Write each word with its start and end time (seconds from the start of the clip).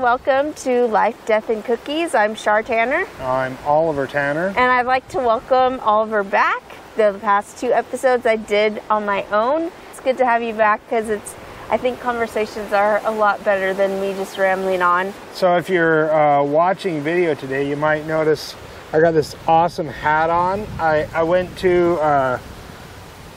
and 0.00 0.04
welcome 0.04 0.54
to 0.54 0.86
Life, 0.86 1.26
Death, 1.26 1.50
and 1.50 1.62
Cookies. 1.62 2.14
I'm 2.14 2.34
Shar 2.34 2.62
Tanner, 2.62 3.06
I'm 3.20 3.58
Oliver 3.66 4.06
Tanner. 4.06 4.46
and 4.48 4.58
I'd 4.58 4.86
like 4.86 5.06
to 5.08 5.18
welcome 5.18 5.78
Oliver 5.80 6.24
back. 6.24 6.62
The 6.96 7.18
past 7.20 7.58
two 7.58 7.70
episodes 7.74 8.24
I 8.24 8.36
did 8.36 8.82
on 8.88 9.04
my 9.04 9.24
own. 9.24 9.70
It's 9.90 10.00
good 10.00 10.16
to 10.16 10.24
have 10.24 10.42
you 10.42 10.54
back 10.54 10.80
because 10.84 11.10
it's. 11.10 11.34
I 11.68 11.76
think 11.76 12.00
conversations 12.00 12.72
are 12.72 13.04
a 13.04 13.10
lot 13.10 13.44
better 13.44 13.74
than 13.74 14.00
me 14.00 14.14
just 14.14 14.38
rambling 14.38 14.80
on. 14.80 15.12
So 15.34 15.58
if 15.58 15.68
you're 15.68 16.10
uh, 16.14 16.44
watching 16.44 17.02
video 17.02 17.34
today, 17.34 17.68
you 17.68 17.76
might 17.76 18.06
notice 18.06 18.54
I 18.94 19.00
got 19.00 19.10
this 19.10 19.36
awesome 19.46 19.88
hat 19.88 20.30
on. 20.30 20.66
I, 20.78 21.08
I 21.14 21.24
went 21.24 21.58
to 21.58 21.98
a 22.00 22.40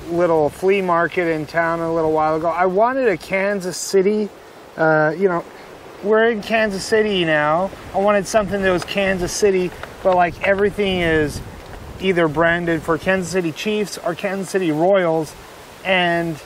little 0.09 0.47
flea 0.47 0.81
market 0.81 1.27
in 1.27 1.45
town 1.45 1.81
a 1.81 1.93
little 1.93 2.13
while 2.13 2.37
ago. 2.37 2.47
I 2.47 2.67
wanted 2.67 3.09
a 3.09 3.17
Kansas 3.17 3.75
City, 3.75 4.29
uh, 4.77 5.13
you 5.17 5.27
know, 5.27 5.43
we're 6.03 6.29
in 6.29 6.41
Kansas 6.41 6.83
City 6.83 7.25
now. 7.25 7.71
I 7.93 7.97
wanted 7.99 8.27
something 8.27 8.61
that 8.61 8.71
was 8.71 8.83
Kansas 8.85 9.31
City, 9.31 9.71
but 10.03 10.15
like 10.15 10.41
everything 10.45 10.99
is 11.01 11.41
either 12.01 12.27
branded 12.27 12.81
for 12.81 12.97
Kansas 12.97 13.31
City 13.31 13.51
Chiefs 13.51 13.97
or 13.97 14.13
Kansas 14.15 14.49
City 14.49 14.71
Royals. 14.71 15.33
And 15.85 16.41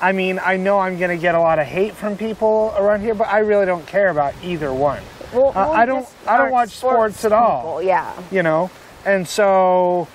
I 0.00 0.12
mean, 0.12 0.40
I 0.44 0.56
know 0.56 0.78
I'm 0.78 0.98
going 0.98 1.16
to 1.16 1.20
get 1.20 1.34
a 1.34 1.40
lot 1.40 1.58
of 1.58 1.66
hate 1.66 1.94
from 1.94 2.16
people 2.16 2.74
around 2.76 3.00
here, 3.02 3.14
but 3.14 3.28
I 3.28 3.38
really 3.38 3.66
don't 3.66 3.86
care 3.86 4.08
about 4.08 4.34
either 4.42 4.72
one. 4.72 5.02
Well, 5.32 5.52
Uh, 5.54 5.70
I 5.70 5.86
don't- 5.86 6.06
I 6.26 6.36
don't 6.36 6.50
watch 6.50 6.70
sports 6.70 7.24
at 7.24 7.32
all. 7.32 7.60
people, 7.62 7.82
Yeah. 7.82 8.10
You 8.30 8.42
know? 8.42 8.70
And 9.04 9.26
so 9.26 10.06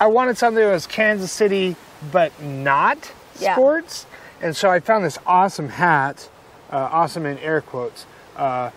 I 0.00 0.06
wanted 0.06 0.36
something 0.38 0.62
that 0.62 0.70
was 0.72 0.86
Kansas 0.86 1.30
City, 1.30 1.76
but 2.10 2.32
not 2.42 3.12
Yeah. 3.38 3.54
sports. 3.54 4.06
And 4.42 4.56
so 4.56 4.68
I 4.70 4.80
found 4.80 5.04
this 5.04 5.18
awesome 5.26 5.68
hat, 5.70 6.28
uh, 6.72 6.88
awesome 6.90 7.26
in 7.26 7.38
air 7.38 7.60
quotes, 7.60 8.06
uh, 8.36 8.70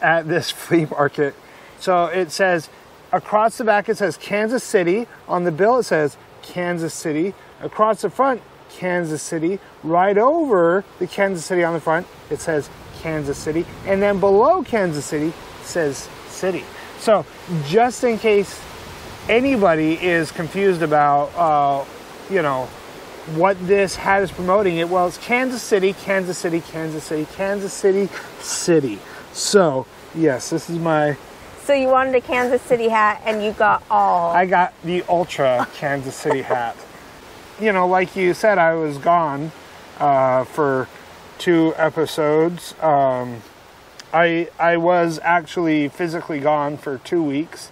at 0.00 0.28
this 0.28 0.50
flea 0.52 0.86
market. 0.86 1.34
So 1.78 2.06
it 2.06 2.30
says, 2.30 2.70
across 3.12 3.58
the 3.58 3.64
back, 3.64 3.88
it 3.88 3.98
says 3.98 4.16
Kansas 4.16 4.64
City. 4.64 5.06
On 5.28 5.44
the 5.44 5.52
bill, 5.52 5.78
it 5.78 5.82
says 5.82 6.16
Kansas 6.42 6.94
City. 6.94 7.34
Across 7.60 8.02
the 8.02 8.10
front, 8.10 8.40
Kansas 8.70 9.22
City. 9.22 9.58
Right 9.82 10.16
over 10.16 10.84
the 10.98 11.06
Kansas 11.06 11.44
City 11.44 11.64
on 11.64 11.74
the 11.74 11.80
front, 11.80 12.06
it 12.30 12.40
says 12.40 12.70
Kansas 13.00 13.36
City. 13.36 13.66
And 13.86 14.00
then 14.00 14.20
below 14.20 14.62
Kansas 14.62 15.04
City, 15.04 15.32
says 15.62 16.08
City. 16.28 16.64
So 16.98 17.26
just 17.66 18.02
in 18.04 18.18
case 18.18 18.60
anybody 19.28 19.94
is 20.02 20.32
confused 20.32 20.82
about, 20.82 21.34
uh, 21.36 21.84
you 22.30 22.42
know, 22.42 22.68
what 23.36 23.56
this 23.66 23.96
hat 23.96 24.22
is 24.22 24.30
promoting, 24.30 24.76
it 24.76 24.88
well, 24.88 25.06
it's 25.06 25.18
Kansas 25.18 25.62
City, 25.62 25.94
Kansas 25.94 26.36
City, 26.36 26.60
Kansas 26.60 27.04
City, 27.04 27.26
Kansas 27.34 27.72
City, 27.72 28.08
City. 28.40 28.98
So 29.32 29.86
yes, 30.14 30.50
this 30.50 30.68
is 30.68 30.78
my. 30.78 31.16
So 31.62 31.72
you 31.72 31.88
wanted 31.88 32.14
a 32.14 32.20
Kansas 32.20 32.60
City 32.62 32.88
hat 32.88 33.22
and 33.24 33.42
you 33.42 33.52
got 33.52 33.82
all. 33.90 34.32
I 34.32 34.44
got 34.44 34.74
the 34.82 35.02
Ultra 35.08 35.66
Kansas 35.74 36.14
City 36.14 36.42
hat. 36.42 36.76
You 37.60 37.72
know, 37.72 37.86
like 37.86 38.14
you 38.14 38.34
said, 38.34 38.58
I 38.58 38.74
was 38.74 38.98
gone 38.98 39.52
uh, 39.98 40.44
for 40.44 40.88
two 41.38 41.72
episodes. 41.76 42.74
Um, 42.82 43.42
I 44.12 44.48
I 44.58 44.76
was 44.76 45.18
actually 45.22 45.88
physically 45.88 46.40
gone 46.40 46.76
for 46.76 46.98
two 46.98 47.22
weeks, 47.22 47.70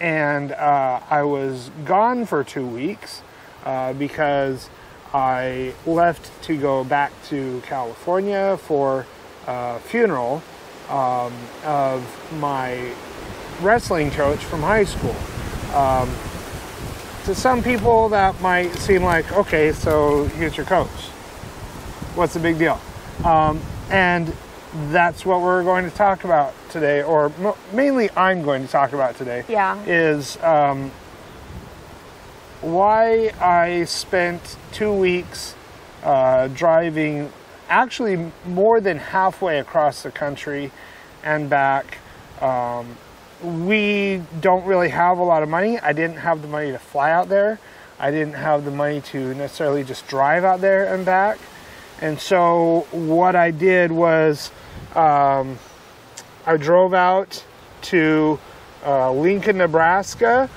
and 0.00 0.52
uh, 0.52 1.00
I 1.10 1.22
was 1.24 1.70
gone 1.84 2.24
for 2.24 2.42
two 2.42 2.66
weeks 2.66 3.22
uh, 3.66 3.92
because 3.92 4.70
I 5.18 5.74
left 5.84 6.30
to 6.44 6.56
go 6.56 6.84
back 6.84 7.12
to 7.24 7.60
California 7.66 8.56
for 8.56 9.04
a 9.48 9.80
funeral 9.80 10.42
um, 10.88 11.32
of 11.64 12.04
my 12.38 12.92
wrestling 13.60 14.12
coach 14.12 14.38
from 14.38 14.60
high 14.60 14.84
school. 14.84 15.16
Um, 15.74 16.08
to 17.24 17.34
some 17.34 17.64
people, 17.64 18.08
that 18.10 18.40
might 18.40 18.72
seem 18.76 19.02
like, 19.02 19.30
okay, 19.32 19.72
so 19.72 20.26
here's 20.36 20.56
your 20.56 20.66
coach. 20.66 20.88
What's 22.14 22.34
the 22.34 22.40
big 22.40 22.56
deal? 22.56 22.80
Um, 23.24 23.60
and 23.90 24.32
that's 24.90 25.26
what 25.26 25.40
we're 25.40 25.64
going 25.64 25.84
to 25.84 25.94
talk 25.96 26.22
about 26.22 26.54
today, 26.70 27.02
or 27.02 27.32
mo- 27.40 27.58
mainly 27.72 28.08
I'm 28.16 28.42
going 28.42 28.64
to 28.64 28.70
talk 28.70 28.92
about 28.92 29.16
today. 29.16 29.44
Yeah. 29.48 29.82
Is 29.84 30.40
um, 30.44 30.92
why 32.60 33.30
I 33.40 33.84
spent 33.84 34.56
two 34.72 34.92
weeks 34.92 35.54
uh, 36.02 36.48
driving 36.48 37.32
actually 37.68 38.32
more 38.46 38.80
than 38.80 38.98
halfway 38.98 39.58
across 39.58 40.02
the 40.02 40.10
country 40.10 40.70
and 41.22 41.50
back. 41.50 41.98
Um, 42.40 42.96
we 43.42 44.22
don't 44.40 44.64
really 44.64 44.88
have 44.88 45.18
a 45.18 45.22
lot 45.22 45.42
of 45.42 45.48
money. 45.48 45.78
I 45.78 45.92
didn't 45.92 46.16
have 46.16 46.42
the 46.42 46.48
money 46.48 46.72
to 46.72 46.78
fly 46.78 47.10
out 47.10 47.28
there. 47.28 47.60
I 47.98 48.10
didn't 48.10 48.34
have 48.34 48.64
the 48.64 48.70
money 48.70 49.00
to 49.02 49.34
necessarily 49.34 49.84
just 49.84 50.06
drive 50.06 50.44
out 50.44 50.60
there 50.60 50.92
and 50.92 51.04
back. 51.04 51.38
And 52.00 52.18
so 52.20 52.86
what 52.92 53.34
I 53.34 53.50
did 53.50 53.90
was 53.90 54.50
um, 54.94 55.58
I 56.46 56.56
drove 56.56 56.94
out 56.94 57.44
to 57.82 58.38
uh, 58.84 59.12
Lincoln, 59.12 59.58
Nebraska. 59.58 60.48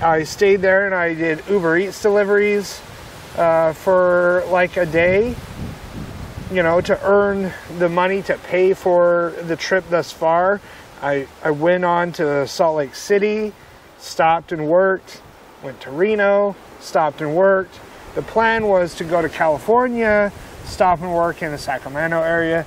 I 0.00 0.22
stayed 0.22 0.60
there 0.62 0.86
and 0.86 0.94
I 0.94 1.14
did 1.14 1.42
Uber 1.48 1.76
Eats 1.78 2.00
deliveries 2.00 2.80
uh, 3.36 3.72
for 3.72 4.44
like 4.48 4.76
a 4.76 4.86
day, 4.86 5.34
you 6.52 6.62
know, 6.62 6.80
to 6.80 7.04
earn 7.04 7.52
the 7.78 7.88
money 7.88 8.22
to 8.22 8.38
pay 8.38 8.74
for 8.74 9.34
the 9.42 9.56
trip 9.56 9.84
thus 9.90 10.12
far. 10.12 10.60
I, 11.02 11.26
I 11.42 11.50
went 11.50 11.84
on 11.84 12.12
to 12.12 12.46
Salt 12.46 12.76
Lake 12.76 12.94
City, 12.94 13.52
stopped 13.98 14.52
and 14.52 14.68
worked, 14.68 15.20
went 15.64 15.80
to 15.80 15.90
Reno, 15.90 16.54
stopped 16.78 17.20
and 17.20 17.34
worked. 17.34 17.80
The 18.14 18.22
plan 18.22 18.68
was 18.68 18.94
to 18.96 19.04
go 19.04 19.20
to 19.20 19.28
California, 19.28 20.32
stop 20.64 21.00
and 21.00 21.12
work 21.12 21.42
in 21.42 21.50
the 21.50 21.58
Sacramento 21.58 22.22
area, 22.22 22.66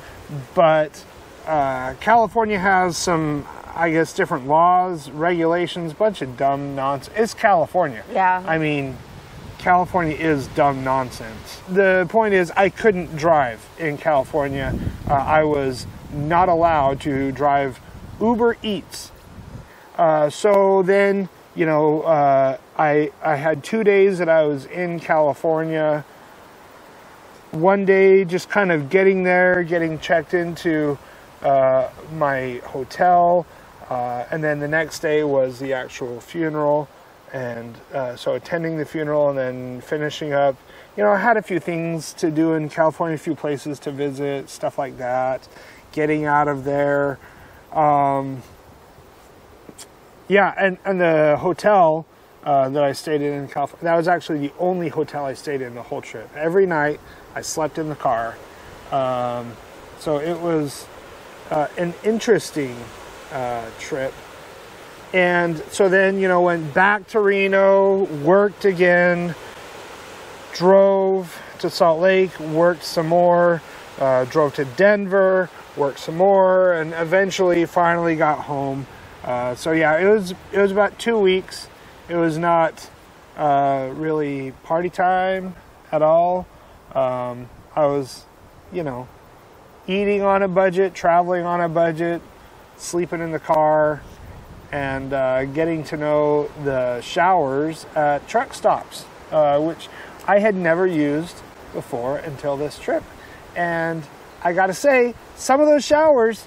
but 0.54 1.04
uh, 1.46 1.94
California 2.02 2.60
has 2.60 2.98
some, 2.98 3.48
I 3.76 3.92
guess, 3.92 4.14
different 4.14 4.48
laws, 4.48 5.10
regulations, 5.10 5.94
bunch 5.94 6.22
of 6.22 6.38
dumb 6.38 6.76
nonsense. 6.76 7.16
It's 7.18 7.34
California. 7.34 8.04
Yeah. 8.12 8.44
I 8.46 8.58
mean, 8.58 8.98
California 9.58 10.16
is 10.16 10.48
dumb 10.48 10.84
nonsense. 10.84 11.62
The 11.70 12.08
point 12.10 12.34
is, 12.34 12.52
I 12.52 12.70
couldn't 12.70 13.16
drive 13.16 13.66
in 13.80 13.98
California. 13.98 14.78
Uh, 15.08 15.14
I 15.14 15.44
was 15.44 15.86
not 16.12 16.50
allowed 16.50 17.00
to 17.02 17.32
drive 17.32 17.80
Uber 18.20 18.58
Eats. 18.64 19.12
Uh, 19.98 20.30
so 20.30 20.82
then, 20.82 21.30
you 21.56 21.66
know, 21.66 22.02
uh, 22.02 22.58
I 22.78 23.12
I 23.22 23.36
had 23.36 23.64
two 23.64 23.84
days 23.84 24.18
that 24.18 24.30
I 24.30 24.44
was 24.44 24.66
in 24.66 25.00
California. 25.00 26.04
One 27.52 27.86
day, 27.86 28.26
just 28.26 28.50
kind 28.50 28.72
of 28.72 28.90
getting 28.90 29.24
there, 29.24 29.62
getting 29.64 30.00
checked 30.00 30.34
into 30.34 30.98
uh, 31.44 31.90
my 32.14 32.62
hotel, 32.66 33.46
uh, 33.92 34.26
and 34.32 34.42
then 34.42 34.62
the 34.62 34.68
next 34.70 35.02
day 35.02 35.22
was 35.22 35.60
the 35.60 35.74
actual 35.74 36.22
funeral, 36.22 36.88
and 37.34 37.76
uh, 37.94 38.16
so 38.16 38.36
attending 38.36 38.78
the 38.78 38.86
funeral 38.86 39.28
and 39.28 39.38
then 39.38 39.82
finishing 39.82 40.32
up. 40.32 40.56
You 40.96 41.04
know, 41.04 41.12
I 41.12 41.18
had 41.18 41.36
a 41.36 41.42
few 41.42 41.60
things 41.60 42.14
to 42.14 42.32
do 42.32 42.54
in 42.54 42.70
California, 42.70 43.16
a 43.16 43.18
few 43.18 43.36
places 43.36 43.80
to 43.80 43.92
visit, 43.92 44.50
stuff 44.50 44.78
like 44.78 44.98
that. 44.98 45.46
Getting 45.92 46.24
out 46.24 46.48
of 46.48 46.64
there. 46.64 47.20
Um, 47.74 48.42
yeah, 50.30 50.54
and, 50.58 50.78
and 50.86 51.02
the 51.02 51.36
hotel 51.38 52.06
uh, 52.46 52.70
that 52.70 52.84
I 52.84 52.94
stayed 52.94 53.22
in 53.22 53.34
in 53.34 53.50
California, 53.50 53.84
that 53.84 53.98
was 53.98 54.08
actually 54.08 54.48
the 54.48 54.54
only 54.58 54.88
hotel 54.88 55.26
I 55.26 55.34
stayed 55.34 55.60
in 55.60 55.76
the 55.76 55.84
whole 55.84 56.02
trip. 56.02 56.30
Every 56.34 56.66
night 56.66 57.02
I 57.36 57.42
slept 57.42 57.78
in 57.78 57.90
the 57.90 57.96
car. 57.96 58.38
Um, 58.90 59.52
so 60.00 60.18
it 60.18 60.40
was 60.40 60.88
uh, 61.50 61.68
an 61.78 61.94
interesting 62.06 62.78
uh, 63.32 63.70
trip. 63.80 64.14
And 65.14 65.58
so 65.72 65.90
then, 65.90 66.20
you 66.20 66.28
know, 66.28 66.42
went 66.42 66.74
back 66.74 67.08
to 67.10 67.20
Reno, 67.20 68.06
worked 68.24 68.66
again, 68.66 69.36
drove 70.54 71.38
to 71.60 71.70
Salt 71.70 72.00
Lake, 72.00 72.38
worked 72.40 72.84
some 72.84 73.08
more, 73.08 73.62
uh, 74.00 74.26
drove 74.26 74.56
to 74.56 74.66
Denver, 74.66 75.50
worked 75.76 76.00
some 76.00 76.18
more, 76.18 76.74
and 76.74 76.94
eventually 76.94 77.66
finally 77.66 78.16
got 78.16 78.40
home. 78.40 78.88
Uh, 79.24 79.54
so 79.56 79.72
yeah, 79.72 79.98
it 80.00 80.08
was 80.08 80.34
it 80.52 80.58
was 80.58 80.72
about 80.72 80.98
two 80.98 81.18
weeks. 81.18 81.68
It 82.10 82.16
was 82.16 82.38
not 82.38 82.90
uh, 83.38 83.90
really 83.94 84.52
party 84.64 84.90
time 84.90 85.56
at 85.92 86.02
all. 86.02 86.48
Um, 86.94 87.50
I 87.76 87.86
was, 87.86 88.26
you 88.74 88.84
know, 88.84 89.08
eating 89.88 90.22
on 90.22 90.42
a 90.42 90.48
budget, 90.48 90.94
traveling 90.94 91.46
on 91.46 91.62
a 91.62 91.70
budget, 91.70 92.22
sleeping 92.82 93.22
in 93.22 93.32
the 93.32 93.40
car, 93.40 94.02
and 94.72 95.14
uh, 95.14 95.46
getting 95.46 95.84
to 95.86 95.98
know 95.98 96.50
the 96.64 97.02
showers 97.02 97.86
at 97.96 98.28
truck 98.28 98.54
stops, 98.54 99.06
uh, 99.32 99.60
which 99.60 99.88
I 100.28 100.40
had 100.40 100.56
never 100.56 100.88
used 100.88 101.36
before 101.74 102.18
until 102.18 102.58
this 102.58 102.80
trip. 102.80 103.04
And 103.56 104.04
I 104.44 104.54
gotta 104.54 104.74
say, 104.74 105.14
some 105.36 105.60
of 105.60 105.68
those 105.68 105.86
showers 105.86 106.46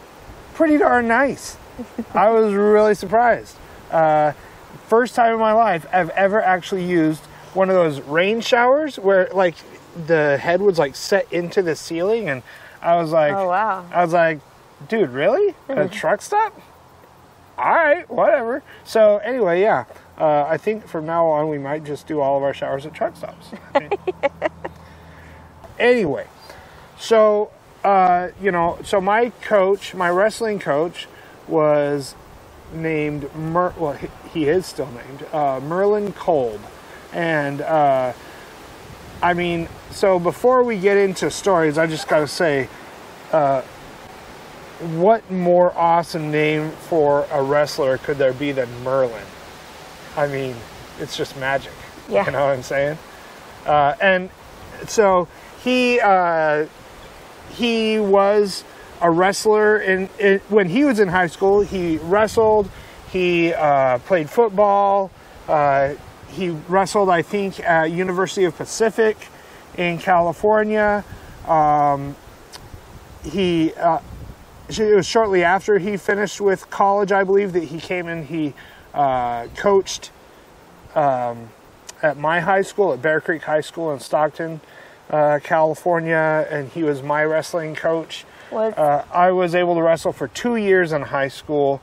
pretty 0.55 0.79
darn 0.79 1.09
nice. 1.09 1.57
I 2.15 2.31
was 2.31 2.55
really 2.55 2.95
surprised. 2.95 3.57
Uh, 3.91 4.33
first 4.89 5.15
time 5.15 5.33
in 5.35 5.39
my 5.41 5.53
life 5.53 5.87
I've 5.93 6.11
ever 6.11 6.43
actually 6.43 6.85
used 6.85 7.25
one 7.55 7.69
of 7.69 7.75
those 7.77 8.01
rain 8.01 8.41
showers 8.41 8.97
where 8.99 9.29
like 9.33 9.55
the 10.07 10.37
head 10.39 10.61
was 10.61 10.79
like 10.79 10.97
set 10.97 11.33
into 11.33 11.63
the 11.63 11.77
ceiling 11.77 12.29
and 12.29 12.43
I 12.83 12.97
was 12.97 13.13
like 13.13 13.33
Oh, 13.33 13.49
wow. 13.49 13.87
I 13.93 14.03
was 14.03 14.13
like, 14.13 14.41
dude, 14.89 15.11
really? 15.11 15.55
A 15.69 15.89
truck 15.89 16.23
stop? 16.23 16.61
All 17.57 17.75
right, 17.75 18.09
whatever. 18.11 18.63
So 18.85 19.19
anyway, 19.19 19.61
yeah. 19.61 19.85
Uh, 20.19 20.45
I 20.45 20.57
think 20.57 20.87
from 20.87 21.07
now 21.07 21.27
on 21.27 21.49
we 21.49 21.59
might 21.59 21.85
just 21.85 22.07
do 22.07 22.21
all 22.21 22.37
of 22.37 22.43
our 22.43 22.55
showers 22.55 22.87
at 22.87 22.95
truck 22.95 23.17
stops. 23.17 23.49
anyway, 25.79 26.27
so 26.99 27.51
uh, 27.85 28.31
you 28.41 28.51
know, 28.51 28.79
so 28.83 29.01
my 29.01 29.31
coach, 29.43 29.95
my 29.95 30.09
wrestling 30.09 30.59
coach, 30.59 31.07
was 31.47 32.15
named 32.73 33.33
Mer. 33.35 33.75
Well, 33.77 33.93
he, 33.93 34.09
he 34.33 34.49
is 34.49 34.67
still 34.67 34.91
named 34.91 35.27
uh, 35.33 35.61
Merlin 35.61 36.13
Kolb, 36.13 36.61
and 37.13 37.61
uh, 37.61 38.13
I 39.23 39.35
mean, 39.35 39.69
so 39.91 40.19
before 40.19 40.65
we 40.65 40.79
get 40.79 40.97
into 40.97 41.31
stories, 41.31 41.79
I 41.79 41.87
just 41.87 42.09
got 42.09 42.21
to 42.21 42.29
say, 42.29 42.69
uh, 43.33 43.63
what 44.81 45.31
more 45.31 45.77
awesome 45.77 46.31
name 46.31 46.71
for 46.71 47.27
a 47.31 47.43
wrestler 47.43 47.99
could 47.99 48.19
there 48.19 48.33
be 48.33 48.53
than 48.53 48.69
Merlin? 48.83 49.25
I 50.17 50.27
mean, 50.27 50.57
it's 50.99 51.17
just 51.17 51.37
magic. 51.37 51.73
Yeah. 52.09 52.27
You 52.27 52.33
know 52.33 52.47
what 52.47 52.57
I'm 52.57 52.63
saying? 52.63 52.99
Uh, 53.67 53.95
and 54.01 54.31
so 54.87 55.29
he 55.63 56.01
uh, 56.01 56.67
he 57.51 57.99
was 57.99 58.65
a 59.01 59.11
wrestler 59.11 59.79
in, 59.79 60.09
in 60.19 60.41
when 60.49 60.69
he 60.69 60.85
was 60.85 61.01
in 61.01 61.09
high 61.09 61.29
school. 61.29 61.61
He 61.61 61.99
wrestled. 61.99 62.69
He 63.11 63.55
uh, 63.55 63.99
played 63.99 64.29
football. 64.29 65.11
Uh, 65.49 65.95
he 66.29 66.51
wrestled, 66.51 67.11
I 67.11 67.23
think, 67.23 67.61
at 67.61 67.93
University 67.93 68.45
of 68.45 68.57
Pacific 68.57 69.17
in 69.77 69.99
California. 69.99 71.05
Um, 71.47 72.17
he 73.23 73.73
uh, 73.75 74.01
it 74.69 74.95
was 74.95 75.07
shortly 75.07 75.45
after 75.45 75.79
he 75.79 75.97
finished 75.97 76.41
with 76.41 76.71
college, 76.71 77.13
I 77.13 77.25
believe, 77.25 77.53
that 77.53 77.65
he 77.65 77.81
came 77.81 78.09
in. 78.09 78.27
He 78.27 78.55
uh, 78.95 79.49
coached 79.57 80.11
um, 80.95 81.51
at 82.03 82.17
my 82.17 82.41
high 82.41 82.63
school, 82.63 82.93
at 82.93 83.03
Bear 83.03 83.21
Creek 83.21 83.43
High 83.43 83.61
School 83.61 83.93
in 83.93 84.01
Stockton, 84.01 84.61
uh, 85.11 85.39
California, 85.43 86.47
and 86.51 86.69
he 86.71 86.83
was 86.83 87.03
my 87.03 87.25
wrestling 87.25 87.75
coach. 87.75 88.25
Uh, 88.77 89.05
I 89.13 89.33
was 89.33 89.55
able 89.55 89.75
to 89.75 89.83
wrestle 89.83 90.13
for 90.13 90.29
two 90.29 90.57
years 90.57 90.93
in 90.93 91.03
high 91.03 91.29
school. 91.29 91.81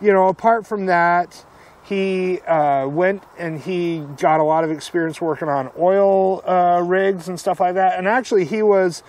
You 0.00 0.12
know, 0.12 0.28
apart 0.28 0.66
from 0.66 0.86
that, 0.86 1.44
he 1.84 2.40
uh, 2.40 2.88
went 2.88 3.22
and 3.38 3.60
he 3.60 4.04
got 4.18 4.40
a 4.40 4.42
lot 4.42 4.64
of 4.64 4.70
experience 4.70 5.20
working 5.20 5.48
on 5.48 5.70
oil 5.78 6.42
uh, 6.48 6.80
rigs 6.80 7.28
and 7.28 7.38
stuff 7.38 7.60
like 7.60 7.74
that. 7.74 7.98
And 7.98 8.08
actually, 8.08 8.44
he 8.44 8.62
was 8.62 9.02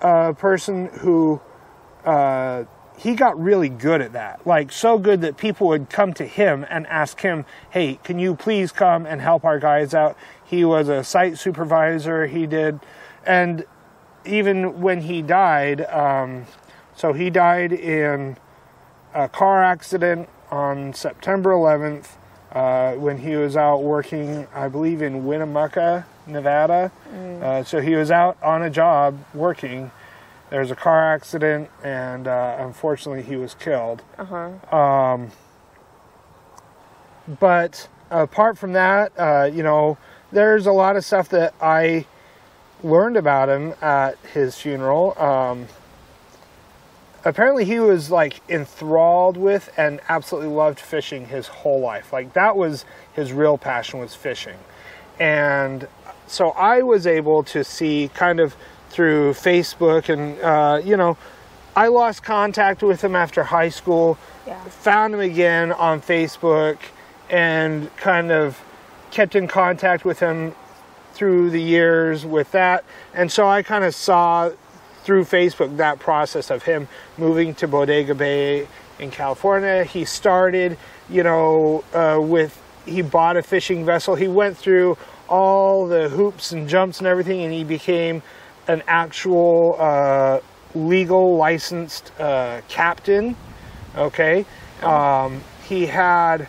a 0.00 0.34
person 0.34 0.86
who 0.86 1.40
uh, 2.06 2.64
he 2.98 3.14
got 3.14 3.38
really 3.38 3.68
good 3.68 4.00
at 4.00 4.14
that. 4.14 4.46
Like 4.46 4.72
so 4.72 4.98
good 4.98 5.20
that 5.20 5.36
people 5.36 5.68
would 5.68 5.90
come 5.90 6.14
to 6.14 6.24
him 6.24 6.64
and 6.70 6.86
ask 6.86 7.20
him, 7.20 7.44
"Hey, 7.70 7.98
can 8.04 8.18
you 8.18 8.34
please 8.34 8.72
come 8.72 9.04
and 9.04 9.20
help 9.20 9.44
our 9.44 9.58
guys 9.58 9.94
out?" 9.94 10.16
He 10.44 10.64
was 10.64 10.88
a 10.88 11.04
site 11.04 11.36
supervisor. 11.38 12.26
He 12.26 12.46
did, 12.46 12.80
and 13.26 13.64
even 14.24 14.80
when 14.80 15.02
he 15.02 15.22
died, 15.22 15.82
um, 15.86 16.46
so 16.94 17.12
he 17.12 17.28
died 17.28 17.72
in 17.72 18.38
a 19.14 19.28
car 19.28 19.62
accident 19.62 20.28
on 20.50 20.94
September 20.94 21.50
11th 21.50 22.16
uh, 22.52 22.94
when 22.94 23.18
he 23.18 23.36
was 23.36 23.56
out 23.56 23.82
working, 23.82 24.46
I 24.54 24.68
believe, 24.68 25.02
in 25.02 25.26
Winnemucca, 25.26 26.06
Nevada. 26.26 26.90
Uh, 27.42 27.64
so 27.64 27.80
he 27.80 27.94
was 27.94 28.10
out 28.10 28.36
on 28.42 28.62
a 28.62 28.70
job 28.70 29.18
working. 29.34 29.90
There 30.50 30.60
was 30.60 30.70
a 30.70 30.76
car 30.76 31.12
accident, 31.12 31.70
and 31.82 32.28
uh, 32.28 32.56
unfortunately, 32.60 33.22
he 33.22 33.36
was 33.36 33.54
killed. 33.54 34.02
Um, 34.72 35.32
but 37.40 37.88
apart 38.10 38.56
from 38.56 38.72
that, 38.74 39.12
uh, 39.18 39.50
you 39.52 39.62
know, 39.62 39.98
there's 40.30 40.66
a 40.66 40.72
lot 40.72 40.96
of 40.96 41.04
stuff 41.04 41.28
that 41.30 41.54
I 41.60 42.06
learned 42.84 43.16
about 43.16 43.48
him 43.48 43.74
at 43.82 44.18
his 44.32 44.56
funeral. 44.56 45.18
Um, 45.18 45.66
apparently, 47.24 47.64
he 47.64 47.80
was 47.80 48.10
like 48.12 48.40
enthralled 48.48 49.36
with 49.36 49.72
and 49.76 50.00
absolutely 50.08 50.50
loved 50.50 50.78
fishing 50.78 51.26
his 51.26 51.48
whole 51.48 51.80
life. 51.80 52.12
Like 52.12 52.34
that 52.34 52.56
was 52.56 52.84
his 53.14 53.32
real 53.32 53.58
passion 53.58 53.98
was 53.98 54.14
fishing, 54.14 54.58
and 55.18 55.88
so 56.28 56.50
I 56.50 56.82
was 56.82 57.06
able 57.06 57.42
to 57.44 57.64
see 57.64 58.10
kind 58.14 58.38
of 58.38 58.56
through 58.96 59.34
Facebook 59.34 60.08
and 60.08 60.40
uh, 60.40 60.80
you 60.82 60.96
know. 60.96 61.16
I 61.78 61.88
lost 61.88 62.22
contact 62.22 62.82
with 62.82 63.04
him 63.04 63.14
after 63.14 63.44
high 63.44 63.68
school 63.68 64.16
yeah. 64.46 64.64
found 64.64 65.12
him 65.12 65.20
again 65.20 65.72
on 65.72 66.00
Facebook 66.00 66.78
and 67.28 67.94
kind 67.98 68.32
of 68.32 68.58
kept 69.10 69.36
in 69.36 69.46
contact 69.46 70.06
with 70.06 70.18
him 70.18 70.54
through 71.12 71.50
the 71.50 71.60
years 71.60 72.24
with 72.24 72.50
that. 72.52 72.82
And 73.12 73.30
so 73.30 73.46
I 73.46 73.62
kind 73.62 73.84
of 73.84 73.94
saw 73.94 74.52
through 75.02 75.24
Facebook 75.24 75.76
that 75.76 75.98
process 75.98 76.50
of 76.50 76.62
him 76.62 76.88
moving 77.18 77.54
to 77.56 77.68
Bodega 77.68 78.14
Bay 78.14 78.66
in 78.98 79.10
California. 79.10 79.84
He 79.84 80.06
started, 80.06 80.78
you 81.10 81.22
know, 81.22 81.84
uh, 81.92 82.18
with 82.20 82.58
he 82.86 83.02
bought 83.02 83.36
a 83.36 83.42
fishing 83.42 83.84
vessel. 83.84 84.14
He 84.14 84.28
went 84.28 84.56
through 84.56 84.96
all 85.28 85.86
the 85.86 86.08
hoops 86.08 86.52
and 86.52 86.68
jumps 86.68 86.98
and 86.98 87.06
everything, 87.06 87.42
and 87.42 87.52
he 87.52 87.64
became 87.64 88.22
an 88.68 88.82
actual 88.86 89.76
uh, 89.78 90.40
legal 90.74 91.36
licensed 91.36 92.12
uh, 92.20 92.60
captain. 92.68 93.36
Okay, 93.96 94.44
um, 94.82 95.42
he 95.68 95.86
had 95.86 96.48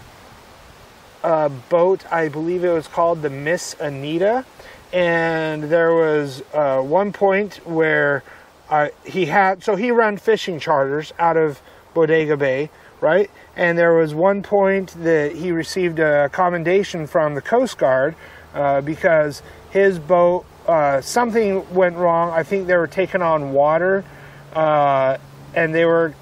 a 1.24 1.50
boat. 1.50 2.12
I 2.12 2.30
believe 2.30 2.64
it 2.64 2.71
was 2.71 2.88
called 2.88 3.21
the 3.21 3.30
Miss 3.30 3.76
Anita, 3.80 4.45
and 4.92 5.64
there 5.64 5.94
was 5.94 6.44
uh, 6.54 6.81
one 6.81 7.14
point 7.14 7.66
where 7.66 8.24
uh, 8.69 8.90
he 9.06 9.26
had 9.26 9.64
so 9.64 9.76
he 9.76 9.92
ran 9.92 10.18
fishing 10.18 10.59
charters 10.59 11.14
out 11.19 11.38
of 11.38 11.62
Bodega 11.94 12.38
Bay, 12.38 12.69
right? 13.00 13.31
And 13.56 13.78
there 13.78 13.94
was 13.94 14.14
one 14.14 14.44
point 14.44 14.90
that 15.04 15.36
he 15.36 15.52
received 15.52 16.00
a 16.00 16.30
commendation 16.30 17.07
from 17.07 17.36
the 17.36 17.42
Coast 17.42 17.78
Guard 17.78 18.16
uh, 18.54 18.81
because 18.81 19.42
his 19.71 20.00
boat 20.00 20.45
uh, 20.68 21.02
something 21.02 21.74
went 21.74 21.95
wrong. 21.95 22.31
I 22.31 22.44
think 22.44 22.68
they 22.68 22.76
were 22.76 22.88
taking 22.88 23.21
on 23.21 23.54
water, 23.54 24.04
uh, 24.54 25.18
and 25.56 25.74
they 25.74 25.86
were 25.86 26.14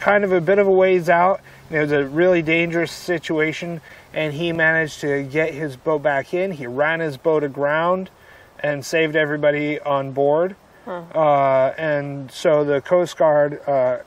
kind 0.00 0.24
of 0.24 0.32
a 0.32 0.40
bit 0.40 0.58
of 0.58 0.66
a 0.66 0.72
ways 0.72 1.08
out. 1.08 1.40
And 1.68 1.78
it 1.78 1.80
was 1.82 1.92
a 1.92 2.04
really 2.04 2.42
dangerous 2.42 2.92
situation, 2.92 3.80
and 4.12 4.34
he 4.34 4.52
managed 4.52 5.00
to 5.00 5.22
get 5.22 5.54
his 5.54 5.76
boat 5.76 6.02
back 6.02 6.34
in. 6.34 6.52
He 6.52 6.66
ran 6.66 7.00
his 7.00 7.16
boat 7.16 7.44
aground 7.44 8.10
and 8.58 8.84
saved 8.84 9.16
everybody 9.16 9.80
on 9.80 10.12
board. 10.12 10.56
Uh, 11.14 11.72
and 11.78 12.30
so 12.30 12.64
the 12.64 12.80
Coast 12.80 13.16
Guard 13.16 13.60
uh, 13.68 13.98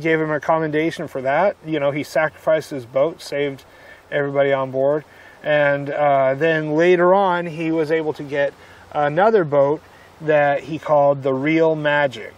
gave 0.00 0.20
him 0.20 0.30
a 0.30 0.40
commendation 0.40 1.08
for 1.08 1.20
that. 1.22 1.56
You 1.66 1.80
know, 1.80 1.90
he 1.90 2.02
sacrificed 2.02 2.70
his 2.70 2.86
boat, 2.86 3.20
saved 3.20 3.64
everybody 4.10 4.52
on 4.52 4.70
board. 4.70 5.04
And 5.42 5.90
uh, 5.90 6.34
then 6.34 6.72
later 6.72 7.14
on, 7.14 7.46
he 7.46 7.70
was 7.70 7.90
able 7.90 8.12
to 8.14 8.22
get 8.22 8.52
another 8.92 9.44
boat 9.44 9.80
that 10.20 10.64
he 10.64 10.78
called 10.78 11.22
the 11.22 11.32
Real 11.32 11.74
Magic, 11.76 12.34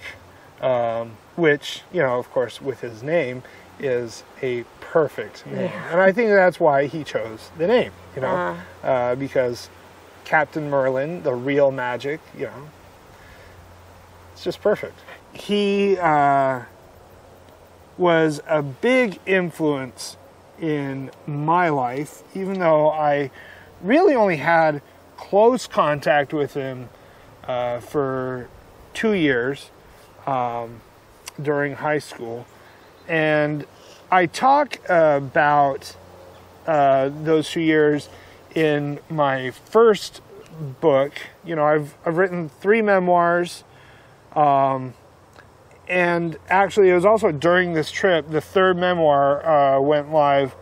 um, 0.60 1.16
which, 1.36 1.82
you 1.92 2.00
know, 2.02 2.18
of 2.18 2.30
course, 2.30 2.60
with 2.60 2.80
his 2.80 3.02
name, 3.02 3.42
is 3.78 4.24
a 4.42 4.64
perfect 4.80 5.46
name. 5.46 5.70
And 5.90 6.00
I 6.00 6.12
think 6.12 6.28
that's 6.30 6.60
why 6.60 6.86
he 6.86 7.04
chose 7.04 7.50
the 7.56 7.66
name, 7.66 7.92
you 8.14 8.22
know, 8.22 8.56
uh, 8.82 9.14
because 9.14 9.70
Captain 10.24 10.68
Merlin, 10.68 11.22
the 11.22 11.34
Real 11.34 11.70
Magic, 11.70 12.20
you 12.36 12.46
know, 12.46 12.68
it's 14.32 14.44
just 14.44 14.60
perfect. 14.60 14.98
He 15.32 15.96
uh, 15.96 16.62
was 17.96 18.40
a 18.46 18.62
big 18.62 19.18
influence 19.26 20.16
in 20.60 21.10
my 21.26 21.70
life, 21.70 22.22
even 22.34 22.58
though 22.58 22.90
I 22.90 23.30
really 23.82 24.14
only 24.14 24.36
had 24.36 24.82
close 25.20 25.66
contact 25.66 26.32
with 26.32 26.54
him 26.54 26.88
uh, 27.46 27.78
for 27.78 28.48
two 28.94 29.12
years 29.12 29.70
um, 30.26 30.80
during 31.40 31.74
high 31.74 31.98
school. 31.98 32.46
And 33.06 33.66
I 34.10 34.26
talk 34.26 34.78
about 34.88 35.94
uh, 36.66 37.10
those 37.22 37.50
two 37.50 37.60
years 37.60 38.08
in 38.54 38.98
my 39.10 39.50
first 39.50 40.22
book. 40.80 41.12
You 41.44 41.54
know, 41.54 41.64
I've, 41.64 41.96
I've 42.06 42.16
written 42.16 42.48
three 42.48 42.80
memoirs. 42.80 43.62
Um, 44.34 44.94
and 45.86 46.38
actually, 46.48 46.88
it 46.88 46.94
was 46.94 47.04
also 47.04 47.30
during 47.30 47.74
this 47.74 47.90
trip, 47.90 48.30
the 48.30 48.40
third 48.40 48.78
memoir 48.78 49.46
uh, 49.46 49.80
went 49.80 50.10
live 50.12 50.54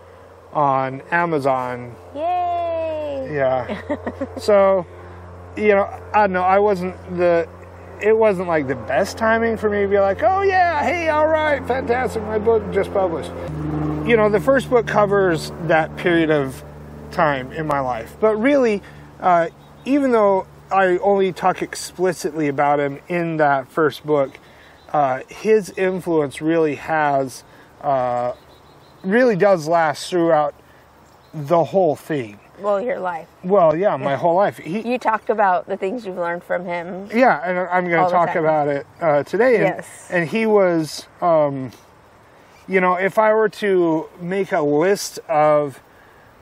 on 0.52 1.02
Amazon. 1.12 1.94
Yay! 2.14 2.57
Yeah. 3.28 3.80
so, 4.38 4.87
you 5.56 5.68
know, 5.68 5.85
I 6.14 6.23
don't 6.26 6.32
know. 6.32 6.42
I 6.42 6.58
wasn't 6.58 6.97
the. 7.16 7.49
It 8.00 8.16
wasn't 8.16 8.47
like 8.47 8.68
the 8.68 8.76
best 8.76 9.18
timing 9.18 9.56
for 9.56 9.68
me 9.68 9.82
to 9.82 9.88
be 9.88 9.99
like, 9.99 10.23
oh 10.23 10.42
yeah, 10.42 10.85
hey, 10.85 11.08
all 11.08 11.26
right, 11.26 11.66
fantastic, 11.66 12.23
my 12.23 12.38
book 12.38 12.62
just 12.73 12.92
published. 12.92 13.32
You 14.06 14.16
know, 14.16 14.28
the 14.28 14.38
first 14.38 14.70
book 14.70 14.87
covers 14.87 15.50
that 15.62 15.97
period 15.97 16.30
of 16.30 16.62
time 17.11 17.50
in 17.50 17.66
my 17.66 17.80
life, 17.80 18.16
but 18.20 18.37
really, 18.37 18.82
uh, 19.18 19.49
even 19.85 20.12
though 20.12 20.47
I 20.70 20.99
only 20.99 21.32
talk 21.32 21.61
explicitly 21.61 22.47
about 22.47 22.78
him 22.78 23.00
in 23.08 23.38
that 23.38 23.68
first 23.68 24.06
book, 24.06 24.38
uh, 24.92 25.23
his 25.28 25.70
influence 25.70 26.40
really 26.40 26.76
has, 26.76 27.42
uh, 27.80 28.35
really 29.02 29.35
does 29.35 29.66
last 29.66 30.08
throughout 30.08 30.54
the 31.35 31.64
whole 31.64 31.97
thing. 31.97 32.38
Well, 32.60 32.80
your 32.80 32.98
life. 32.98 33.28
Well, 33.44 33.76
yeah, 33.76 33.96
my 33.96 34.16
whole 34.16 34.34
life. 34.34 34.58
He, 34.58 34.80
You 34.80 34.98
talked 34.98 35.30
about 35.30 35.66
the 35.66 35.76
things 35.76 36.04
you've 36.04 36.16
learned 36.16 36.42
from 36.44 36.64
him. 36.64 37.08
yeah, 37.14 37.40
and 37.44 37.58
I'm 37.58 37.88
going 37.88 38.04
to 38.04 38.10
talk 38.10 38.34
about 38.34 38.68
it 38.68 38.86
uh, 39.00 39.22
today. 39.22 39.56
And, 39.56 39.64
Yes. 39.64 40.08
and 40.10 40.28
he 40.28 40.46
was, 40.46 41.06
um, 41.20 41.70
you 42.66 42.80
know, 42.80 42.94
if 42.94 43.18
I 43.18 43.32
were 43.32 43.48
to 43.48 44.08
make 44.20 44.52
a 44.52 44.60
list 44.60 45.18
of 45.28 45.80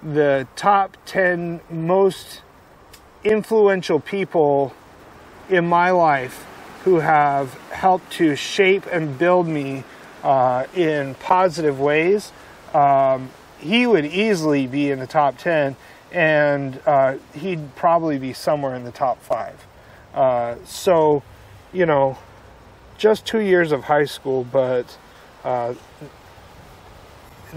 the 0.03 0.47
top 0.57 0.97
10 1.07 1.61
most 1.71 2.43
influential 3.25 4.01
people 4.01 4.73
in 5.49 5.67
my 5.67 5.91
life 5.91 6.45
who 6.85 7.01
have 7.01 7.55
helped 7.71 8.13
to 8.13 8.37
shape 8.37 8.87
and 8.93 9.19
build 9.19 9.47
me 9.49 9.85
uh, 10.23 10.65
in 10.75 11.15
positive 11.17 11.81
ways, 11.81 12.33
um, 12.75 13.31
he 13.59 13.87
would 13.87 14.05
easily 14.07 14.67
be 14.67 14.91
in 14.91 14.99
the 15.01 15.07
top 15.07 15.39
10 15.39 15.77
and 16.13 16.81
uh, 16.87 17.17
he'd 17.35 17.75
probably 17.77 18.19
be 18.19 18.33
somewhere 18.33 18.75
in 18.75 18.85
the 18.85 18.93
top 18.93 19.21
five. 19.23 19.67
Uh, 20.15 20.57
so, 20.65 21.23
you 21.73 21.87
know, 21.87 22.17
just 22.97 23.27
two 23.27 23.41
years 23.41 23.73
of 23.73 23.85
high 23.85 24.05
school, 24.05 24.45
but 24.45 24.97
uh, 25.45 25.75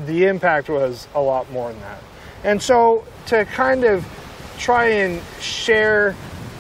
the 0.06 0.26
impact 0.26 0.70
was 0.70 1.08
a 1.16 1.22
lot 1.22 1.50
more 1.52 1.72
than 1.72 1.80
that. 1.82 2.02
And 2.44 2.62
so, 2.62 3.06
to 3.28 3.46
kind 3.46 3.84
of 3.84 4.06
try 4.58 4.86
and 4.88 5.22
share 5.40 6.16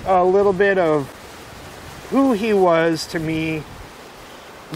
a 0.05 0.24
little 0.24 0.53
bit 0.53 0.77
of 0.77 1.08
who 2.10 2.34
he 2.34 2.53
was 2.53 3.05
to 3.08 3.19
me, 3.19 3.60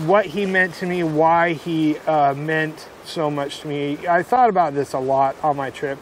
what 0.05 0.25
he 0.25 0.45
meant 0.45 0.73
to 0.75 0.85
me, 0.85 1.03
why 1.03 1.53
he 1.53 1.97
uh, 1.99 2.33
meant 2.33 2.87
so 3.05 3.29
much 3.29 3.61
to 3.61 3.67
me, 3.67 3.97
I 4.07 4.23
thought 4.23 4.49
about 4.49 4.73
this 4.73 4.93
a 4.93 4.99
lot 4.99 5.35
on 5.43 5.55
my 5.55 5.69
trip. 5.69 5.97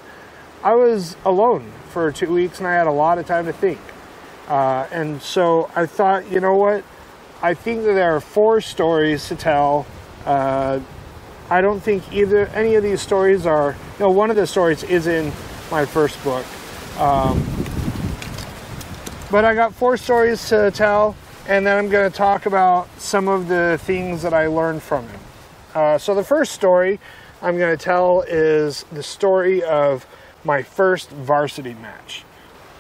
I 0.64 0.76
was 0.76 1.18
alone 1.26 1.72
for 1.90 2.12
two 2.12 2.32
weeks 2.32 2.60
and 2.60 2.68
I 2.68 2.74
had 2.74 2.86
a 2.86 2.92
lot 2.92 3.18
of 3.18 3.26
time 3.26 3.46
to 3.46 3.54
think. 3.54 3.80
Uh, 4.48 4.88
and 4.92 5.22
so 5.22 5.72
I 5.76 5.88
thought, 5.88 6.32
you 6.32 6.40
know 6.40 6.56
what? 6.56 6.84
I 7.42 7.56
think 7.56 7.84
that 7.86 7.94
there 7.94 8.16
are 8.16 8.22
four 8.22 8.62
stories 8.62 9.28
to 9.30 9.36
tell. 9.36 9.88
Uh, 10.24 10.80
I 11.50 11.62
don't 11.62 11.80
think 11.80 12.14
either 12.14 12.46
any 12.48 12.76
of 12.76 12.84
these 12.84 13.02
stories 13.02 13.48
are. 13.48 13.76
No, 14.00 14.12
one 14.12 14.30
of 14.30 14.36
the 14.36 14.46
stories 14.46 14.84
is 14.84 15.08
in 15.08 15.34
my 15.72 15.86
first 15.86 16.24
book. 16.24 16.46
Um, 17.00 17.42
but 19.32 19.46
I 19.46 19.56
got 19.56 19.74
four 19.74 19.98
stories 19.98 20.48
to 20.50 20.70
tell, 20.70 21.16
and 21.48 21.66
then 21.66 21.78
I'm 21.78 21.90
going 21.90 22.10
to 22.10 22.16
talk 22.16 22.46
about 22.46 22.88
some 23.00 23.28
of 23.28 23.48
the 23.48 23.80
things 23.82 24.22
that 24.22 24.34
I 24.34 24.48
learned 24.48 24.84
from 24.84 25.08
him. 25.08 25.20
Uh, 25.74 25.98
so 25.98 26.14
the 26.14 26.24
first 26.24 26.52
story 26.52 27.00
I'm 27.42 27.58
going 27.58 27.76
to 27.76 27.84
tell 27.84 28.22
is 28.22 28.86
the 28.92 29.02
story 29.02 29.64
of 29.64 30.06
my 30.44 30.64
first 30.64 31.10
varsity 31.10 31.74
match. 31.74 32.24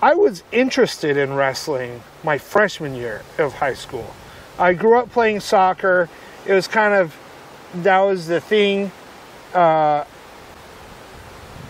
I 0.01 0.15
was 0.15 0.43
interested 0.51 1.15
in 1.15 1.33
wrestling 1.33 2.01
my 2.23 2.37
freshman 2.37 2.95
year 2.95 3.21
of 3.37 3.53
high 3.53 3.75
school. 3.75 4.13
I 4.57 4.73
grew 4.73 4.97
up 4.97 5.11
playing 5.11 5.41
soccer. 5.41 6.09
It 6.45 6.53
was 6.53 6.67
kind 6.67 6.93
of 6.93 7.15
that 7.75 7.99
was 7.99 8.27
the 8.27 8.41
thing. 8.41 8.91
Uh, 9.53 10.05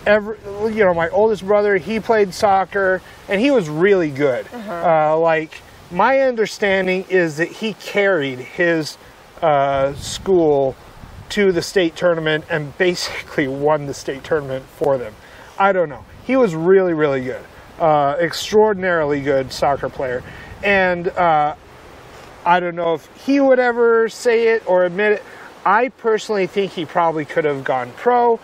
every, 0.05 0.38
you 0.74 0.83
know, 0.83 0.93
my 0.93 1.10
oldest 1.10 1.45
brother, 1.45 1.77
he 1.77 2.00
played 2.00 2.33
soccer, 2.33 3.01
and 3.27 3.41
he 3.41 3.51
was 3.51 3.69
really 3.69 4.10
good. 4.10 4.48
Uh, 4.53 5.17
like 5.19 5.62
my 5.91 6.21
understanding 6.21 7.05
is 7.10 7.38
that 7.38 7.50
he 7.50 7.74
carried 7.74 8.39
his 8.39 8.98
uh, 9.41 9.93
school 9.95 10.75
to 11.29 11.51
the 11.51 11.62
state 11.62 11.95
tournament 11.95 12.45
and 12.50 12.77
basically 12.77 13.48
won 13.48 13.86
the 13.88 13.93
state 13.93 14.24
tournament 14.24 14.65
for 14.65 14.98
them. 14.98 15.13
I 15.61 15.73
don't 15.73 15.89
know. 15.89 16.03
He 16.25 16.35
was 16.37 16.55
really, 16.55 16.95
really 16.95 17.23
good, 17.23 17.43
uh, 17.79 18.15
extraordinarily 18.19 19.21
good 19.21 19.53
soccer 19.53 19.89
player, 19.89 20.23
and 20.63 21.07
uh, 21.09 21.53
I 22.43 22.59
don't 22.59 22.75
know 22.75 22.95
if 22.95 23.07
he 23.27 23.39
would 23.39 23.59
ever 23.59 24.09
say 24.09 24.47
it 24.55 24.63
or 24.65 24.85
admit 24.85 25.11
it. 25.13 25.23
I 25.63 25.89
personally 25.89 26.47
think 26.47 26.71
he 26.71 26.85
probably 26.85 27.25
could 27.25 27.45
have 27.45 27.63
gone 27.63 27.91
pro, 27.95 28.39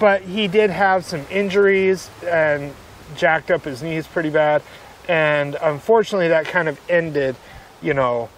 but 0.00 0.22
he 0.22 0.48
did 0.48 0.70
have 0.70 1.04
some 1.04 1.24
injuries 1.30 2.10
and 2.26 2.74
jacked 3.16 3.52
up 3.52 3.62
his 3.64 3.80
knees 3.84 4.08
pretty 4.08 4.30
bad. 4.30 4.60
And 5.08 5.56
unfortunately, 5.62 6.26
that 6.28 6.46
kind 6.46 6.66
of 6.68 6.80
ended, 6.90 7.36
you 7.80 7.94
know, 7.94 8.28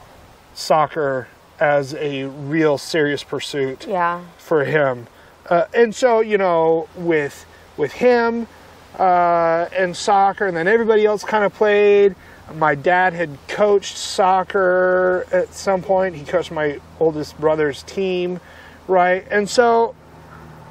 soccer 0.53 1.29
as 1.59 1.95
a 1.95 2.25
real 2.25 2.77
serious 2.77 3.25
pursuit 3.25 3.87
Yeah. 3.87 4.21
for 4.37 4.65
him. 4.67 5.07
Uh, 5.49 5.65
and 5.73 5.95
so, 5.95 6.21
you 6.21 6.37
know, 6.37 6.89
with 6.95 7.47
with 7.79 7.93
him 7.93 8.47
uh, 8.99 9.67
and 9.77 9.97
soccer, 9.97 10.47
and 10.47 10.57
then 10.57 10.69
everybody 10.69 11.07
else 11.07 11.25
kind 11.25 11.45
of 11.45 11.55
played. 11.55 12.15
My 12.55 12.75
dad 12.75 13.13
had 13.13 13.37
coached 13.47 13.97
soccer 13.97 15.27
at 15.33 15.55
some 15.55 15.83
point. 15.83 16.15
He 16.17 16.25
coached 16.25 16.51
my 16.51 16.81
oldest 16.99 17.39
brother's 17.39 17.83
team, 17.85 18.41
right? 18.87 19.27
And 19.31 19.49
so 19.49 19.95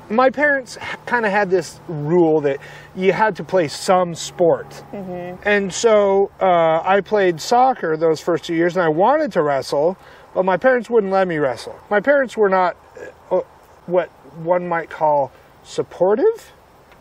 my 0.09 0.29
parents 0.29 0.77
kind 1.05 1.25
of 1.25 1.31
had 1.31 1.49
this 1.49 1.79
rule 1.87 2.41
that 2.41 2.57
you 2.95 3.11
had 3.13 3.35
to 3.35 3.43
play 3.43 3.67
some 3.67 4.15
sport. 4.15 4.83
And 5.43 5.71
so 5.71 6.31
uh, 6.41 6.81
I 6.83 7.01
played 7.01 7.39
soccer 7.39 7.95
those 7.97 8.19
first 8.21 8.45
two 8.45 8.55
years, 8.55 8.75
and 8.75 8.83
I 8.83 8.89
wanted 8.89 9.31
to 9.33 9.43
wrestle, 9.43 9.97
but 10.33 10.45
my 10.45 10.57
parents 10.57 10.89
wouldn't 10.89 11.11
let 11.11 11.27
me 11.27 11.37
wrestle. 11.37 11.77
My 11.89 11.99
parents 11.99 12.35
were 12.35 12.49
not 12.49 12.75
uh, 13.29 13.41
what 13.85 14.09
one 14.37 14.67
might 14.67 14.89
call 14.89 15.31
supportive 15.63 16.51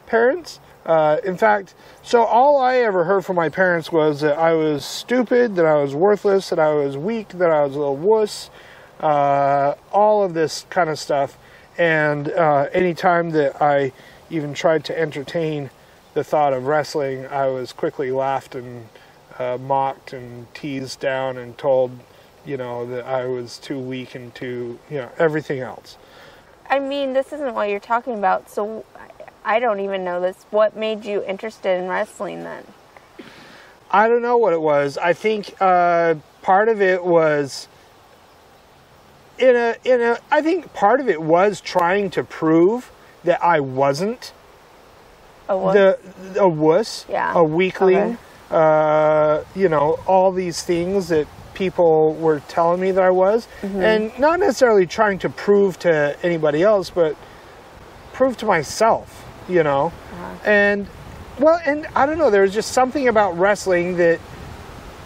parents. 0.06 0.60
Uh, 0.84 1.18
in 1.24 1.36
fact, 1.36 1.74
so 2.02 2.22
all 2.22 2.60
I 2.60 2.76
ever 2.76 3.04
heard 3.04 3.24
from 3.24 3.34
my 3.34 3.48
parents 3.48 3.90
was 3.90 4.20
that 4.20 4.38
I 4.38 4.52
was 4.52 4.84
stupid, 4.84 5.56
that 5.56 5.66
I 5.66 5.74
was 5.82 5.94
worthless, 5.94 6.50
that 6.50 6.60
I 6.60 6.72
was 6.74 6.96
weak, 6.96 7.30
that 7.30 7.50
I 7.50 7.64
was 7.64 7.74
a 7.74 7.78
little 7.78 7.96
wuss, 7.96 8.50
uh, 9.00 9.74
all 9.92 10.22
of 10.22 10.34
this 10.34 10.64
kind 10.70 10.88
of 10.88 10.98
stuff. 10.98 11.36
And 11.76 12.28
uh, 12.28 12.68
anytime 12.72 13.30
that 13.30 13.60
I 13.60 13.92
even 14.30 14.54
tried 14.54 14.84
to 14.84 14.98
entertain 14.98 15.70
the 16.14 16.22
thought 16.24 16.52
of 16.52 16.66
wrestling, 16.66 17.26
I 17.26 17.48
was 17.48 17.72
quickly 17.72 18.12
laughed 18.12 18.54
and 18.54 18.88
uh, 19.38 19.58
mocked 19.60 20.12
and 20.12 20.52
teased 20.54 21.00
down 21.00 21.36
and 21.36 21.58
told, 21.58 21.90
you 22.46 22.56
know, 22.56 22.86
that 22.86 23.04
I 23.04 23.26
was 23.26 23.58
too 23.58 23.78
weak 23.78 24.14
and 24.14 24.34
too, 24.34 24.78
you 24.88 24.98
know, 24.98 25.10
everything 25.18 25.60
else. 25.60 25.98
I 26.70 26.78
mean, 26.78 27.12
this 27.12 27.32
isn't 27.32 27.54
what 27.54 27.68
you're 27.68 27.80
talking 27.80 28.14
about, 28.14 28.48
so 28.50 28.84
I- 29.46 29.58
don't 29.60 29.80
even 29.80 30.04
know 30.04 30.20
this. 30.20 30.36
What 30.50 30.76
made 30.76 31.04
you 31.04 31.22
interested 31.24 31.78
in 31.80 31.88
wrestling 31.88 32.42
then? 32.44 32.64
I 33.90 34.08
don't 34.08 34.22
know 34.22 34.36
what 34.36 34.52
it 34.52 34.60
was. 34.60 34.98
I 34.98 35.12
think 35.12 35.54
uh, 35.60 36.16
part 36.42 36.68
of 36.68 36.82
it 36.82 37.04
was 37.04 37.68
in 39.38 39.54
a 39.54 39.76
in 39.84 40.00
a. 40.02 40.18
I 40.30 40.42
think 40.42 40.72
part 40.74 41.00
of 41.00 41.08
it 41.08 41.22
was 41.22 41.60
trying 41.60 42.10
to 42.10 42.24
prove 42.24 42.90
that 43.24 43.42
I 43.42 43.60
wasn't 43.60 44.32
Oh, 45.48 45.58
what? 45.58 45.74
the 45.74 46.40
a 46.40 46.48
wuss, 46.48 47.06
Yeah. 47.08 47.32
a 47.34 47.44
weakling. 47.44 47.96
Okay. 47.96 48.16
Uh, 48.50 49.42
you 49.54 49.68
know, 49.68 49.98
all 50.06 50.32
these 50.32 50.62
things 50.62 51.08
that 51.08 51.26
people 51.54 52.14
were 52.14 52.40
telling 52.48 52.80
me 52.80 52.90
that 52.92 53.02
I 53.02 53.10
was, 53.10 53.46
Mm-hmm. 53.62 53.80
and 53.82 54.18
not 54.18 54.40
necessarily 54.40 54.86
trying 54.86 55.18
to 55.20 55.28
prove 55.30 55.78
to 55.80 56.16
anybody 56.22 56.62
else, 56.62 56.90
but 56.90 57.16
prove 58.12 58.36
to 58.38 58.46
myself. 58.46 59.24
You 59.48 59.62
know, 59.62 59.92
Uh-huh. 60.12 60.50
and 60.50 60.86
well, 61.38 61.60
and 61.64 61.86
I 61.94 62.06
don't 62.06 62.18
know. 62.18 62.30
There 62.30 62.42
was 62.42 62.54
just 62.54 62.72
something 62.72 63.06
about 63.08 63.38
wrestling 63.38 63.96
that 63.98 64.18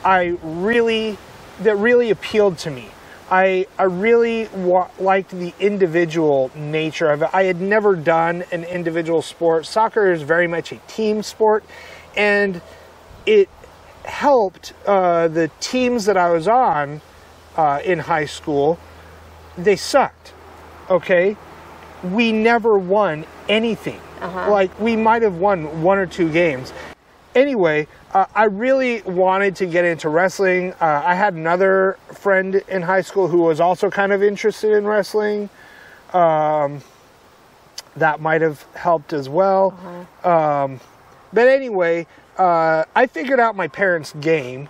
I 0.04 0.36
really 0.42 1.18
that 1.60 1.76
really 1.76 2.10
appealed 2.10 2.56
to 2.58 2.70
me. 2.70 2.88
I 3.30 3.66
I 3.78 3.82
really 3.84 4.48
wa- 4.54 4.88
liked 4.98 5.30
the 5.30 5.52
individual 5.60 6.50
nature 6.54 7.10
of 7.10 7.22
it. 7.22 7.30
I 7.32 7.44
had 7.44 7.60
never 7.60 7.94
done 7.96 8.44
an 8.50 8.64
individual 8.64 9.22
sport. 9.22 9.66
Soccer 9.66 10.10
is 10.10 10.22
very 10.22 10.46
much 10.46 10.72
a 10.72 10.76
team 10.88 11.22
sport, 11.22 11.62
and 12.16 12.62
it 13.26 13.48
helped 14.04 14.72
uh, 14.86 15.28
the 15.28 15.50
teams 15.60 16.06
that 16.06 16.16
I 16.16 16.30
was 16.30 16.48
on 16.48 17.02
uh, 17.56 17.80
in 17.84 17.98
high 18.00 18.24
school 18.26 18.78
they 19.58 19.76
sucked. 19.76 20.32
Okay, 20.88 21.36
we 22.02 22.32
never 22.32 22.78
won 22.78 23.26
anything. 23.48 24.00
Uh-huh. 24.20 24.50
Like 24.50 24.78
we 24.80 24.96
might 24.96 25.22
have 25.22 25.36
won 25.36 25.82
one 25.82 25.98
or 25.98 26.06
two 26.06 26.30
games. 26.30 26.72
Anyway, 27.34 27.86
uh, 28.12 28.26
I 28.34 28.44
really 28.44 29.02
wanted 29.02 29.54
to 29.56 29.66
get 29.66 29.84
into 29.84 30.08
wrestling. 30.08 30.72
Uh, 30.80 31.02
I 31.04 31.14
had 31.14 31.34
another 31.34 31.96
friend 32.12 32.56
in 32.68 32.82
high 32.82 33.02
school 33.02 33.28
who 33.28 33.42
was 33.42 33.60
also 33.60 33.88
kind 33.88 34.12
of 34.12 34.22
interested 34.22 34.72
in 34.72 34.84
wrestling. 34.84 35.48
Um, 36.12 36.82
that 37.96 38.20
might 38.20 38.40
have 38.40 38.64
helped 38.74 39.12
as 39.12 39.28
well. 39.28 39.78
Um, 40.24 40.80
but 41.32 41.46
anyway, 41.48 42.06
uh, 42.36 42.84
I 42.94 43.06
figured 43.06 43.38
out 43.38 43.54
my 43.54 43.68
parents' 43.68 44.12
game 44.20 44.68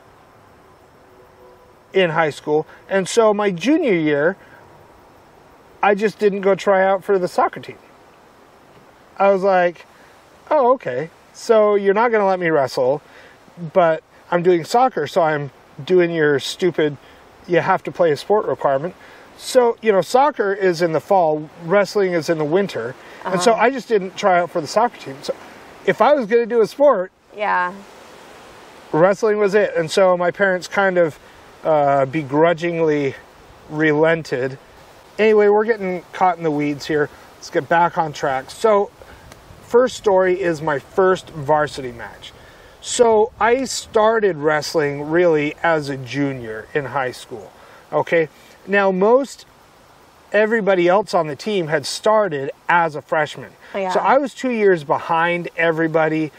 in 1.93 2.11
high 2.11 2.31
school. 2.31 2.67
And 2.89 3.09
so 3.09 3.33
my 3.33 3.51
junior 3.51 3.95
year, 3.95 4.37
I 5.83 5.95
just 5.95 6.19
didn't 6.19 6.43
go 6.43 6.55
try 6.55 6.85
out 6.85 7.05
for 7.05 7.19
the 7.19 7.29
soccer 7.29 7.61
team. 7.61 7.79
I 9.21 9.31
was 9.31 9.43
like, 9.43 9.87
oh, 10.51 10.73
okay. 10.73 11.11
So 11.35 11.75
you're 11.77 11.95
not 11.95 12.11
going 12.11 12.23
to 12.23 12.27
let 12.27 12.41
me 12.41 12.49
wrestle, 12.49 13.03
but 13.73 14.03
I'm 14.31 14.43
doing 14.43 14.65
soccer, 14.65 15.07
so 15.07 15.21
I'm 15.23 15.51
doing 15.85 16.11
your 16.11 16.41
stupid, 16.41 16.97
you 17.47 17.61
have 17.61 17.83
to 17.85 17.93
play 17.93 18.11
a 18.13 18.17
sport 18.17 18.47
requirement. 18.47 18.95
So, 19.37 19.77
you 19.81 19.93
know, 19.93 20.01
soccer 20.01 20.53
is 20.53 20.83
in 20.83 20.93
the 20.93 21.01
fall, 21.01 21.49
wrestling 21.65 22.13
is 22.13 22.29
in 22.29 22.39
the 22.39 22.45
winter. 22.45 22.95
And 23.25 23.41
so 23.41 23.55
I 23.55 23.71
just 23.71 23.89
didn't 23.89 24.17
try 24.17 24.39
out 24.41 24.51
for 24.51 24.61
the 24.61 24.67
soccer 24.67 24.97
team. 24.99 25.17
So 25.23 25.35
if 25.87 26.01
I 26.01 26.15
was 26.15 26.27
going 26.27 26.43
to 26.43 26.55
do 26.55 26.63
a 26.63 26.67
sport, 26.67 27.13
Yeah. 27.37 27.73
wrestling 28.93 29.39
was 29.39 29.55
it. 29.55 29.75
And 29.77 29.91
so 29.91 30.17
my 30.17 30.31
parents 30.31 30.67
kind 30.69 30.99
of 30.99 31.19
uh, 31.65 32.07
begrudgingly 32.07 33.15
relented. 33.69 34.59
Anyway, 35.19 35.49
we're 35.49 35.65
getting 35.65 36.03
caught 36.13 36.39
in 36.39 36.43
the 36.43 36.51
weeds 36.51 36.87
here. 36.87 37.09
Let's 37.37 37.51
get 37.51 37.69
back 37.69 37.97
on 37.99 38.13
track. 38.13 38.51
So, 38.51 38.91
first 39.71 39.97
story 39.97 40.41
is 40.41 40.61
my 40.61 40.81
first 40.81 41.31
varsity 41.31 41.93
match. 41.93 42.33
So, 42.81 43.31
I 43.39 43.65
started 43.65 44.37
wrestling 44.37 45.11
really 45.11 45.55
as 45.63 45.91
a 45.91 45.97
junior 45.97 46.67
in 46.75 46.87
high 46.87 47.13
school. 47.13 47.53
Okay. 47.93 48.29
Now, 48.67 48.91
most 48.91 49.47
everybody 50.33 50.89
else 50.89 51.15
on 51.15 51.27
the 51.27 51.37
team 51.37 51.69
had 51.69 51.87
started 51.87 52.51
as 52.69 52.97
a 52.97 53.03
freshman. 53.03 53.53
Yeah. 53.75 53.93
So, 53.93 54.01
I 54.01 54.19
was 54.19 54.35
two 54.35 54.51
years 54.51 54.83
behind 54.83 55.51
everybody. 55.57 56.33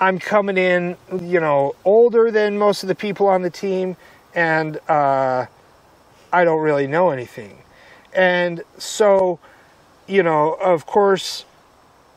I'm 0.00 0.18
coming 0.18 0.58
in, 0.58 0.96
you 1.22 1.40
know, 1.40 1.76
older 1.84 2.30
than 2.30 2.58
most 2.58 2.82
of 2.82 2.88
the 2.88 2.94
people 2.94 3.28
on 3.28 3.42
the 3.42 3.50
team, 3.50 3.96
and 4.34 4.78
uh, 4.88 5.46
I 6.32 6.44
don't 6.44 6.62
really 6.62 6.86
know 6.86 7.10
anything. 7.10 7.62
And 8.12 8.64
so, 8.76 9.38
you 10.06 10.22
know, 10.22 10.54
of 10.54 10.86
course, 10.86 11.44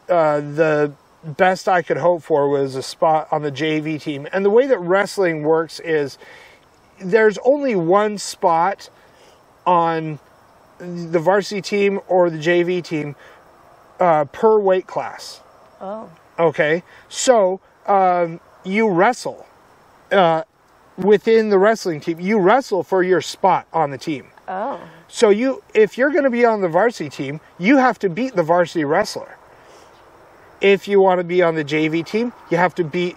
uh, 0.10 0.39
the 0.39 0.94
best 1.24 1.68
I 1.68 1.82
could 1.82 1.98
hope 1.98 2.24
for 2.24 2.50
was 2.50 2.75
a 2.75 2.84
spot 2.84 3.28
on 3.32 3.42
the 3.42 3.51
JV 3.51 4.01
team. 4.01 4.28
And 4.32 4.46
the 4.46 4.50
way 4.50 4.68
that 4.68 4.80
wrestling 4.80 5.44
works 5.44 5.80
is 5.80 6.18
there's 7.00 7.38
only 7.39 7.75
one 7.75 8.18
spot 8.18 8.89
on 9.66 10.20
the 10.80 11.20
varsity 11.20 11.62
team 11.62 12.00
or 12.08 12.30
the 12.30 12.38
JV 12.38 12.84
team 12.84 13.16
uh, 14.00 14.25
per 14.25 14.60
weight 14.60 14.88
class. 14.88 15.42
Oh. 15.82 16.10
Okay, 16.38 16.84
so 17.10 17.60
um, 17.86 18.39
you 18.63 18.89
wrestle 18.89 19.46
uh, 20.12 20.44
within 20.98 21.50
the 21.50 21.57
wrestling 21.57 22.00
team. 22.00 22.20
You 22.20 22.40
wrestle 22.40 22.83
for 22.83 23.03
your 23.03 23.20
spot 23.20 23.68
on 23.74 23.92
the 23.92 23.98
team. 23.98 24.27
Oh. 24.48 24.79
So 25.10 25.29
you, 25.29 25.64
if 25.74 25.98
you're 25.98 26.12
going 26.12 26.24
to 26.24 26.29
be 26.29 26.46
on 26.46 26.62
the 26.62 26.70
varsity 26.70 27.10
team, 27.10 27.42
you 27.57 27.77
have 27.77 28.00
to 28.00 28.10
beat 28.10 28.36
the 28.36 28.44
varsity 28.44 28.86
wrestler. 28.86 29.36
If 30.61 30.87
you 30.87 31.00
want 31.00 31.19
to 31.19 31.24
be 31.24 31.41
on 31.41 31.55
the 31.55 31.63
JV 31.63 32.05
team, 32.05 32.33
you 32.50 32.57
have 32.57 32.75
to 32.75 32.83
beat 32.83 33.15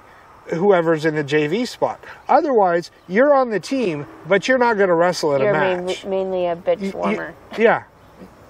whoever's 0.55 1.05
in 1.05 1.15
the 1.15 1.25
JV 1.25 1.67
spot. 1.67 2.03
Otherwise, 2.29 2.91
you're 3.09 3.35
on 3.35 3.51
the 3.51 3.61
team, 3.61 4.07
but 4.27 4.49
you're 4.49 4.59
not 4.59 4.77
going 4.77 4.89
to 4.89 4.95
wrestle 4.95 5.35
at 5.35 5.41
You're 5.41 5.51
a 5.51 5.83
match. 5.83 6.05
mainly 6.05 6.47
a 6.47 6.57
bitch 6.57 6.81
You- 6.81 6.93
warmer. 6.93 7.35
yeah. 7.59 7.85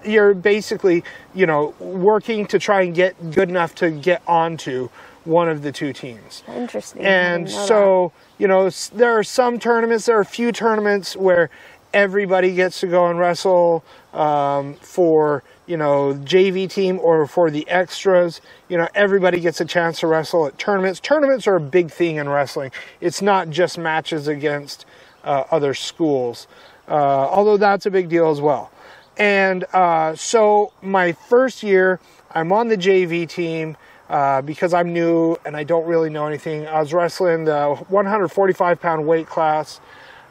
You're 0.04 0.34
basically, 0.34 1.04
you 1.32 1.46
know, 1.46 1.74
working 1.78 2.46
to 2.46 2.58
try 2.58 2.82
and 2.82 2.92
get 2.94 3.30
good 3.32 3.48
enough 3.48 3.74
to 3.76 3.90
get 3.90 4.20
onto 4.26 4.88
one 5.24 5.48
of 5.48 5.62
the 5.62 5.70
two 5.70 5.92
teams. 5.92 6.42
Interesting. 6.48 7.04
And 7.04 7.48
so, 7.48 8.10
you 8.36 8.48
know, 8.48 8.68
there 8.92 9.16
are 9.16 9.22
some 9.22 9.60
tournaments, 9.60 10.06
there 10.06 10.16
are 10.18 10.22
a 10.22 10.24
few 10.24 10.50
tournaments 10.50 11.16
where 11.16 11.50
everybody 11.94 12.52
gets 12.54 12.80
to 12.80 12.88
go 12.88 13.06
and 13.06 13.18
wrestle 13.20 13.84
um, 14.12 14.74
for, 14.80 15.44
you 15.66 15.76
know, 15.76 16.14
JV 16.24 16.68
team 16.68 16.98
or 17.00 17.26
for 17.26 17.50
the 17.50 17.68
extras. 17.68 18.40
You 18.68 18.78
know, 18.78 18.88
everybody 18.94 19.40
gets 19.40 19.60
a 19.60 19.64
chance 19.64 20.00
to 20.00 20.06
wrestle 20.06 20.46
at 20.46 20.58
tournaments. 20.58 21.00
Tournaments 21.00 21.46
are 21.46 21.56
a 21.56 21.60
big 21.60 21.90
thing 21.90 22.16
in 22.16 22.28
wrestling. 22.28 22.72
It's 23.00 23.22
not 23.22 23.50
just 23.50 23.78
matches 23.78 24.28
against 24.28 24.86
uh, 25.24 25.44
other 25.50 25.74
schools, 25.74 26.48
uh, 26.88 26.92
although 26.92 27.56
that's 27.56 27.86
a 27.86 27.90
big 27.90 28.08
deal 28.08 28.30
as 28.30 28.40
well. 28.40 28.70
And 29.16 29.64
uh, 29.72 30.16
so, 30.16 30.72
my 30.80 31.12
first 31.12 31.62
year, 31.62 32.00
I'm 32.32 32.50
on 32.50 32.68
the 32.68 32.76
JV 32.76 33.28
team 33.28 33.76
uh, 34.08 34.42
because 34.42 34.74
I'm 34.74 34.92
new 34.92 35.36
and 35.44 35.56
I 35.56 35.64
don't 35.64 35.86
really 35.86 36.10
know 36.10 36.26
anything. 36.26 36.66
I 36.66 36.80
was 36.80 36.92
wrestling 36.92 37.44
the 37.44 37.74
145 37.88 38.80
pound 38.80 39.06
weight 39.06 39.26
class, 39.26 39.80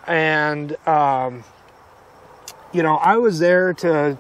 and 0.08 0.76
um, 0.88 1.44
you 2.74 2.84
know, 2.84 2.96
I 2.98 3.18
was 3.18 3.40
there 3.40 3.74
to 3.76 4.18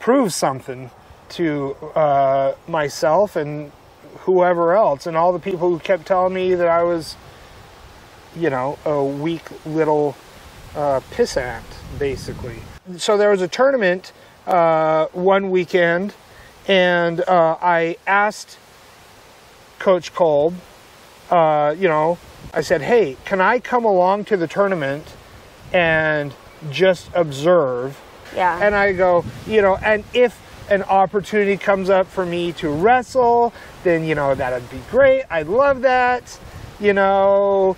prove 0.00 0.32
something 0.32 0.90
to 1.30 1.76
uh, 1.94 2.54
myself 2.66 3.36
and 3.36 3.70
whoever 4.20 4.74
else, 4.74 5.06
and 5.06 5.16
all 5.16 5.32
the 5.32 5.38
people 5.38 5.70
who 5.70 5.78
kept 5.78 6.06
telling 6.06 6.34
me 6.34 6.54
that 6.54 6.68
I 6.68 6.82
was, 6.82 7.16
you 8.36 8.50
know, 8.50 8.78
a 8.84 9.02
weak 9.04 9.42
little 9.66 10.16
uh, 10.74 11.00
pissant, 11.10 11.64
basically. 11.98 12.56
So 12.96 13.16
there 13.16 13.30
was 13.30 13.42
a 13.42 13.48
tournament 13.48 14.12
uh, 14.46 15.06
one 15.12 15.50
weekend, 15.50 16.14
and 16.66 17.20
uh, 17.20 17.56
I 17.60 17.96
asked 18.06 18.58
Coach 19.78 20.14
Kolb, 20.14 20.54
uh, 21.30 21.74
you 21.78 21.88
know, 21.88 22.18
I 22.54 22.62
said, 22.62 22.82
hey, 22.82 23.16
can 23.24 23.40
I 23.40 23.58
come 23.58 23.84
along 23.84 24.24
to 24.26 24.36
the 24.36 24.46
tournament 24.46 25.14
and 25.72 26.34
just 26.70 27.10
observe? 27.14 28.00
Yeah. 28.34 28.58
And 28.62 28.74
I 28.74 28.92
go, 28.92 29.24
you 29.46 29.62
know, 29.62 29.76
and 29.76 30.04
if 30.12 30.38
an 30.70 30.82
opportunity 30.82 31.56
comes 31.56 31.88
up 31.88 32.06
for 32.06 32.26
me 32.26 32.52
to 32.52 32.68
wrestle, 32.68 33.52
then, 33.84 34.04
you 34.04 34.14
know, 34.14 34.34
that'd 34.34 34.68
be 34.70 34.80
great. 34.90 35.24
I'd 35.30 35.46
love 35.46 35.80
that. 35.82 36.38
You 36.78 36.92
know, 36.92 37.76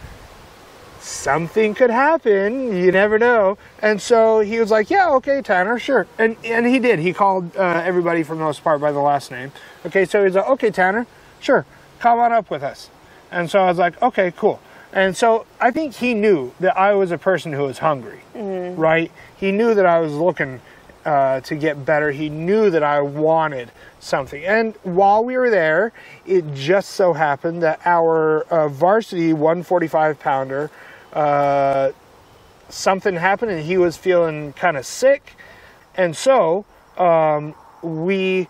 something 1.00 1.74
could 1.74 1.90
happen. 1.90 2.76
You 2.76 2.92
never 2.92 3.18
know. 3.18 3.58
And 3.80 4.02
so 4.02 4.40
he 4.40 4.58
was 4.58 4.70
like, 4.70 4.90
yeah, 4.90 5.10
okay, 5.12 5.40
Tanner, 5.40 5.78
sure. 5.78 6.06
And, 6.18 6.36
and 6.44 6.66
he 6.66 6.78
did. 6.78 6.98
He 6.98 7.12
called 7.12 7.56
uh, 7.56 7.82
everybody 7.84 8.22
for 8.22 8.34
the 8.34 8.42
most 8.42 8.62
part 8.62 8.80
by 8.80 8.92
the 8.92 9.00
last 9.00 9.30
name. 9.30 9.52
Okay, 9.86 10.04
so 10.04 10.24
he's 10.24 10.34
like, 10.34 10.48
okay, 10.48 10.70
Tanner, 10.70 11.06
sure, 11.40 11.64
come 12.00 12.18
on 12.18 12.32
up 12.32 12.50
with 12.50 12.62
us. 12.62 12.90
And 13.30 13.50
so 13.50 13.60
I 13.60 13.68
was 13.68 13.78
like, 13.78 14.00
okay, 14.02 14.32
cool. 14.36 14.60
And 14.92 15.16
so 15.16 15.46
I 15.60 15.70
think 15.70 15.94
he 15.94 16.14
knew 16.14 16.52
that 16.58 16.76
I 16.76 16.94
was 16.94 17.12
a 17.12 17.18
person 17.18 17.52
who 17.52 17.62
was 17.62 17.78
hungry, 17.78 18.20
right? 18.34 19.12
He 19.40 19.52
knew 19.52 19.74
that 19.74 19.86
I 19.86 20.00
was 20.00 20.12
looking 20.12 20.60
uh, 21.04 21.40
to 21.40 21.54
get 21.54 21.86
better. 21.86 22.10
He 22.10 22.28
knew 22.28 22.68
that 22.68 22.82
I 22.82 23.00
wanted 23.00 23.70
something. 23.98 24.44
And 24.44 24.74
while 24.82 25.24
we 25.24 25.38
were 25.38 25.48
there, 25.48 25.92
it 26.26 26.44
just 26.52 26.90
so 26.90 27.14
happened 27.14 27.62
that 27.62 27.80
our 27.86 28.42
uh, 28.42 28.68
varsity 28.68 29.32
145 29.32 30.20
pounder, 30.20 30.70
uh, 31.14 31.92
something 32.68 33.14
happened 33.14 33.50
and 33.50 33.64
he 33.64 33.78
was 33.78 33.96
feeling 33.96 34.52
kind 34.52 34.76
of 34.76 34.84
sick. 34.84 35.36
And 35.96 36.14
so 36.14 36.66
um, 36.98 37.54
we 37.82 38.48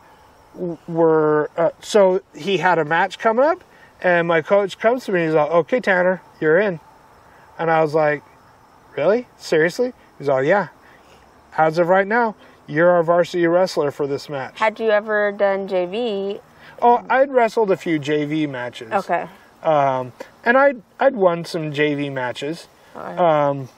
were, 0.88 1.50
uh, 1.57 1.70
so 1.81 2.20
he 2.35 2.59
had 2.59 2.79
a 2.79 2.85
match 2.85 3.18
coming 3.20 3.44
up. 3.44 3.62
And 4.03 4.26
my 4.26 4.42
coach 4.42 4.79
comes 4.79 5.05
to 5.05 5.12
me 5.12 5.20
and 5.20 5.29
he's 5.29 5.37
like, 5.37 5.50
okay, 5.50 5.79
Tanner, 5.79 6.20
you're 6.40 6.59
in. 6.59 6.81
And 7.61 7.70
I 7.70 7.81
was 7.83 7.94
like, 7.94 8.24
really? 8.96 9.29
Seriously? 9.37 9.92
He's 10.18 10.26
like, 10.26 10.46
yeah. 10.46 10.68
As 11.61 11.77
of 11.77 11.88
right 11.88 12.07
now, 12.07 12.35
you're 12.66 12.88
our 12.88 13.03
varsity 13.03 13.46
wrestler 13.46 13.90
for 13.90 14.07
this 14.07 14.31
match. 14.31 14.59
Had 14.59 14.81
you 14.81 14.88
ever 14.90 15.31
done 15.31 15.68
JV? 15.68 16.40
Oh, 16.81 17.05
I'd 17.11 17.31
wrestled 17.31 17.70
a 17.70 17.77
few 17.77 18.01
JV 18.01 18.49
matches. 18.49 18.90
Okay. 18.90 19.27
Um, 19.62 20.14
and 20.42 20.57
I'd, 20.57 20.81
I'd 20.99 21.14
won 21.14 21.44
some 21.44 21.70
JV 21.70 22.11
matches. 22.11 22.66
Alright. 22.96 23.18
Um, 23.18 23.68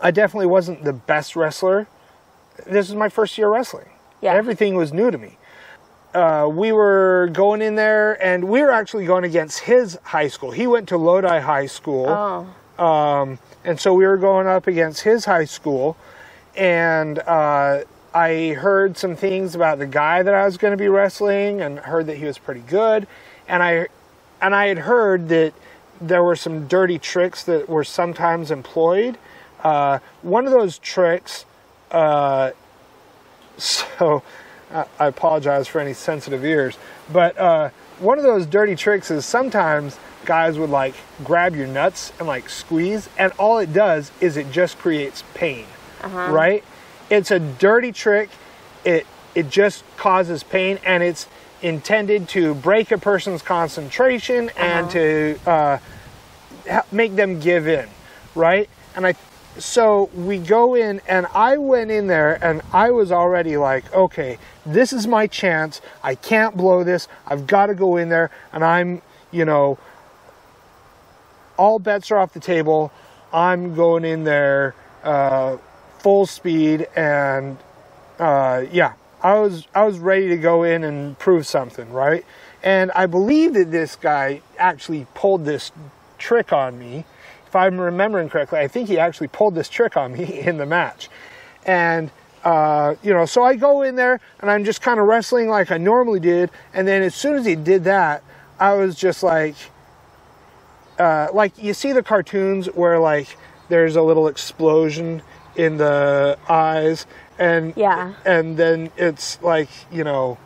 I 0.00 0.10
definitely 0.10 0.48
wasn't 0.48 0.82
the 0.82 0.92
best 0.92 1.36
wrestler. 1.36 1.86
This 2.66 2.88
is 2.88 2.96
my 2.96 3.08
first 3.08 3.38
year 3.38 3.48
wrestling. 3.48 3.86
Yeah. 4.20 4.32
Everything 4.34 4.74
was 4.74 4.92
new 4.92 5.12
to 5.12 5.18
me. 5.18 5.38
Uh, 6.14 6.48
we 6.50 6.72
were 6.72 7.30
going 7.32 7.62
in 7.62 7.76
there, 7.76 8.20
and 8.20 8.48
we 8.48 8.60
were 8.60 8.72
actually 8.72 9.06
going 9.06 9.22
against 9.22 9.60
his 9.60 10.00
high 10.02 10.26
school. 10.26 10.50
He 10.50 10.66
went 10.66 10.88
to 10.88 10.96
Lodi 10.96 11.38
High 11.38 11.66
School. 11.66 12.06
Oh. 12.08 12.84
Um, 12.84 13.38
And 13.64 13.78
so 13.78 13.94
we 13.94 14.04
were 14.04 14.16
going 14.16 14.48
up 14.48 14.66
against 14.66 15.02
his 15.02 15.26
high 15.26 15.44
school, 15.44 15.96
and 16.56 17.18
uh, 17.20 17.82
I 18.14 18.54
heard 18.58 18.96
some 18.96 19.16
things 19.16 19.54
about 19.54 19.78
the 19.78 19.86
guy 19.86 20.22
that 20.22 20.34
I 20.34 20.44
was 20.44 20.56
going 20.56 20.72
to 20.72 20.76
be 20.76 20.88
wrestling, 20.88 21.60
and 21.60 21.78
heard 21.78 22.06
that 22.06 22.16
he 22.16 22.24
was 22.24 22.38
pretty 22.38 22.62
good. 22.62 23.06
And 23.48 23.62
I, 23.62 23.88
and 24.40 24.54
I 24.54 24.66
had 24.66 24.78
heard 24.78 25.28
that 25.28 25.52
there 26.00 26.22
were 26.22 26.36
some 26.36 26.66
dirty 26.66 26.98
tricks 26.98 27.44
that 27.44 27.68
were 27.68 27.84
sometimes 27.84 28.50
employed. 28.50 29.18
Uh, 29.62 29.98
one 30.22 30.46
of 30.46 30.52
those 30.52 30.78
tricks, 30.78 31.44
uh, 31.90 32.50
so 33.56 34.22
I 34.70 35.06
apologize 35.06 35.68
for 35.68 35.80
any 35.80 35.94
sensitive 35.94 36.44
ears, 36.44 36.76
but 37.12 37.38
uh, 37.38 37.70
one 37.98 38.18
of 38.18 38.24
those 38.24 38.46
dirty 38.46 38.74
tricks 38.74 39.10
is 39.10 39.24
sometimes 39.24 39.98
guys 40.24 40.58
would 40.58 40.70
like 40.70 40.94
grab 41.24 41.54
your 41.54 41.68
nuts 41.68 42.12
and 42.18 42.26
like 42.26 42.48
squeeze, 42.48 43.08
and 43.16 43.32
all 43.38 43.58
it 43.58 43.72
does 43.72 44.10
is 44.20 44.36
it 44.36 44.50
just 44.50 44.76
creates 44.78 45.22
pain, 45.34 45.64
Uh-huh. 46.02 46.32
right? 46.32 46.64
It's 47.10 47.30
a 47.30 47.38
dirty 47.38 47.92
trick. 47.92 48.30
It 48.84 49.06
it 49.34 49.50
just 49.50 49.84
causes 49.96 50.42
pain, 50.42 50.78
and 50.84 51.02
it's 51.02 51.28
intended 51.62 52.28
to 52.30 52.54
break 52.54 52.90
a 52.90 52.98
person's 52.98 53.42
concentration 53.42 54.50
and 54.56 54.90
to 54.90 55.38
uh, 55.46 55.78
make 56.90 57.14
them 57.16 57.38
give 57.38 57.68
in, 57.68 57.86
right? 58.34 58.68
And 58.94 59.06
I, 59.06 59.14
so 59.58 60.10
we 60.14 60.38
go 60.38 60.74
in, 60.74 61.00
and 61.06 61.26
I 61.34 61.58
went 61.58 61.90
in 61.90 62.06
there, 62.06 62.42
and 62.42 62.62
I 62.72 62.90
was 62.90 63.12
already 63.12 63.56
like, 63.56 63.92
okay, 63.92 64.38
this 64.64 64.92
is 64.92 65.06
my 65.06 65.26
chance. 65.26 65.80
I 66.02 66.14
can't 66.14 66.56
blow 66.56 66.82
this. 66.82 67.08
I've 67.26 67.46
got 67.46 67.66
to 67.66 67.74
go 67.74 67.96
in 67.96 68.08
there, 68.08 68.30
and 68.52 68.64
I'm, 68.64 69.02
you 69.30 69.44
know, 69.44 69.78
all 71.58 71.78
bets 71.78 72.10
are 72.10 72.16
off 72.16 72.32
the 72.32 72.40
table. 72.40 72.92
I'm 73.32 73.74
going 73.74 74.04
in 74.04 74.24
there 74.24 74.74
uh, 75.04 75.56
full 76.06 76.24
speed, 76.24 76.86
and 76.94 77.56
uh, 78.20 78.64
yeah, 78.70 78.92
I 79.24 79.40
was 79.40 79.66
I 79.74 79.82
was 79.82 79.98
ready 79.98 80.28
to 80.28 80.36
go 80.36 80.62
in 80.62 80.84
and 80.84 81.18
prove 81.18 81.48
something, 81.48 81.92
right? 81.92 82.24
And 82.62 82.92
I 82.92 83.06
believe 83.06 83.54
that 83.54 83.72
this 83.72 83.96
guy 83.96 84.40
actually 84.56 85.08
pulled 85.14 85.44
this 85.44 85.72
trick 86.16 86.52
on 86.52 86.78
me. 86.78 87.04
If 87.48 87.56
I'm 87.56 87.80
remembering 87.80 88.28
correctly, 88.28 88.60
I 88.60 88.68
think 88.68 88.88
he 88.88 89.00
actually 89.00 89.26
pulled 89.26 89.56
this 89.56 89.68
trick 89.68 89.96
on 89.96 90.12
me 90.12 90.38
in 90.46 90.58
the 90.58 90.66
match. 90.66 91.08
And 91.64 92.12
uh, 92.44 92.94
you 93.02 93.12
know, 93.12 93.26
so 93.26 93.42
I 93.42 93.56
go 93.56 93.82
in 93.82 93.96
there 93.96 94.20
and 94.38 94.48
I'm 94.48 94.64
just 94.64 94.82
kind 94.82 95.00
of 95.00 95.06
wrestling 95.06 95.48
like 95.48 95.72
I 95.72 95.78
normally 95.78 96.20
did. 96.20 96.52
And 96.72 96.86
then 96.86 97.02
as 97.02 97.16
soon 97.16 97.34
as 97.34 97.44
he 97.44 97.56
did 97.56 97.82
that, 97.82 98.22
I 98.60 98.74
was 98.74 98.94
just 98.94 99.24
like, 99.24 99.56
uh, 101.00 101.30
like 101.34 101.60
you 101.60 101.74
see 101.74 101.90
the 101.90 102.04
cartoons 102.04 102.66
where 102.66 103.00
like 103.00 103.36
there's 103.68 103.96
a 103.96 104.02
little 104.02 104.28
explosion 104.28 105.20
in 105.56 105.76
the 105.78 106.38
eyes, 106.48 107.06
and 107.38 107.72
Yeah. 107.76 108.12
and 108.24 108.56
then 108.56 108.90
it's 108.96 109.40
like 109.42 109.68
you 109.90 110.04
know, 110.04 110.38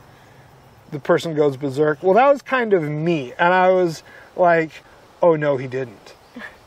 the 0.91 0.99
person 1.01 1.35
goes 1.35 1.57
berserk. 1.57 2.03
Well, 2.03 2.15
that 2.15 2.29
was 2.31 2.43
kind 2.43 2.73
of 2.73 2.83
me, 2.83 3.33
and 3.39 3.53
I 3.53 3.71
was 3.71 4.03
like, 4.37 4.71
oh 5.23 5.37
no, 5.37 5.57
he 5.57 5.67
didn't. 5.67 6.15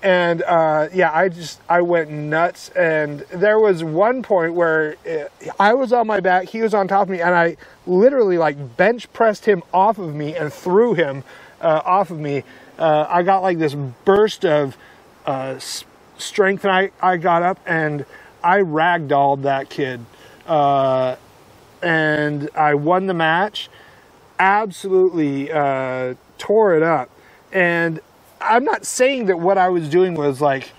And 0.02 0.44
uh, 0.44 0.90
yeah, 0.94 1.12
I 1.18 1.30
just 1.30 1.62
I 1.70 1.82
went 1.82 2.12
nuts, 2.12 2.70
and 2.70 3.22
there 3.34 3.58
was 3.60 3.84
one 3.84 4.22
point 4.22 4.54
where 4.54 4.98
uh 5.10 5.52
I 5.60 5.74
was 5.74 5.94
on 5.94 6.08
my 6.08 6.20
back, 6.20 6.50
he 6.50 6.62
was 6.62 6.74
on 6.74 6.88
top 6.90 7.04
of 7.04 7.10
me, 7.10 7.22
and 7.22 7.34
I 7.34 7.56
literally 7.88 8.38
like 8.38 8.76
bench 8.76 9.12
pressed 9.14 9.46
him 9.46 9.64
off 9.74 9.98
of 9.98 10.14
me 10.14 10.36
and 10.36 10.52
threw 10.52 10.94
him 10.94 11.24
uh, 11.62 11.82
off 11.86 12.12
of 12.12 12.20
me. 12.20 12.44
Uh, 12.78 13.06
I 13.10 13.24
got 13.24 13.44
like 13.44 13.60
this 13.60 13.76
burst 14.04 14.44
of 14.44 14.76
uh, 15.26 15.54
s- 15.56 15.86
strength, 16.18 16.66
and 16.66 16.74
I 16.74 16.92
I 17.02 17.16
got 17.16 17.42
up 17.42 17.60
and 17.66 18.06
I 18.44 18.60
ragdolled 18.60 19.44
that 19.44 19.70
kid, 19.70 20.02
uh, 20.48 21.16
and 21.82 22.50
I 22.56 22.74
won 22.76 23.08
the 23.08 23.14
match. 23.14 23.70
Absolutely 24.40 25.52
uh, 25.52 26.16
tore 26.38 26.76
it 26.76 26.84
up, 26.84 27.10
and 27.52 28.00
I'm 28.42 28.66
not 28.66 28.86
saying 28.86 29.28
that 29.28 29.40
what 29.40 29.58
I 29.58 29.70
was 29.70 29.88
doing 29.90 30.16
was 30.16 30.42
like 30.42 30.72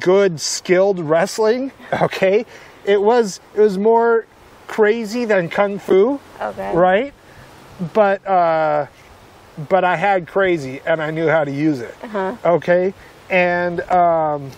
good 0.00 0.40
skilled 0.40 0.98
wrestling 0.98 1.72
okay? 2.02 2.44
It 2.84 3.00
was 3.02 3.40
it 3.54 3.60
was 3.60 3.78
more 3.78 4.26
crazy 4.66 5.24
than 5.24 5.48
kung 5.48 5.78
fu 5.78 6.18
Okay. 6.40 6.74
right? 6.74 7.14
But 7.92 8.26
uh 8.26 8.86
but 9.70 9.84
i 9.84 9.96
had 9.96 10.26
crazy 10.26 10.80
and 10.84 11.00
i 11.02 11.10
knew 11.10 11.28
how 11.28 11.42
to 11.44 11.50
use 11.50 11.80
it 11.80 11.94
okay? 12.44 12.92
And 13.30 13.80
um 13.90 14.50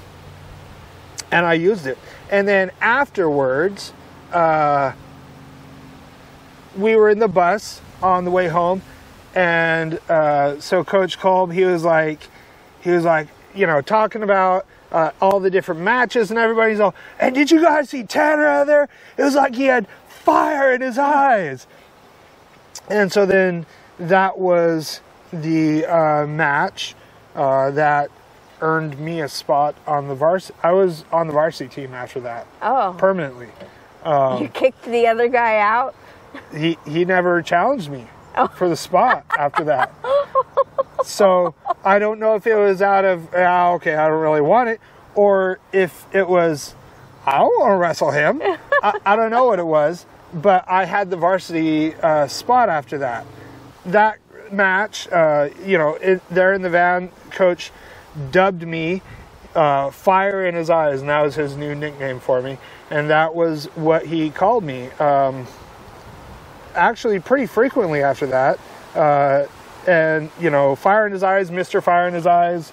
and 1.31 1.47
i 1.47 1.55
used 1.55 1.87
it. 1.87 1.99
And 2.31 2.47
then 2.47 2.71
afterwards 2.81 3.93
uh 4.33 4.93
we 6.77 6.97
were 6.97 7.09
in 7.11 7.19
the 7.19 7.29
bus 7.29 7.81
on 8.03 8.25
the 8.25 8.31
way 8.31 8.49
home 8.49 8.83
and 9.35 10.01
uh, 10.09 10.61
so 10.61 10.85
coach 10.85 11.19
kolb 11.19 11.53
he 11.53 11.65
was 11.65 11.85
like 11.85 12.29
he 12.81 12.91
was 12.91 13.05
like 13.05 13.29
you 13.55 13.67
know 13.67 13.81
talking 13.81 14.23
about 14.23 14.67
uh, 14.91 15.11
all 15.21 15.41
the 15.41 15.51
different 15.51 15.81
matches 15.81 16.31
and 16.31 16.39
everybody's 16.39 16.81
all 16.81 16.95
and 17.19 17.35
did 17.35 17.51
you 17.51 17.61
guys 17.61 17.91
see 17.91 18.03
tanner 18.03 18.47
out 18.47 18.67
there? 18.67 18.89
It 19.17 19.23
was 19.23 19.35
like 19.35 19.55
he 19.55 19.67
had 19.67 19.87
fire 20.09 20.73
in 20.73 20.81
his 20.81 20.99
eyes. 20.99 21.67
And 22.89 23.13
so 23.13 23.27
then 23.27 23.67
that 23.99 24.39
was 24.39 25.01
the 25.33 25.85
uh, 25.85 26.27
match 26.27 26.95
uh, 27.35 27.71
that 27.73 28.11
earned 28.61 28.99
me 28.99 29.21
a 29.21 29.29
spot 29.29 29.75
on 29.87 30.09
the 30.09 30.15
varsity 30.15 30.59
i 30.63 30.73
was 30.73 31.05
on 31.13 31.27
the 31.27 31.33
varsity 31.33 31.69
team 31.73 31.95
after 31.95 32.21
that 32.21 32.47
Oh, 32.63 32.95
permanently 32.99 33.49
you 34.41 34.49
kicked 34.53 34.83
the 34.85 35.07
other 35.07 35.29
guy 35.29 35.59
out? 35.59 35.95
he 36.55 36.79
he 36.87 37.05
never 37.05 37.43
challenged 37.43 37.91
me 37.91 38.07
Oh. 38.37 38.47
for 38.49 38.69
the 38.69 38.77
spot 38.77 39.25
after 39.37 39.65
that. 39.65 39.93
So 41.05 41.55
I 41.85 41.99
don't 41.99 42.19
know 42.21 42.35
if 42.37 42.47
it 42.47 42.55
was 42.55 42.83
out 42.83 43.05
of 43.05 43.29
ah, 43.35 43.73
okay, 43.73 43.95
I 43.95 44.07
don't 44.09 44.21
really 44.21 44.41
want 44.41 44.69
it, 44.69 44.81
or 45.15 45.59
if 45.73 46.07
it 46.15 46.29
was 46.29 46.75
I 47.27 47.39
don't 47.39 47.59
want 47.59 47.71
to 47.73 47.77
wrestle 47.77 48.11
him. 48.13 48.41
I, 48.83 48.99
I 49.05 49.17
don't 49.17 49.31
know 49.31 49.45
what 49.45 49.59
it 49.59 49.67
was, 49.67 50.07
but 50.33 50.65
I 50.69 50.85
had 50.85 51.11
the 51.11 51.17
varsity 51.17 51.95
uh, 51.97 52.27
spot 52.29 52.69
after 52.69 52.99
that. 52.99 53.27
That 53.87 54.19
match, 54.53 55.09
uh, 55.11 55.49
you 55.65 55.77
know, 55.79 55.95
it, 55.97 56.23
there 56.31 56.53
in 56.55 56.63
the 56.63 56.71
van, 56.71 57.11
coach 57.31 57.71
dubbed 58.31 58.67
me 58.67 59.03
uh, 59.55 59.91
Fire 59.91 60.47
in 60.47 60.55
His 60.55 60.71
Eyes, 60.71 61.01
and 61.01 61.09
that 61.09 61.23
was 61.23 61.35
his 61.35 61.57
new 61.57 61.75
nickname 61.75 62.21
for 62.21 62.41
me. 62.41 62.59
And 62.91 63.11
that 63.11 63.35
was 63.35 63.67
what 63.75 64.07
he 64.07 64.31
called 64.31 64.65
me. 64.65 64.91
Um, 64.93 65.47
actually 66.75 67.21
pretty 67.21 67.47
frequently 67.47 68.03
after 68.03 68.27
that. 68.27 68.59
Uh, 68.95 69.47
and, 69.87 70.31
you 70.41 70.51
know, 70.51 70.77
fire 70.77 71.07
in 71.07 71.13
his 71.13 71.23
eyes, 71.23 71.51
Mr. 71.51 71.83
Fire 71.83 72.09
in 72.09 72.15
his 72.15 72.27
eyes, 72.27 72.71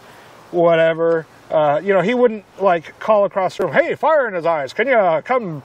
whatever. 0.51 1.25
Uh, 1.49 1.79
you 1.83 1.93
know, 1.93 2.01
he 2.01 2.13
wouldn't 2.13 2.43
like 2.61 2.97
call 2.99 3.25
across 3.25 3.57
the 3.57 3.65
room, 3.65 3.73
hey, 3.73 3.95
fire 3.95 4.27
in 4.27 4.33
his 4.33 4.45
eyes, 4.45 4.73
can 4.73 4.87
you 4.87 4.95
uh, 4.95 5.21
come 5.21 5.61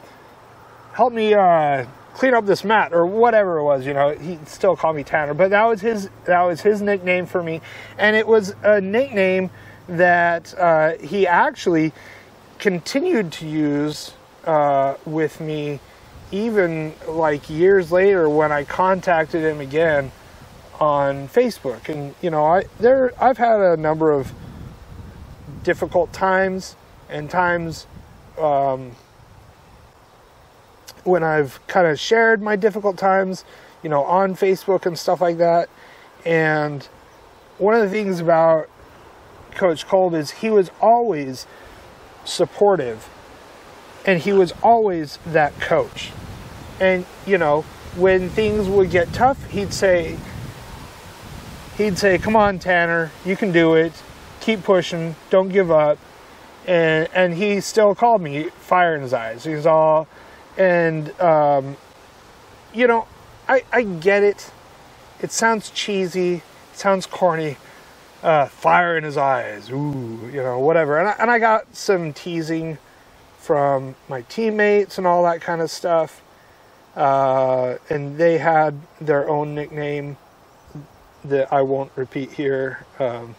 help 0.92 1.12
me 1.12 1.34
uh, 1.34 1.84
clean 2.14 2.34
up 2.34 2.46
this 2.46 2.64
mat 2.64 2.92
or 2.92 3.06
whatever 3.06 3.58
it 3.58 3.64
was, 3.64 3.86
you 3.86 3.94
know, 3.94 4.10
he'd 4.10 4.48
still 4.48 4.76
call 4.76 4.92
me 4.92 5.02
Tanner. 5.02 5.34
But 5.34 5.50
that 5.50 5.64
was 5.64 5.80
his 5.80 6.10
that 6.24 6.42
was 6.42 6.60
his 6.60 6.82
nickname 6.82 7.26
for 7.26 7.42
me. 7.42 7.60
And 7.98 8.16
it 8.16 8.26
was 8.26 8.54
a 8.62 8.80
nickname 8.80 9.50
that 9.88 10.54
uh, 10.58 10.98
he 10.98 11.26
actually 11.26 11.92
continued 12.58 13.32
to 13.32 13.46
use 13.46 14.12
uh, 14.44 14.94
with 15.04 15.40
me 15.40 15.80
even 16.32 16.94
like 17.08 17.50
years 17.50 17.90
later 17.90 18.28
when 18.28 18.52
I 18.52 18.64
contacted 18.64 19.42
him 19.42 19.60
again 19.60 20.12
on 20.78 21.28
Facebook. 21.28 21.88
And 21.88 22.14
you 22.22 22.30
know, 22.30 22.44
I 22.44 22.64
there 22.78 23.12
I've 23.22 23.38
had 23.38 23.60
a 23.60 23.76
number 23.76 24.12
of 24.12 24.32
difficult 25.62 26.12
times 26.12 26.76
and 27.08 27.28
times 27.28 27.86
um, 28.38 28.92
when 31.04 31.22
I've 31.22 31.64
kind 31.66 31.86
of 31.86 31.98
shared 31.98 32.42
my 32.42 32.56
difficult 32.56 32.96
times, 32.98 33.44
you 33.82 33.88
know, 33.88 34.04
on 34.04 34.34
Facebook 34.34 34.86
and 34.86 34.98
stuff 34.98 35.20
like 35.20 35.38
that. 35.38 35.68
And 36.24 36.86
one 37.58 37.74
of 37.74 37.82
the 37.82 37.90
things 37.90 38.20
about 38.20 38.68
Coach 39.52 39.86
Kolb 39.86 40.14
is 40.14 40.30
he 40.30 40.50
was 40.50 40.70
always 40.80 41.46
supportive 42.24 43.08
and 44.06 44.20
he 44.20 44.32
was 44.32 44.52
always 44.62 45.18
that 45.26 45.58
coach. 45.60 46.10
And 46.80 47.04
you 47.26 47.38
know, 47.38 47.62
when 47.96 48.30
things 48.30 48.68
would 48.68 48.90
get 48.90 49.12
tough, 49.12 49.50
he'd 49.50 49.72
say 49.72 50.16
he'd 51.76 51.98
say, 51.98 52.18
"Come 52.18 52.36
on, 52.36 52.58
Tanner, 52.58 53.10
you 53.24 53.36
can 53.36 53.52
do 53.52 53.74
it. 53.74 53.92
Keep 54.40 54.64
pushing. 54.64 55.16
Don't 55.28 55.48
give 55.48 55.70
up." 55.70 55.98
And 56.66 57.08
and 57.14 57.34
he 57.34 57.60
still 57.60 57.94
called 57.94 58.22
me 58.22 58.44
fire 58.60 58.94
in 58.94 59.02
his 59.02 59.12
eyes. 59.12 59.44
He's 59.44 59.66
all 59.66 60.08
and 60.56 61.18
um, 61.20 61.76
you 62.74 62.86
know, 62.86 63.06
I 63.48 63.64
I 63.72 63.82
get 63.82 64.22
it. 64.22 64.50
It 65.22 65.32
sounds 65.32 65.70
cheesy, 65.70 66.36
it 66.36 66.42
sounds 66.72 67.04
corny, 67.06 67.56
uh, 68.22 68.46
fire 68.46 68.96
in 68.96 69.04
his 69.04 69.16
eyes, 69.16 69.70
ooh, 69.70 70.30
you 70.32 70.42
know, 70.42 70.58
whatever. 70.58 70.98
And 70.98 71.08
I, 71.08 71.16
and 71.18 71.30
I 71.30 71.38
got 71.38 71.76
some 71.76 72.12
teasing 72.12 72.78
from 73.38 73.96
my 74.08 74.22
teammates 74.22 74.98
and 74.98 75.06
all 75.06 75.22
that 75.24 75.40
kind 75.40 75.60
of 75.60 75.70
stuff. 75.70 76.22
Uh, 76.96 77.76
and 77.88 78.18
they 78.18 78.38
had 78.38 78.80
their 79.00 79.28
own 79.28 79.54
nickname 79.54 80.16
that 81.24 81.52
I 81.52 81.62
won't 81.62 81.92
repeat 81.96 82.32
here. 82.32 82.84
Um, 82.98 83.34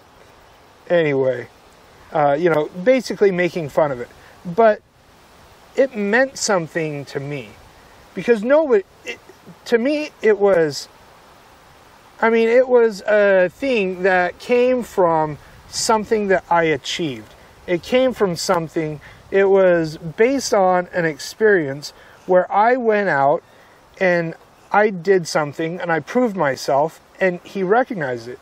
anyway, 0.89 1.47
uh, 2.12 2.38
you 2.39 2.50
know, 2.50 2.67
basically 2.84 3.32
making 3.32 3.69
fun 3.69 3.91
of 3.91 4.00
it. 4.00 4.10
But 4.45 4.82
it 5.76 5.96
meant 5.96 6.38
something 6.38 7.06
to 7.06 7.20
me 7.20 7.50
because 8.14 8.44
nobody, 8.44 8.84
it, 9.06 9.20
to 9.66 9.78
me, 9.78 10.10
it 10.22 10.38
was, 10.38 10.88
I 12.22 12.30
mean, 12.30 12.48
it 12.48 12.68
was 12.68 13.02
a 13.02 13.50
thing 13.50 14.04
that 14.04 14.40
came 14.40 14.84
from 14.84 15.38
something 15.70 16.28
that 16.28 16.44
I 16.50 16.64
achieved. 16.64 17.34
It 17.68 17.84
came 17.84 18.14
from 18.14 18.36
something, 18.36 19.00
it 19.30 19.46
was 19.46 19.98
based 19.98 20.54
on 20.54 20.88
an 20.94 21.06
experience 21.06 21.94
where 22.26 22.52
I 22.52 22.76
went 22.76 23.10
out 23.10 23.44
and 24.00 24.36
I 24.72 24.90
did 24.90 25.28
something 25.28 25.80
and 25.80 25.92
I 25.92 26.00
proved 26.00 26.36
myself 26.36 27.02
and 27.20 27.40
he 27.44 27.64
recognized 27.64 28.28
it. 28.28 28.40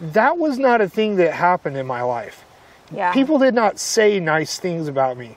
That 0.00 0.38
was 0.38 0.58
not 0.58 0.80
a 0.80 0.88
thing 0.88 1.16
that 1.16 1.34
happened 1.34 1.76
in 1.76 1.86
my 1.86 2.02
life. 2.02 2.44
Yeah. 2.92 3.12
People 3.12 3.38
did 3.38 3.54
not 3.54 3.78
say 3.78 4.18
nice 4.18 4.58
things 4.58 4.88
about 4.88 5.16
me. 5.16 5.36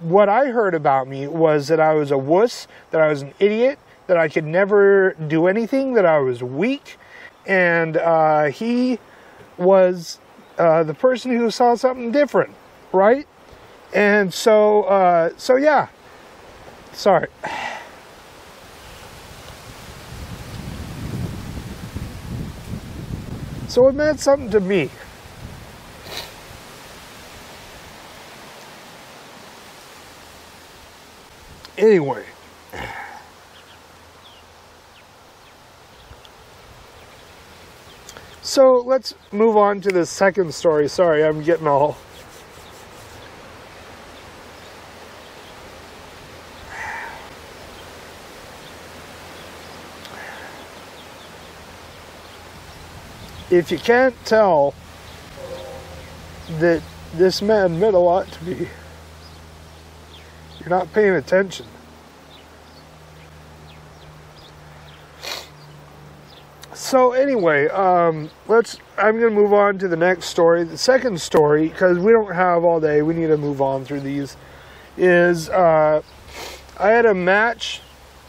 What 0.00 0.28
I 0.28 0.46
heard 0.46 0.74
about 0.74 1.08
me 1.08 1.26
was 1.26 1.68
that 1.68 1.80
I 1.80 1.94
was 1.94 2.10
a 2.10 2.18
wuss, 2.18 2.68
that 2.90 3.00
I 3.00 3.08
was 3.08 3.22
an 3.22 3.32
idiot, 3.40 3.78
that 4.08 4.18
I 4.18 4.28
could 4.28 4.44
never 4.44 5.14
do 5.14 5.46
anything, 5.46 5.94
that 5.94 6.04
I 6.04 6.18
was 6.18 6.42
weak, 6.42 6.98
and 7.46 7.96
uh, 7.96 8.44
he 8.44 8.98
was 9.56 10.20
uh, 10.58 10.82
the 10.82 10.92
person 10.92 11.30
who 11.36 11.50
saw 11.50 11.74
something 11.74 12.12
different, 12.12 12.54
right? 12.92 13.26
And 13.94 14.32
so, 14.34 14.82
uh, 14.82 15.30
so 15.38 15.56
yeah. 15.56 15.88
Sorry. 16.92 17.28
So 23.68 23.88
it 23.88 23.94
meant 23.94 24.20
something 24.20 24.50
to 24.50 24.60
me. 24.60 24.90
Anyway. 31.78 32.24
So 38.40 38.78
let's 38.78 39.14
move 39.32 39.56
on 39.56 39.80
to 39.82 39.90
the 39.90 40.06
second 40.06 40.54
story. 40.54 40.88
Sorry, 40.88 41.24
I'm 41.24 41.42
getting 41.42 41.66
all. 41.66 41.98
If 53.50 53.70
you 53.70 53.78
can't 53.78 54.14
tell 54.24 54.74
that 56.58 56.82
this 57.14 57.42
man 57.42 57.78
meant 57.78 57.94
a 57.94 57.98
lot 57.98 58.26
to 58.28 58.44
me, 58.44 58.68
you're 60.66 60.76
not 60.76 60.92
paying 60.92 61.14
attention. 61.14 61.64
So 66.74 67.12
anyway, 67.12 67.68
um, 67.68 68.30
let's. 68.48 68.78
I'm 68.98 69.18
going 69.18 69.32
to 69.32 69.40
move 69.40 69.52
on 69.52 69.78
to 69.78 69.88
the 69.88 69.96
next 69.96 70.26
story. 70.26 70.64
The 70.64 70.76
second 70.76 71.20
story, 71.20 71.68
because 71.68 71.98
we 71.98 72.12
don't 72.12 72.34
have 72.34 72.64
all 72.64 72.80
day, 72.80 73.02
we 73.02 73.14
need 73.14 73.28
to 73.28 73.36
move 73.36 73.62
on 73.62 73.84
through 73.84 74.00
these. 74.00 74.36
Is 74.96 75.48
uh, 75.48 76.02
I 76.78 76.88
had 76.88 77.06
a 77.06 77.14
match 77.14 77.80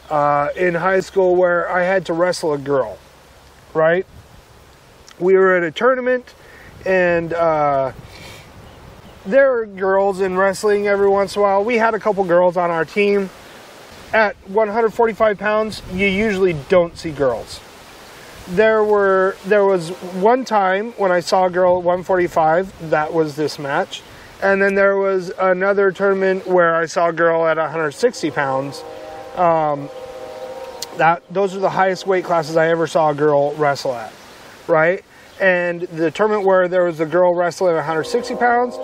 uh, 0.10 0.50
in 0.56 0.76
high 0.76 1.00
school 1.00 1.36
where 1.36 1.70
I 1.72 1.84
had 1.84 2.06
to 2.06 2.14
wrestle 2.14 2.54
a 2.54 2.58
girl, 2.58 3.00
right? 3.74 4.06
We 5.20 5.34
were 5.36 5.56
at 5.56 5.64
a 5.64 5.72
tournament, 5.72 6.36
and 6.86 7.34
uh, 7.34 7.94
there 9.28 9.60
are 9.60 9.66
girls 9.66 10.22
in 10.22 10.38
wrestling 10.38 10.88
every 10.88 11.10
once 11.10 11.36
in 11.36 11.42
a 11.42 11.44
while. 11.44 11.64
We 11.64 11.76
had 11.76 11.94
a 11.94 12.00
couple 12.00 12.24
girls 12.24 12.58
on 12.58 12.72
our 12.72 12.86
team. 12.86 13.30
At 14.14 14.36
145 14.48 15.38
pounds, 15.38 15.82
you 15.92 16.08
usually 16.08 16.54
don't 16.70 16.98
see 16.98 17.12
girls 17.12 17.60
there 18.50 18.84
were 18.84 19.36
there 19.46 19.66
was 19.66 19.90
one 19.90 20.46
time 20.46 20.94
when 20.94 21.12
I 21.12 21.20
saw 21.20 21.46
a 21.46 21.50
girl 21.50 21.78
at 21.80 21.84
145 21.84 22.90
that 22.90 23.14
was 23.14 23.36
this 23.36 23.60
match 23.60 24.02
and 24.42 24.62
then 24.62 24.74
there 24.74 24.96
was 24.96 25.32
another 25.38 25.92
tournament 25.92 26.48
where 26.48 26.76
I 26.76 26.86
saw 26.86 27.10
a 27.10 27.14
girl 27.14 27.46
at 27.46 27.58
160 27.58 28.32
pounds 28.32 28.84
um, 29.36 29.90
that 30.98 31.24
those 31.30 31.56
are 31.56 31.60
the 31.60 31.70
highest 31.70 32.08
weight 32.08 32.24
classes 32.24 32.56
I 32.56 32.70
ever 32.70 32.88
saw 32.88 33.10
a 33.10 33.16
girl 33.16 33.54
wrestle 33.56 33.94
at 33.94 34.14
right 34.68 35.04
and 35.42 35.82
the 35.82 36.10
tournament 36.10 36.46
where 36.46 36.70
there 36.70 36.86
was 36.86 37.02
a 37.02 37.06
girl 37.06 37.36
wrestling 37.36 37.72
at 37.72 37.78
160 37.78 38.36
pounds 38.36 38.78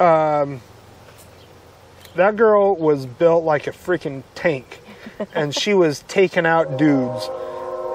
um, 0.00 0.60
that 2.16 2.36
girl 2.36 2.74
was 2.76 3.06
built 3.06 3.44
like 3.44 3.66
a 3.66 3.72
freaking 3.72 4.22
tank 4.34 4.80
and 5.34 5.54
she 5.54 5.74
was 5.74 6.00
taking 6.08 6.46
out 6.46 6.76
dudes 6.76 7.28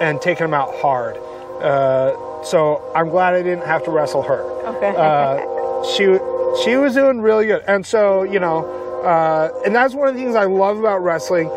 and 0.02 0.22
taking 0.22 0.46
them 0.46 0.54
out 0.54 0.74
hard. 0.76 1.18
Uh, 1.62 2.44
so 2.44 2.92
I'm 2.96 3.10
glad 3.10 3.34
I 3.34 3.42
didn't 3.42 3.66
have 3.66 3.84
to 3.86 3.92
wrestle 3.92 4.22
her. 4.24 4.42
Okay. 4.42 4.94
Uh, 4.96 5.84
she 5.96 6.18
she 6.64 6.76
was 6.78 6.94
doing 6.94 7.22
really 7.22 7.48
good, 7.48 7.64
and 7.68 7.86
so 7.86 8.24
you 8.24 8.40
know, 8.40 8.66
uh, 9.04 9.62
and 9.66 9.76
that's 9.76 9.94
one 9.94 10.08
of 10.08 10.16
the 10.16 10.22
things 10.22 10.36
I 10.36 10.46
love 10.46 10.78
about 10.78 11.04
wrestling 11.04 11.50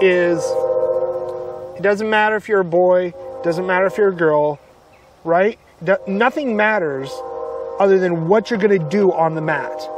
is 0.00 0.42
it 1.76 1.82
doesn't 1.82 2.08
matter 2.08 2.36
if 2.36 2.48
you're 2.48 2.60
a 2.60 2.64
boy, 2.64 3.12
doesn't 3.42 3.66
matter 3.66 3.86
if 3.86 3.96
you're 3.96 4.08
a 4.08 4.14
girl, 4.14 4.58
right? 5.24 5.58
Do- 5.82 5.98
nothing 6.06 6.56
matters 6.56 7.10
other 7.80 7.98
than 7.98 8.28
what 8.28 8.50
you're 8.50 8.60
going 8.60 8.78
to 8.78 8.88
do 8.90 9.12
on 9.12 9.34
the 9.34 9.40
mat. 9.40 9.90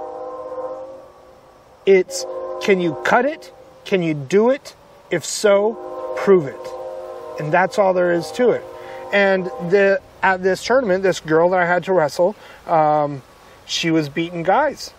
It's 1.84 2.24
can 2.62 2.80
you 2.80 2.94
cut 3.04 3.26
it? 3.26 3.52
Can 3.84 4.02
you 4.02 4.14
do 4.14 4.48
it? 4.48 4.74
If 5.10 5.26
so, 5.26 6.14
prove 6.16 6.46
it 6.46 6.82
and 7.38 7.52
that's 7.52 7.78
all 7.78 7.94
there 7.94 8.12
is 8.12 8.30
to 8.32 8.50
it. 8.50 8.64
And 9.12 9.46
the 9.70 10.00
at 10.22 10.42
this 10.42 10.64
tournament, 10.64 11.02
this 11.02 11.20
girl 11.20 11.50
that 11.50 11.60
I 11.60 11.66
had 11.66 11.84
to 11.84 11.92
wrestle, 11.92 12.36
um, 12.66 13.22
she 13.66 13.90
was 13.90 14.08
beating 14.08 14.42
guys, 14.42 14.94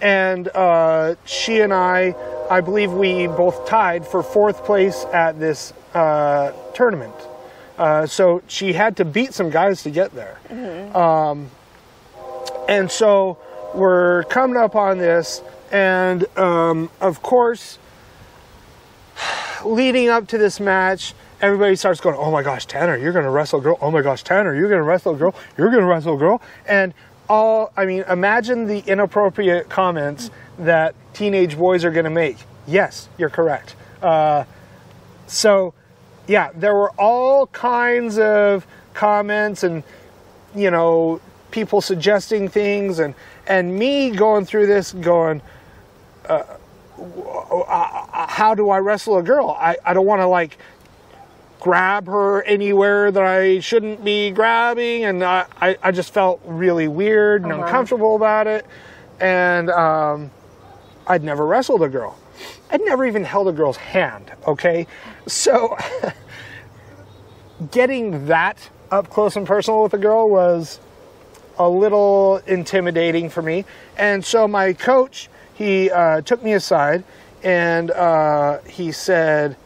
and 0.00 0.48
uh, 0.48 1.16
she 1.24 1.60
and 1.60 1.74
I, 1.74 2.14
I 2.48 2.60
believe 2.60 2.92
we 2.92 3.26
both 3.26 3.66
tied 3.66 4.06
for 4.06 4.22
fourth 4.22 4.64
place 4.64 5.04
at 5.12 5.40
this 5.40 5.72
uh, 5.94 6.52
tournament. 6.74 7.14
Uh, 7.78 8.06
so 8.06 8.42
she 8.48 8.72
had 8.72 8.96
to 8.96 9.04
beat 9.04 9.34
some 9.34 9.50
guys 9.50 9.82
to 9.82 9.90
get 9.90 10.12
there. 10.14 10.38
Um, 10.96 11.50
and 12.68 12.90
so 12.90 13.38
we're 13.74 14.24
coming 14.24 14.56
up 14.56 14.74
on 14.74 14.98
this, 14.98 15.42
and 15.70 16.26
um, 16.38 16.90
of 17.00 17.22
course, 17.22 17.78
leading 19.64 20.08
up 20.08 20.26
to 20.28 20.38
this 20.38 20.58
match, 20.60 21.14
everybody 21.40 21.76
starts 21.76 22.00
going, 22.00 22.16
"Oh 22.16 22.30
my 22.30 22.42
gosh, 22.42 22.66
Tanner, 22.66 22.96
you're 22.96 23.12
going 23.12 23.24
to 23.24 23.30
wrestle 23.30 23.60
a 23.60 23.62
girl. 23.62 23.78
Oh 23.80 23.90
my 23.90 24.02
gosh, 24.02 24.24
Tanner, 24.24 24.54
you're 24.54 24.68
going 24.68 24.80
to 24.80 24.84
wrestle 24.84 25.14
a 25.14 25.18
girl. 25.18 25.34
You're 25.58 25.70
going 25.70 25.82
to 25.82 25.86
wrestle 25.86 26.14
a 26.14 26.18
girl." 26.18 26.40
And 26.66 26.94
all, 27.28 27.72
I 27.76 27.84
mean, 27.84 28.04
imagine 28.08 28.66
the 28.66 28.78
inappropriate 28.86 29.68
comments 29.68 30.30
that 30.58 30.94
teenage 31.12 31.56
boys 31.56 31.84
are 31.84 31.90
going 31.90 32.04
to 32.04 32.10
make. 32.10 32.38
Yes, 32.66 33.08
you're 33.18 33.30
correct. 33.30 33.74
Uh, 34.02 34.44
so, 35.26 35.74
yeah, 36.26 36.50
there 36.54 36.74
were 36.74 36.90
all 36.98 37.46
kinds 37.48 38.18
of 38.18 38.66
comments 38.94 39.62
and 39.62 39.82
you 40.54 40.70
know 40.70 41.20
people 41.50 41.80
suggesting 41.80 42.48
things 42.48 42.98
and 42.98 43.14
and 43.46 43.76
me 43.78 44.10
going 44.10 44.44
through 44.46 44.66
this 44.66 44.92
going 44.92 45.40
uh, 46.28 46.42
uh, 46.98 48.26
how 48.26 48.54
do 48.54 48.70
I 48.70 48.78
wrestle 48.78 49.18
a 49.18 49.22
girl? 49.22 49.50
I, 49.58 49.76
I 49.84 49.92
don't 49.94 50.06
want 50.06 50.20
to 50.20 50.26
like 50.26 50.58
grab 51.60 52.06
her 52.06 52.42
anywhere 52.42 53.10
that 53.10 53.22
I 53.22 53.60
shouldn't 53.60 54.04
be 54.04 54.30
grabbing, 54.30 55.04
and 55.04 55.22
I, 55.22 55.46
I, 55.60 55.76
I 55.82 55.90
just 55.90 56.12
felt 56.12 56.40
really 56.44 56.88
weird 56.88 57.42
and 57.42 57.52
Uh-huh. 57.52 57.62
uncomfortable 57.64 58.16
about 58.16 58.46
it. 58.46 58.66
And 59.20 59.70
um, 59.70 60.30
I'd 61.06 61.22
never 61.24 61.46
wrestled 61.46 61.82
a 61.82 61.88
girl. 61.88 62.18
I'd 62.70 62.80
never 62.82 63.06
even 63.06 63.24
held 63.24 63.48
a 63.48 63.52
girl's 63.52 63.76
hand, 63.76 64.32
okay? 64.46 64.86
So 65.26 65.76
getting 67.70 68.26
that 68.26 68.70
up 68.90 69.10
close 69.10 69.36
and 69.36 69.46
personal 69.46 69.82
with 69.82 69.94
a 69.94 69.98
girl 69.98 70.28
was 70.28 70.80
a 71.58 71.68
little 71.68 72.38
intimidating 72.46 73.30
for 73.30 73.42
me. 73.42 73.64
And 73.96 74.24
so 74.24 74.46
my 74.46 74.72
coach, 74.72 75.28
he 75.54 75.90
uh, 75.90 76.20
took 76.20 76.42
me 76.42 76.52
aside 76.52 77.04
and 77.42 77.90
uh, 77.90 78.58
he 78.62 78.92
said 78.92 79.56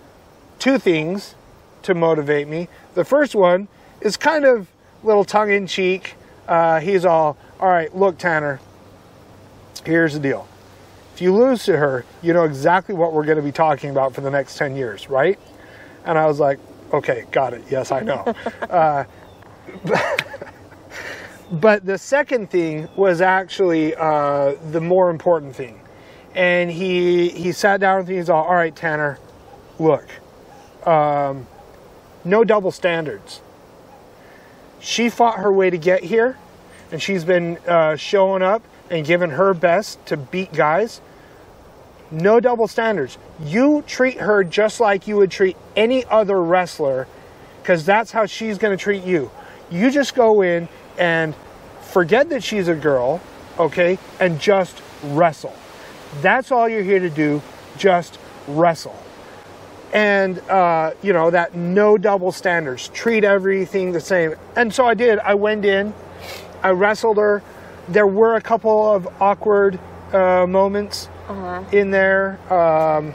two 0.58 0.78
things 0.78 1.34
to 1.82 1.94
motivate 1.94 2.48
me. 2.48 2.68
The 2.94 3.04
first 3.04 3.34
one 3.34 3.68
is 4.00 4.16
kind 4.16 4.44
of 4.44 4.68
little 5.02 5.24
tongue 5.24 5.50
in 5.50 5.66
cheek. 5.66 6.14
Uh, 6.46 6.80
he's 6.80 7.04
all, 7.04 7.36
all 7.58 7.68
right, 7.68 7.94
look, 7.96 8.18
Tanner, 8.18 8.60
here's 9.84 10.14
the 10.14 10.20
deal. 10.20 10.46
If 11.20 11.24
you 11.24 11.36
lose 11.36 11.64
to 11.64 11.76
her, 11.76 12.06
you 12.22 12.32
know 12.32 12.44
exactly 12.44 12.94
what 12.94 13.12
we're 13.12 13.26
going 13.26 13.36
to 13.36 13.42
be 13.42 13.52
talking 13.52 13.90
about 13.90 14.14
for 14.14 14.22
the 14.22 14.30
next 14.30 14.56
10 14.56 14.74
years, 14.74 15.10
right? 15.10 15.38
And 16.06 16.16
I 16.16 16.24
was 16.24 16.40
like, 16.40 16.58
okay, 16.94 17.26
got 17.30 17.52
it. 17.52 17.62
Yes, 17.68 17.92
I 17.92 18.00
know. 18.00 18.20
uh, 18.70 19.04
but 21.52 21.84
the 21.84 21.98
second 21.98 22.48
thing 22.48 22.88
was 22.96 23.20
actually 23.20 23.94
uh, 23.96 24.54
the 24.70 24.80
more 24.80 25.10
important 25.10 25.54
thing. 25.54 25.78
And 26.34 26.70
he, 26.70 27.28
he 27.28 27.52
sat 27.52 27.80
down 27.80 27.98
with 27.98 28.08
me, 28.08 28.14
he's 28.14 28.30
all, 28.30 28.44
all 28.44 28.54
right, 28.54 28.74
Tanner, 28.74 29.18
look, 29.78 30.08
um, 30.86 31.46
no 32.24 32.44
double 32.44 32.70
standards. 32.70 33.42
She 34.78 35.10
fought 35.10 35.40
her 35.40 35.52
way 35.52 35.68
to 35.68 35.76
get 35.76 36.02
here, 36.02 36.38
and 36.90 37.02
she's 37.02 37.24
been 37.24 37.58
uh, 37.68 37.96
showing 37.96 38.40
up 38.40 38.62
and 38.88 39.04
giving 39.04 39.28
her 39.28 39.52
best 39.52 40.06
to 40.06 40.16
beat 40.16 40.54
guys. 40.54 41.02
No 42.10 42.40
double 42.40 42.66
standards. 42.66 43.18
You 43.40 43.82
treat 43.86 44.18
her 44.18 44.42
just 44.42 44.80
like 44.80 45.06
you 45.06 45.16
would 45.16 45.30
treat 45.30 45.56
any 45.76 46.04
other 46.06 46.42
wrestler, 46.42 47.06
because 47.62 47.84
that's 47.84 48.10
how 48.10 48.26
she's 48.26 48.58
going 48.58 48.76
to 48.76 48.82
treat 48.82 49.04
you. 49.04 49.30
You 49.70 49.90
just 49.90 50.14
go 50.14 50.42
in 50.42 50.68
and 50.98 51.34
forget 51.92 52.28
that 52.30 52.42
she's 52.42 52.66
a 52.66 52.74
girl, 52.74 53.20
okay, 53.58 53.98
and 54.18 54.40
just 54.40 54.82
wrestle. 55.04 55.54
That's 56.20 56.50
all 56.50 56.68
you're 56.68 56.82
here 56.82 56.98
to 56.98 57.10
do, 57.10 57.42
just 57.76 58.18
wrestle. 58.48 58.96
And 59.92 60.38
uh, 60.40 60.92
you 61.02 61.12
know 61.12 61.30
that 61.30 61.54
no 61.54 61.98
double 61.98 62.32
standards. 62.32 62.88
Treat 62.88 63.24
everything 63.24 63.92
the 63.92 64.00
same. 64.00 64.34
And 64.56 64.72
so 64.72 64.84
i 64.86 64.94
did. 64.94 65.18
I 65.20 65.34
went 65.34 65.64
in. 65.64 65.94
I 66.62 66.70
wrestled 66.70 67.16
her. 67.16 67.42
There 67.88 68.06
were 68.06 68.36
a 68.36 68.40
couple 68.40 68.92
of 68.92 69.08
awkward 69.20 69.80
uh, 70.12 70.46
moments 70.46 71.08
uh-huh. 71.30 71.64
in 71.72 71.90
there. 71.90 72.38
Um, 72.52 73.14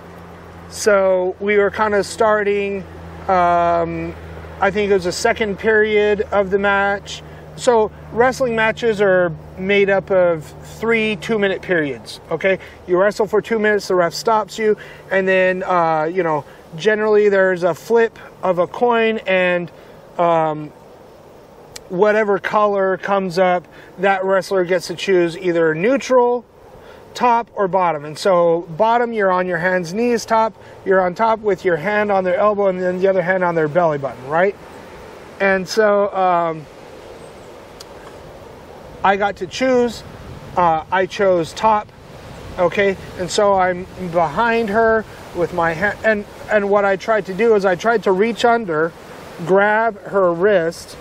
so 0.69 1.35
we 1.39 1.57
were 1.57 1.71
kind 1.71 1.93
of 1.93 2.05
starting 2.05 2.83
um, 3.27 4.15
i 4.61 4.69
think 4.71 4.89
it 4.89 4.93
was 4.93 5.05
the 5.05 5.11
second 5.11 5.57
period 5.57 6.21
of 6.31 6.49
the 6.49 6.59
match. 6.59 7.23
So 7.57 7.91
wrestling 8.11 8.55
matches 8.55 8.99
are 8.99 9.31
made 9.57 9.89
up 9.89 10.11
of 10.11 10.45
three 10.79 11.15
two 11.17 11.39
minute 11.39 11.61
periods 11.61 12.19
okay? 12.31 12.59
You 12.87 12.97
wrestle 12.97 13.27
for 13.27 13.41
two 13.41 13.59
minutes 13.59 13.87
the 13.87 13.95
ref 13.95 14.13
stops 14.13 14.57
you 14.57 14.77
and 15.11 15.27
then 15.27 15.63
uh, 15.63 16.03
you 16.11 16.23
know 16.23 16.45
generally 16.75 17.29
there's 17.29 17.63
a 17.63 17.73
flip 17.73 18.17
of 18.43 18.59
a 18.59 18.67
coin 18.67 19.19
and 19.19 19.71
um, 20.17 20.71
whatever 21.89 22.39
color 22.39 22.97
comes 22.97 23.37
up, 23.37 23.67
that 23.99 24.23
wrestler 24.23 24.63
gets 24.63 24.87
to 24.87 24.95
choose 24.95 25.37
either 25.37 25.75
neutral, 25.75 26.45
top, 27.15 27.49
or 27.55 27.67
bottom. 27.67 28.05
And 28.05 28.17
so, 28.17 28.61
bottom, 28.77 29.13
you're 29.13 29.31
on 29.31 29.47
your 29.47 29.57
hands, 29.57 29.93
knees, 29.93 30.25
top, 30.25 30.53
you're 30.85 31.01
on 31.01 31.15
top 31.15 31.39
with 31.39 31.65
your 31.65 31.77
hand 31.77 32.11
on 32.11 32.23
their 32.23 32.35
elbow 32.35 32.67
and 32.67 32.81
then 32.81 32.99
the 32.99 33.07
other 33.07 33.21
hand 33.21 33.43
on 33.43 33.55
their 33.55 33.67
belly 33.67 33.97
button, 33.97 34.27
right? 34.27 34.55
And 35.39 35.67
so, 35.67 36.13
um, 36.15 36.65
I 39.03 39.17
got 39.17 39.35
to 39.37 39.47
choose. 39.47 40.03
Uh, 40.57 40.83
I 40.91 41.05
chose 41.05 41.53
top, 41.53 41.87
okay? 42.57 42.97
And 43.19 43.29
so 43.29 43.53
I'm 43.53 43.85
behind 44.11 44.69
her 44.69 45.05
with 45.35 45.53
my 45.53 45.73
hand. 45.73 45.99
And, 46.03 46.25
and 46.49 46.69
what 46.69 46.85
I 46.85 46.95
tried 46.95 47.25
to 47.27 47.33
do 47.33 47.55
is 47.55 47.65
I 47.65 47.75
tried 47.75 48.03
to 48.03 48.11
reach 48.11 48.45
under, 48.45 48.93
grab 49.45 50.01
her 50.03 50.33
wrist, 50.33 50.97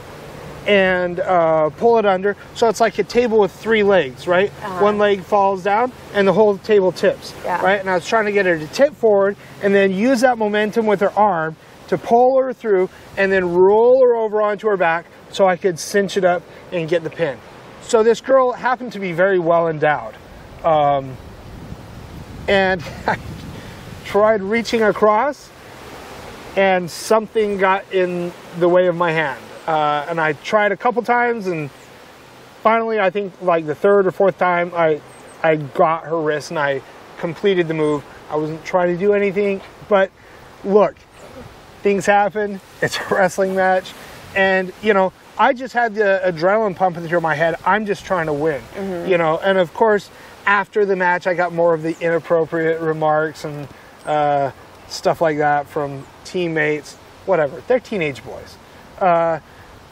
and 0.66 1.20
uh, 1.20 1.70
pull 1.70 1.98
it 1.98 2.06
under. 2.06 2.36
So 2.54 2.68
it's 2.68 2.80
like 2.80 2.98
a 2.98 3.04
table 3.04 3.38
with 3.38 3.52
three 3.52 3.82
legs, 3.82 4.26
right? 4.26 4.50
Uh-huh. 4.50 4.82
One 4.82 4.98
leg 4.98 5.22
falls 5.22 5.62
down 5.62 5.92
and 6.12 6.26
the 6.26 6.32
whole 6.32 6.58
table 6.58 6.92
tips, 6.92 7.34
yeah. 7.44 7.62
right? 7.62 7.80
And 7.80 7.88
I 7.88 7.94
was 7.94 8.06
trying 8.06 8.24
to 8.26 8.32
get 8.32 8.46
her 8.46 8.58
to 8.58 8.66
tip 8.68 8.94
forward 8.94 9.36
and 9.62 9.74
then 9.74 9.92
use 9.92 10.20
that 10.22 10.38
momentum 10.38 10.86
with 10.86 11.00
her 11.00 11.12
arm 11.12 11.56
to 11.88 11.98
pull 11.98 12.38
her 12.40 12.52
through 12.52 12.88
and 13.16 13.30
then 13.30 13.54
roll 13.54 14.02
her 14.02 14.14
over 14.14 14.40
onto 14.40 14.68
her 14.68 14.76
back 14.76 15.06
so 15.30 15.46
I 15.46 15.56
could 15.56 15.78
cinch 15.78 16.16
it 16.16 16.24
up 16.24 16.42
and 16.72 16.88
get 16.88 17.04
the 17.04 17.10
pin. 17.10 17.38
So 17.82 18.02
this 18.02 18.20
girl 18.20 18.52
happened 18.52 18.92
to 18.92 18.98
be 18.98 19.12
very 19.12 19.38
well 19.38 19.68
endowed. 19.68 20.14
Um, 20.64 21.16
and 22.48 22.82
I 23.06 23.18
tried 24.04 24.42
reaching 24.42 24.82
across 24.82 25.50
and 26.56 26.90
something 26.90 27.58
got 27.58 27.92
in 27.92 28.32
the 28.58 28.68
way 28.68 28.86
of 28.86 28.94
my 28.94 29.10
hand. 29.10 29.40
Uh, 29.66 30.06
and 30.08 30.20
I 30.20 30.34
tried 30.34 30.72
a 30.72 30.76
couple 30.76 31.02
times 31.02 31.46
and 31.46 31.70
finally 32.62 33.00
I 33.00 33.10
think 33.10 33.32
like 33.40 33.66
the 33.66 33.74
third 33.74 34.06
or 34.06 34.10
fourth 34.10 34.38
time 34.38 34.72
I 34.74 35.00
I 35.42 35.56
got 35.56 36.04
her 36.04 36.20
wrist 36.20 36.50
and 36.50 36.58
I 36.58 36.82
completed 37.18 37.68
the 37.68 37.74
move. 37.74 38.04
I 38.30 38.36
wasn't 38.36 38.64
trying 38.64 38.94
to 38.94 38.98
do 38.98 39.12
anything, 39.12 39.60
but 39.88 40.10
look, 40.64 40.96
things 41.82 42.06
happen. 42.06 42.60
It's 42.82 42.98
a 42.98 43.06
wrestling 43.14 43.54
match 43.54 43.92
and 44.34 44.72
you 44.82 44.94
know, 44.94 45.12
I 45.38 45.52
just 45.52 45.74
had 45.74 45.94
the 45.94 46.20
adrenaline 46.24 46.76
pumping 46.76 47.06
through 47.08 47.20
my 47.20 47.34
head. 47.34 47.56
I'm 47.64 47.86
just 47.86 48.04
trying 48.04 48.26
to 48.26 48.32
win, 48.32 48.60
mm-hmm. 48.74 49.10
you 49.10 49.18
know. 49.18 49.38
And 49.38 49.58
of 49.58 49.74
course, 49.74 50.10
after 50.46 50.84
the 50.84 50.96
match, 50.96 51.26
I 51.26 51.34
got 51.34 51.52
more 51.52 51.74
of 51.74 51.82
the 51.82 51.96
inappropriate 52.00 52.80
remarks 52.80 53.44
and 53.44 53.68
uh, 54.04 54.52
stuff 54.88 55.20
like 55.20 55.38
that 55.38 55.66
from 55.66 56.06
teammates, 56.24 56.94
whatever. 57.26 57.62
They're 57.66 57.80
teenage 57.80 58.24
boys. 58.24 58.56
Uh, 58.98 59.40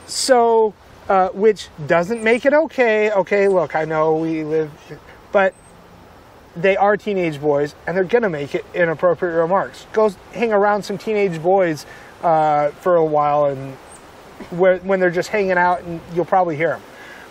so, 0.07 0.75
uh, 1.09 1.29
which 1.29 1.69
doesn't 1.87 2.23
make 2.23 2.45
it 2.45 2.53
okay. 2.53 3.11
Okay, 3.11 3.49
look, 3.49 3.75
I 3.75 3.85
know 3.85 4.17
we 4.17 4.45
live, 4.45 4.71
but 5.31 5.55
they 6.57 6.77
are 6.77 6.97
teenage 6.97 7.41
boys 7.41 7.75
and 7.87 7.97
they're 7.97 8.05
gonna 8.05 8.29
make 8.29 8.55
it 8.55 8.65
inappropriate 8.75 9.35
remarks. 9.35 9.87
Go 9.93 10.11
hang 10.33 10.53
around 10.53 10.83
some 10.83 10.99
teenage 10.99 11.43
boys 11.43 11.87
uh, 12.23 12.71
for 12.71 12.97
a 12.97 13.05
while 13.05 13.47
and 13.47 13.75
where, 14.51 14.79
when 14.79 15.01
they're 15.01 15.11
just 15.11 15.31
hanging 15.31 15.53
out 15.53 15.83
and 15.83 16.01
you'll 16.15 16.25
probably 16.25 16.57
hear 16.57 16.71
them. 16.71 16.83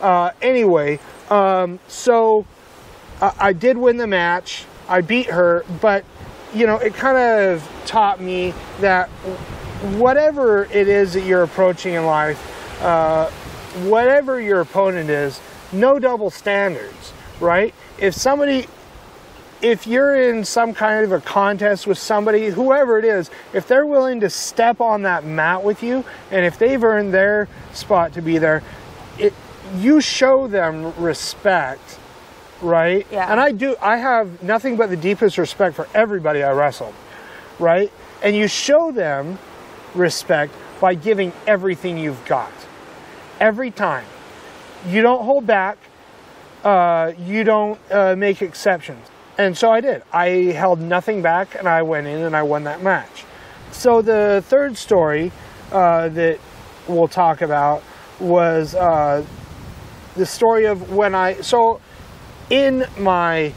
Uh, 0.02 0.32
anyway, 0.42 1.00
um, 1.30 1.80
so 1.88 2.46
uh, 3.22 3.32
I 3.40 3.54
did 3.54 3.78
win 3.78 3.98
the 3.98 4.08
match. 4.08 4.66
I 4.90 5.02
beat 5.02 5.28
her, 5.28 5.64
but 5.80 6.04
you 6.54 6.66
know, 6.66 6.78
it 6.78 6.94
kind 6.94 7.18
of 7.18 7.84
taught 7.86 8.20
me 8.20 8.54
that 8.80 9.10
whatever 9.98 10.66
it 10.66 10.88
is 10.88 11.14
that 11.14 11.26
you're 11.26 11.44
approaching 11.44 11.94
in 11.94 12.06
life, 12.06 12.82
uh, 12.82 13.30
whatever 13.88 14.40
your 14.40 14.62
opponent 14.62 15.10
is, 15.10 15.40
no 15.72 16.00
double 16.00 16.30
standards, 16.30 17.14
right? 17.40 17.74
If 17.98 18.14
somebody, 18.14 18.68
if 19.62 19.88
you're 19.88 20.30
in 20.30 20.46
some 20.46 20.74
kind 20.74 21.04
of 21.04 21.12
a 21.12 21.22
contest 21.22 21.88
with 21.88 21.98
somebody, 21.98 22.50
whoever 22.50 23.00
it 23.00 23.06
is, 23.06 23.32
if 23.54 23.68
they're 23.68 23.86
willing 23.86 24.20
to 24.20 24.30
step 24.30 24.82
on 24.82 25.04
that 25.04 25.26
mat 25.26 25.64
with 25.64 25.82
you, 25.82 26.04
and 26.30 26.46
if 26.46 26.60
they've 26.60 26.84
earned 26.84 27.14
their 27.14 27.48
spot 27.74 28.14
to 28.14 28.22
be 28.22 28.38
there, 28.38 28.62
it, 29.18 29.34
you 29.78 30.02
show 30.02 30.48
them 30.48 30.94
respect 30.98 31.98
right? 32.62 33.08
Yeah. 33.12 33.32
And 33.32 33.40
I 33.40 33.52
do, 33.52 33.76
I 33.82 33.98
have 33.98 34.44
nothing 34.44 34.78
but 34.78 34.92
the 34.92 34.98
deepest 34.98 35.40
respect 35.40 35.76
for 35.76 35.88
everybody 35.94 36.44
I 36.44 36.52
wrestle, 36.52 36.94
right? 37.60 37.92
And 38.24 38.36
you 38.36 38.48
show 38.48 38.92
them 38.92 39.40
respect 39.96 40.54
by 40.80 40.96
giving 40.96 41.34
everything 41.46 41.98
you've 41.98 42.24
got. 42.26 42.52
Every 43.40 43.72
time. 43.72 44.06
You 44.88 45.02
don't 45.02 45.24
hold 45.24 45.46
back, 45.46 45.78
uh, 46.64 47.14
you 47.20 47.44
don't 47.44 47.80
uh, 47.92 48.16
make 48.16 48.42
exceptions. 48.42 49.08
And 49.38 49.58
so 49.58 49.72
I 49.72 49.82
did. 49.82 50.04
I 50.12 50.28
held 50.54 50.80
nothing 50.80 51.22
back 51.22 51.56
and 51.56 51.68
I 51.68 51.82
went 51.82 52.08
in 52.08 52.22
and 52.22 52.36
I 52.36 52.44
won 52.44 52.64
that 52.66 52.84
match. 52.84 53.26
So 53.72 54.02
the 54.02 54.44
third 54.46 54.78
story 54.78 55.32
uh, 55.72 56.10
that 56.10 56.40
we'll 56.88 57.08
talk 57.08 57.42
about 57.42 57.84
was 58.20 58.76
uh, 58.76 59.26
the 60.16 60.26
story 60.26 60.66
of 60.66 60.92
when 60.92 61.16
I. 61.16 61.42
So 61.42 61.80
in 62.50 62.86
my 63.00 63.54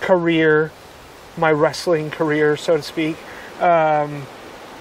career, 0.00 0.72
my 1.36 1.52
wrestling 1.52 2.10
career, 2.10 2.56
so 2.56 2.76
to 2.78 2.82
speak, 2.82 3.16
um, 3.60 4.26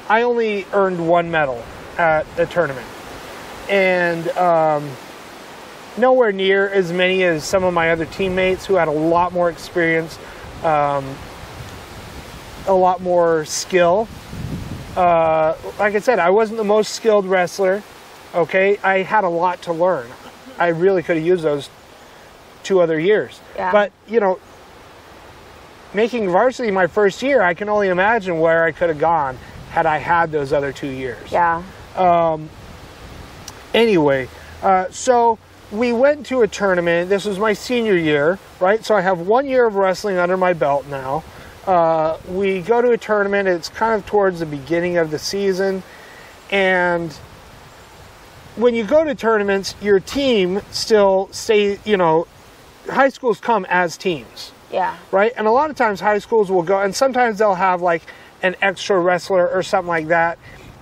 I 0.09 0.21
only 0.21 0.65
earned 0.71 1.05
one 1.05 1.31
medal 1.31 1.61
at 1.97 2.25
a 2.37 2.45
tournament. 2.45 2.87
And 3.69 4.29
um, 4.29 4.89
nowhere 5.97 6.31
near 6.31 6.69
as 6.69 6.93
many 6.93 7.23
as 7.23 7.43
some 7.43 7.63
of 7.63 7.73
my 7.73 7.91
other 7.91 8.05
teammates 8.05 8.65
who 8.65 8.75
had 8.75 8.87
a 8.87 8.91
lot 8.91 9.33
more 9.33 9.49
experience, 9.49 10.17
um, 10.63 11.15
a 12.67 12.73
lot 12.73 13.01
more 13.01 13.43
skill. 13.45 14.07
Uh, 14.95 15.55
like 15.77 15.95
I 15.95 15.99
said, 15.99 16.19
I 16.19 16.29
wasn't 16.29 16.57
the 16.57 16.63
most 16.63 16.93
skilled 16.93 17.25
wrestler. 17.25 17.83
Okay, 18.33 18.77
I 18.83 19.01
had 19.01 19.23
a 19.23 19.29
lot 19.29 19.61
to 19.63 19.73
learn. 19.73 20.07
I 20.57 20.67
really 20.69 21.03
could 21.03 21.17
have 21.17 21.25
used 21.25 21.43
those 21.43 21.69
two 22.63 22.79
other 22.79 22.99
years. 22.99 23.39
Yeah. 23.55 23.71
But, 23.71 23.91
you 24.07 24.19
know, 24.19 24.39
making 25.93 26.29
varsity 26.29 26.71
my 26.71 26.87
first 26.87 27.21
year, 27.21 27.41
I 27.41 27.53
can 27.53 27.69
only 27.69 27.89
imagine 27.89 28.39
where 28.39 28.63
I 28.63 28.71
could 28.71 28.89
have 28.89 28.99
gone 28.99 29.37
had 29.69 29.85
I 29.85 29.97
had 29.97 30.31
those 30.31 30.53
other 30.53 30.71
two 30.71 30.89
years. 30.89 31.31
Yeah. 31.31 31.63
Um, 31.95 32.49
Anyway, 33.73 34.27
uh, 34.63 34.89
so 34.89 35.37
we 35.71 35.93
went 35.93 36.25
to 36.25 36.41
a 36.41 36.47
tournament. 36.47 37.09
This 37.09 37.25
was 37.25 37.37
my 37.37 37.53
senior 37.53 37.95
year, 37.95 38.39
right? 38.59 38.83
So 38.83 38.95
I 38.95 39.01
have 39.01 39.19
one 39.19 39.45
year 39.45 39.67
of 39.67 39.75
wrestling 39.75 40.17
under 40.17 40.37
my 40.37 40.53
belt 40.53 40.87
now. 40.87 41.23
Uh, 41.67 42.17
we 42.29 42.61
go 42.61 42.81
to 42.81 42.91
a 42.91 42.97
tournament. 42.97 43.47
It's 43.47 43.69
kind 43.69 43.93
of 43.93 44.05
towards 44.05 44.39
the 44.39 44.45
beginning 44.45 44.97
of 44.97 45.11
the 45.11 45.19
season, 45.19 45.83
and 46.49 47.11
when 48.55 48.73
you 48.73 48.85
go 48.85 49.03
to 49.03 49.13
tournaments, 49.13 49.75
your 49.81 49.99
team 49.99 50.61
still 50.71 51.27
stay. 51.31 51.77
You 51.83 51.97
know, 51.97 52.25
high 52.89 53.09
schools 53.09 53.41
come 53.41 53.65
as 53.69 53.97
teams, 53.97 54.53
Yeah. 54.71 54.97
right? 55.11 55.31
And 55.35 55.47
a 55.47 55.51
lot 55.51 55.69
of 55.69 55.75
times 55.75 55.99
high 55.99 56.19
schools 56.19 56.51
will 56.51 56.63
go, 56.63 56.81
and 56.81 56.95
sometimes 56.95 57.37
they'll 57.39 57.55
have 57.55 57.81
like 57.81 58.03
an 58.41 58.55
extra 58.61 58.99
wrestler 58.99 59.47
or 59.47 59.63
something 59.63 59.87
like 59.87 60.07
that. 60.07 60.37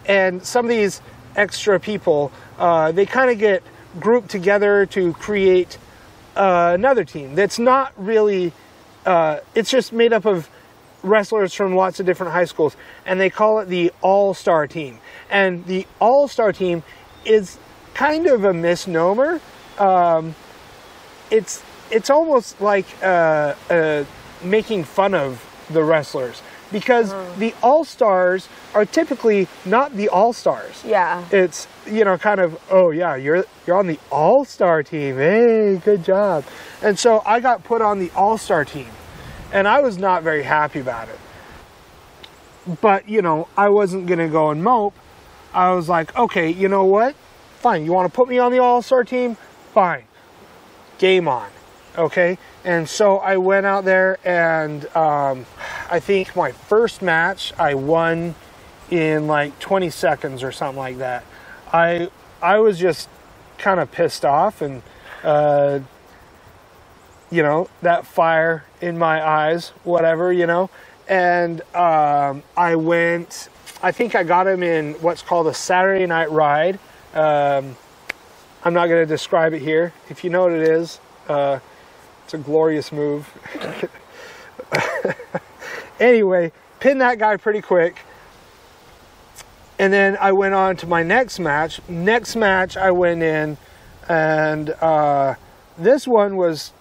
And 0.06 0.46
some 0.46 0.66
of 0.66 0.70
these 0.70 1.02
extra 1.36 1.80
people, 1.80 2.32
uh, 2.58 2.92
they 2.92 3.06
kind 3.06 3.30
of 3.30 3.40
get 3.40 3.64
grouped 4.00 4.30
together 4.30 4.86
to 4.88 5.14
create 5.14 5.78
uh, 6.36 6.72
another 6.74 7.04
team 7.04 7.36
that's 7.36 7.60
not 7.60 7.94
really, 7.98 8.52
uh, 9.06 9.40
it's 9.54 9.70
just 9.70 9.94
made 9.94 10.14
up 10.14 10.26
of 10.26 10.50
wrestlers 11.02 11.54
from 11.54 11.76
lots 11.76 12.00
of 12.00 12.06
different 12.06 12.34
high 12.34 12.46
schools. 12.46 12.76
And 13.06 13.20
they 13.20 13.30
call 13.30 13.60
it 13.60 13.68
the 13.70 13.92
All 14.02 14.34
Star 14.34 14.68
team. 14.68 15.00
And 15.30 15.66
the 15.66 15.88
All 16.00 16.28
Star 16.28 16.52
team 16.52 16.84
is 17.24 17.58
kind 17.94 18.28
of 18.28 18.44
a 18.44 18.54
misnomer. 18.54 19.40
Um, 19.78 20.36
it's 21.32 21.64
it's 21.92 22.10
almost 22.10 22.60
like 22.62 22.86
uh, 23.04 23.56
uh, 23.70 24.06
making 24.44 24.84
fun 24.84 25.14
of 25.14 25.44
the 25.70 25.84
wrestlers. 25.84 26.42
Because 26.72 27.14
the 27.38 27.54
all 27.62 27.86
stars 27.86 28.50
are 28.74 28.86
typically 28.86 29.48
not 29.66 29.96
the 29.96 30.10
all 30.10 30.34
stars. 30.34 30.84
Yeah. 30.86 31.24
It's 31.32 31.68
you 31.86 32.04
know 32.04 32.18
kind 32.18 32.40
of 32.40 32.60
oh 32.72 32.90
yeah 32.90 33.16
you're 33.16 33.46
you're 33.66 33.78
on 33.78 33.88
the 33.88 34.00
all 34.12 34.46
star 34.46 34.82
team. 34.82 35.16
Hey 35.16 35.80
good 35.86 36.04
job. 36.04 36.44
And 36.82 36.98
so 36.98 37.22
I 37.26 37.40
got 37.40 37.64
put 37.64 37.82
on 37.82 38.00
the 38.00 38.12
all 38.16 38.38
star 38.38 38.66
team 38.66 38.90
and 39.54 39.68
I 39.68 39.80
was 39.80 39.98
not 39.98 40.24
very 40.24 40.44
happy 40.44 40.80
about 40.80 41.08
it. 41.08 41.20
But 42.82 43.08
you 43.08 43.22
know 43.22 43.48
I 43.56 43.70
wasn't 43.70 44.08
gonna 44.08 44.28
go 44.28 44.50
and 44.50 44.64
mope. 44.64 44.96
I 45.54 45.72
was 45.72 45.88
like 45.88 46.18
okay 46.18 46.50
you 46.50 46.68
know 46.68 46.84
what? 46.84 47.16
Fine 47.60 47.86
you 47.86 47.94
want 47.94 48.12
to 48.12 48.16
put 48.16 48.28
me 48.28 48.40
on 48.40 48.52
the 48.52 48.60
all 48.60 48.82
star 48.82 49.04
team? 49.04 49.38
Fine. 49.72 50.04
Game 50.98 51.28
on 51.28 51.50
okay? 51.98 52.38
And 52.64 52.88
so 52.88 53.18
i 53.18 53.38
went 53.38 53.66
out 53.66 53.86
there 53.86 54.18
and 54.24 54.86
um, 54.96 55.46
i 55.90 56.00
think 56.00 56.36
my 56.36 56.52
first 56.52 57.02
match 57.02 57.54
i 57.58 57.74
won 57.74 58.36
in 58.90 59.28
like 59.28 59.58
20 59.60 59.90
seconds 59.90 60.44
or 60.44 60.52
something 60.52 60.78
like 60.78 60.98
that. 61.00 61.24
I 61.72 62.10
i 62.42 62.60
was 62.60 62.78
just 62.78 63.10
kind 63.58 63.80
of 63.80 63.92
pissed 63.92 64.26
off 64.26 64.62
and 64.62 64.82
uh, 65.24 65.80
you 67.32 67.42
know 67.42 67.70
that 67.82 68.06
fire 68.06 68.66
in 68.82 68.98
my 68.98 69.26
eyes 69.26 69.70
whatever 69.84 70.32
you 70.32 70.46
know? 70.46 70.70
And 71.08 71.62
um, 71.76 72.44
i 72.58 72.76
went 72.76 73.50
i 73.82 73.92
think 73.92 74.16
i 74.16 74.24
got 74.24 74.48
him 74.48 74.64
in 74.64 74.94
what's 74.96 75.22
called 75.22 75.48
a 75.48 75.54
saturday 75.54 76.06
night 76.06 76.32
ride. 76.32 76.80
Um, 77.14 77.76
i'm 78.64 78.74
not 78.74 78.88
going 78.88 79.02
to 79.02 79.06
describe 79.06 79.54
it 79.54 79.62
here. 79.62 79.94
If 80.10 80.24
you 80.24 80.30
know 80.30 80.44
what 80.44 80.52
it 80.52 80.68
is 80.68 81.00
uh, 81.28 81.60
it's 82.26 82.34
a 82.34 82.40
glorious 82.40 82.92
move. 82.92 83.32
anyway, 86.00 86.52
pinned 86.80 87.00
that 87.02 87.20
guy 87.20 87.38
pretty 87.38 87.62
quick. 87.62 88.00
And 89.78 89.94
then 89.94 90.18
I 90.20 90.32
went 90.32 90.56
on 90.56 90.76
to 90.78 90.88
my 90.88 91.04
next 91.04 91.38
match. 91.38 91.80
Next 91.88 92.36
match, 92.36 92.78
I 92.78 92.90
went 92.90 93.22
in, 93.22 93.58
and 94.10 94.72
uh, 94.72 95.36
this 95.78 96.08
one 96.08 96.36
was, 96.36 96.74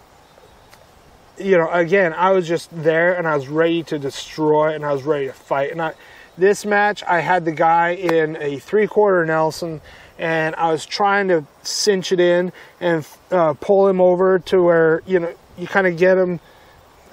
you 1.36 1.58
know, 1.58 1.70
again, 1.70 2.14
I 2.14 2.30
was 2.30 2.48
just 2.48 2.70
there 2.72 3.14
and 3.14 3.28
I 3.28 3.36
was 3.36 3.46
ready 3.46 3.82
to 3.82 3.98
destroy 3.98 4.74
and 4.74 4.82
I 4.82 4.94
was 4.94 5.02
ready 5.02 5.26
to 5.26 5.34
fight. 5.34 5.72
And 5.72 5.82
I, 5.82 5.92
this 6.38 6.64
match, 6.64 7.02
I 7.04 7.20
had 7.20 7.44
the 7.44 7.52
guy 7.52 7.90
in 7.90 8.36
a 8.40 8.60
three 8.60 8.86
quarter 8.86 9.26
Nelson 9.26 9.82
and 10.18 10.54
I 10.56 10.70
was 10.70 10.86
trying 10.86 11.28
to 11.28 11.44
cinch 11.62 12.12
it 12.12 12.20
in 12.20 12.52
and 12.80 13.06
uh, 13.30 13.54
pull 13.54 13.88
him 13.88 14.00
over 14.00 14.38
to 14.40 14.62
where 14.62 15.02
you 15.06 15.20
know 15.20 15.34
you 15.58 15.66
kind 15.66 15.86
of 15.86 15.96
get 15.96 16.18
him. 16.18 16.40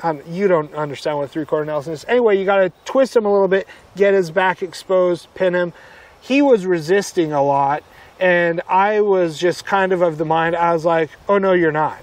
Um, 0.04 0.22
you 0.28 0.48
don't 0.48 0.74
understand 0.74 1.18
what 1.18 1.30
three 1.30 1.46
quarter 1.46 1.66
Nelson 1.66 1.94
is. 1.94 2.06
Anyway, 2.08 2.38
you 2.38 2.46
got 2.46 2.58
to 2.58 2.72
twist 2.86 3.16
him 3.16 3.26
a 3.26 3.32
little 3.32 3.48
bit, 3.48 3.68
get 3.96 4.16
his 4.16 4.32
back 4.32 4.64
exposed, 4.64 5.28
pin 5.36 5.54
him. 5.54 5.74
He 6.22 6.42
was 6.42 6.66
resisting 6.66 7.32
a 7.34 7.44
lot, 7.44 7.84
and 8.20 8.62
I 8.68 9.02
was 9.02 9.38
just 9.38 9.66
kind 9.66 9.92
of 9.92 10.02
of 10.02 10.18
the 10.18 10.26
mind. 10.26 10.56
I 10.56 10.74
was 10.74 10.86
like, 10.86 11.10
"Oh 11.30 11.38
no, 11.38 11.54
you're 11.54 11.72
not." 11.72 12.00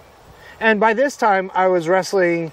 And 0.60 0.80
by 0.80 0.94
this 0.94 1.16
time, 1.16 1.50
I 1.54 1.68
was 1.68 1.88
wrestling. 1.88 2.52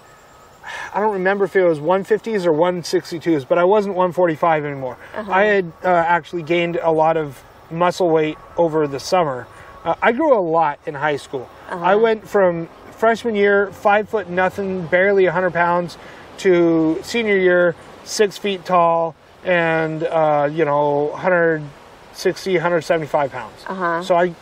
I 0.94 1.00
don't 1.00 1.14
remember 1.14 1.46
if 1.46 1.56
it 1.56 1.64
was 1.64 1.80
150s 1.80 2.46
or 2.46 2.52
162s, 2.52 3.48
but 3.48 3.60
I 3.60 3.64
wasn't 3.64 3.96
145 3.96 4.66
anymore. 4.66 4.98
I 5.14 5.44
had 5.44 5.72
uh, 5.84 5.90
actually 5.90 6.42
gained 6.42 6.78
a 6.78 6.92
lot 6.92 7.18
of 7.18 7.44
muscle 7.72 8.10
weight 8.10 8.38
over 8.58 8.88
the 8.88 9.00
summer. 9.00 9.48
Uh, 9.84 9.96
I 10.02 10.12
grew 10.12 10.38
a 10.38 10.42
lot 10.42 10.80
in 10.86 10.94
high 10.96 11.18
school. 11.18 11.50
I 11.84 11.96
went 11.96 12.28
from 12.28 12.68
freshman 12.92 13.36
year, 13.36 13.72
five 13.72 14.10
foot 14.10 14.30
nothing, 14.30 14.88
barely 14.88 15.26
100 15.26 15.52
pounds, 15.52 15.98
to 16.40 17.00
senior 17.04 17.38
year, 17.38 17.76
six 18.04 18.38
feet 18.38 18.66
tall, 18.66 19.16
and 19.44 20.04
uh, 20.04 20.50
you 20.52 20.66
know 20.66 21.06
160, 21.12 22.54
175 22.54 23.32
pounds. 23.32 23.66
So 24.04 24.16
I 24.16 24.34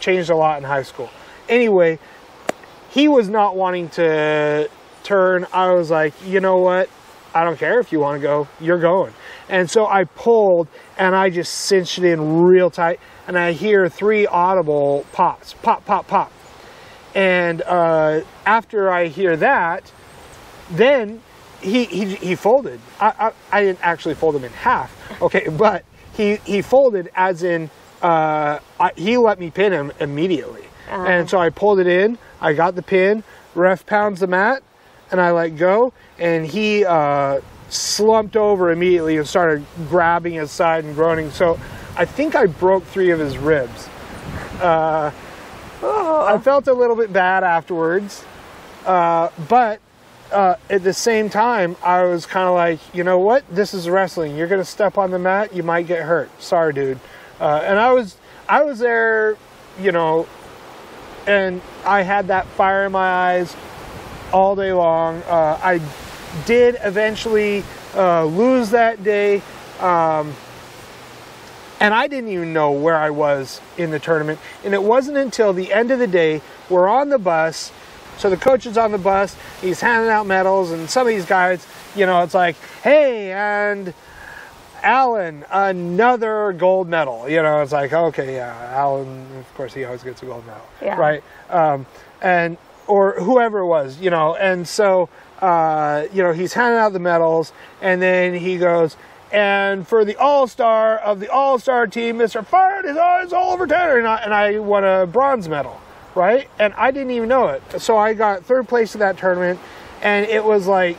changed 0.00 0.30
a 0.30 0.36
lot 0.36 0.58
in 0.58 0.64
high 0.64 0.82
school. 0.82 1.10
Anyway, 1.48 1.98
he 2.90 3.08
was 3.08 3.28
not 3.28 3.56
wanting 3.56 3.88
to 3.90 4.68
turn. 5.04 5.46
I 5.52 5.72
was 5.72 5.90
like, 5.90 6.14
you 6.26 6.40
know 6.40 6.58
what? 6.58 6.88
I 7.34 7.44
don't 7.44 7.58
care 7.58 7.80
if 7.80 7.92
you 7.92 8.00
want 8.00 8.20
to 8.20 8.26
go, 8.26 8.48
you're 8.60 8.78
going. 8.78 9.12
And 9.48 9.70
so 9.70 9.86
I 9.86 10.04
pulled 10.04 10.68
and 10.98 11.14
I 11.14 11.30
just 11.30 11.52
cinched 11.52 11.98
it 11.98 12.04
in 12.04 12.42
real 12.42 12.70
tight. 12.70 13.00
And 13.26 13.38
I 13.38 13.52
hear 13.52 13.88
three 13.88 14.26
audible 14.26 15.06
pops 15.12 15.54
pop, 15.54 15.84
pop, 15.84 16.06
pop. 16.06 16.32
And 17.14 17.62
uh, 17.62 18.22
after 18.46 18.90
I 18.90 19.08
hear 19.08 19.36
that, 19.36 19.90
then 20.70 21.22
he, 21.60 21.84
he, 21.84 22.14
he 22.14 22.34
folded. 22.34 22.80
I, 23.00 23.32
I, 23.52 23.58
I 23.58 23.62
didn't 23.62 23.80
actually 23.82 24.14
fold 24.14 24.36
him 24.36 24.44
in 24.44 24.52
half, 24.52 25.22
okay, 25.22 25.48
but 25.58 25.84
he, 26.14 26.36
he 26.44 26.62
folded 26.62 27.10
as 27.14 27.42
in 27.42 27.70
uh, 28.02 28.58
I, 28.80 28.92
he 28.96 29.16
let 29.16 29.38
me 29.38 29.50
pin 29.50 29.72
him 29.72 29.92
immediately. 30.00 30.64
And 30.90 31.30
so 31.30 31.38
I 31.38 31.48
pulled 31.50 31.78
it 31.78 31.86
in, 31.86 32.18
I 32.40 32.52
got 32.52 32.74
the 32.74 32.82
pin, 32.82 33.22
ref 33.54 33.86
pounds 33.86 34.20
the 34.20 34.26
mat, 34.26 34.62
and 35.12 35.20
I 35.20 35.30
let 35.30 35.56
go, 35.56 35.92
and 36.18 36.44
he 36.44 36.84
uh, 36.84 37.40
slumped 37.68 38.34
over 38.34 38.72
immediately 38.72 39.18
and 39.18 39.28
started 39.28 39.64
grabbing 39.88 40.34
his 40.34 40.50
side 40.50 40.84
and 40.84 40.94
groaning. 40.94 41.30
So 41.30 41.60
I 41.96 42.06
think 42.06 42.34
I 42.34 42.46
broke 42.46 42.84
three 42.84 43.10
of 43.10 43.20
his 43.20 43.36
ribs. 43.36 43.88
Uh, 44.60 45.12
I 45.82 46.38
felt 46.42 46.66
a 46.66 46.72
little 46.72 46.96
bit 46.96 47.12
bad 47.12 47.44
afterwards, 47.44 48.24
uh, 48.86 49.28
but 49.48 49.80
uh, 50.32 50.56
at 50.70 50.82
the 50.82 50.94
same 50.94 51.28
time, 51.28 51.76
I 51.84 52.04
was 52.04 52.24
kind 52.24 52.48
of 52.48 52.54
like, 52.54 52.80
you 52.94 53.04
know 53.04 53.18
what? 53.18 53.44
This 53.54 53.74
is 53.74 53.88
wrestling. 53.90 54.36
You're 54.36 54.48
gonna 54.48 54.64
step 54.64 54.96
on 54.96 55.10
the 55.10 55.18
mat, 55.18 55.54
you 55.54 55.62
might 55.62 55.86
get 55.86 56.02
hurt. 56.02 56.30
Sorry, 56.40 56.72
dude. 56.72 56.98
Uh, 57.38 57.60
and 57.64 57.78
I 57.78 57.92
was, 57.92 58.16
I 58.48 58.62
was 58.62 58.78
there, 58.78 59.36
you 59.78 59.92
know, 59.92 60.26
and 61.26 61.60
I 61.84 62.02
had 62.02 62.28
that 62.28 62.46
fire 62.46 62.86
in 62.86 62.92
my 62.92 63.08
eyes 63.08 63.54
all 64.32 64.56
day 64.56 64.72
long. 64.72 65.22
Uh, 65.22 65.58
I 65.62 65.80
did 66.46 66.76
eventually 66.82 67.64
uh, 67.94 68.24
lose 68.24 68.70
that 68.70 69.02
day. 69.04 69.42
Um, 69.80 70.34
and 71.80 71.92
I 71.92 72.06
didn't 72.06 72.30
even 72.30 72.52
know 72.52 72.70
where 72.72 72.96
I 72.96 73.10
was 73.10 73.60
in 73.76 73.90
the 73.90 73.98
tournament. 73.98 74.38
And 74.64 74.72
it 74.72 74.82
wasn't 74.82 75.16
until 75.16 75.52
the 75.52 75.72
end 75.72 75.90
of 75.90 75.98
the 75.98 76.06
day, 76.06 76.40
we're 76.70 76.88
on 76.88 77.08
the 77.08 77.18
bus. 77.18 77.72
So 78.18 78.30
the 78.30 78.36
coach 78.36 78.66
is 78.66 78.78
on 78.78 78.92
the 78.92 78.98
bus, 78.98 79.34
he's 79.60 79.80
handing 79.80 80.10
out 80.10 80.26
medals, 80.26 80.70
and 80.70 80.88
some 80.88 81.06
of 81.06 81.12
these 81.12 81.24
guys, 81.26 81.66
you 81.96 82.06
know, 82.06 82.22
it's 82.22 82.34
like, 82.34 82.56
hey, 82.84 83.32
and 83.32 83.92
Alan, 84.82 85.44
another 85.50 86.52
gold 86.52 86.88
medal. 86.88 87.28
You 87.28 87.42
know, 87.42 87.62
it's 87.62 87.72
like, 87.72 87.92
okay, 87.92 88.34
yeah, 88.36 88.70
Alan, 88.74 89.26
of 89.38 89.54
course, 89.54 89.72
he 89.74 89.84
always 89.84 90.02
gets 90.04 90.22
a 90.22 90.26
gold 90.26 90.46
medal, 90.46 90.62
Yeah. 90.80 90.96
right? 90.96 91.22
Um, 91.50 91.86
and 92.20 92.58
or 92.86 93.12
whoever 93.20 93.60
it 93.60 93.66
was, 93.66 93.98
you 94.00 94.10
know, 94.10 94.34
and 94.34 94.66
so 94.66 95.08
uh, 95.40 96.06
you 96.12 96.22
know 96.22 96.32
he's 96.32 96.52
handing 96.52 96.78
out 96.78 96.92
the 96.92 96.98
medals, 96.98 97.52
and 97.80 98.00
then 98.00 98.34
he 98.34 98.58
goes, 98.58 98.96
and 99.32 99.86
for 99.86 100.04
the 100.04 100.16
All 100.16 100.46
Star 100.46 100.98
of 100.98 101.20
the 101.20 101.30
All 101.30 101.58
Star 101.58 101.86
team, 101.86 102.18
Mr. 102.18 102.44
Fired 102.44 102.84
is 102.84 103.32
Oliver 103.32 103.66
Tanner, 103.66 103.98
and 103.98 104.06
I, 104.06 104.16
and 104.18 104.34
I 104.34 104.58
won 104.58 104.84
a 104.84 105.06
bronze 105.06 105.48
medal, 105.48 105.80
right? 106.14 106.48
And 106.58 106.74
I 106.74 106.90
didn't 106.90 107.12
even 107.12 107.28
know 107.28 107.48
it, 107.48 107.62
so 107.80 107.96
I 107.96 108.14
got 108.14 108.44
third 108.44 108.68
place 108.68 108.94
in 108.94 109.00
that 109.00 109.18
tournament, 109.18 109.58
and 110.02 110.26
it 110.26 110.44
was 110.44 110.66
like 110.66 110.98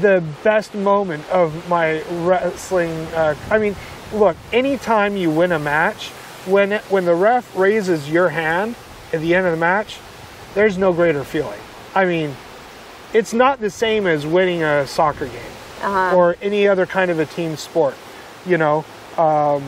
the 0.00 0.24
best 0.42 0.74
moment 0.74 1.28
of 1.30 1.68
my 1.68 2.02
wrestling. 2.24 2.90
Uh, 3.14 3.34
I 3.50 3.58
mean, 3.58 3.76
look, 4.12 4.36
anytime 4.52 5.16
you 5.16 5.30
win 5.30 5.52
a 5.52 5.58
match, 5.58 6.08
when 6.46 6.72
when 6.88 7.04
the 7.04 7.14
ref 7.14 7.54
raises 7.56 8.10
your 8.10 8.30
hand 8.30 8.74
at 9.12 9.20
the 9.20 9.34
end 9.34 9.46
of 9.46 9.52
the 9.52 9.58
match, 9.58 9.98
there's 10.54 10.78
no 10.78 10.92
greater 10.92 11.24
feeling. 11.24 11.58
I 11.94 12.04
mean, 12.04 12.34
it's 13.12 13.32
not 13.32 13.60
the 13.60 13.70
same 13.70 14.06
as 14.06 14.26
winning 14.26 14.62
a 14.62 14.86
soccer 14.86 15.26
game 15.26 15.40
Uh-huh. 15.82 16.16
or 16.16 16.36
any 16.42 16.66
other 16.68 16.86
kind 16.86 17.10
of 17.10 17.18
a 17.18 17.26
team 17.26 17.56
sport. 17.56 17.94
You 18.46 18.58
know, 18.58 18.84
um, 19.18 19.62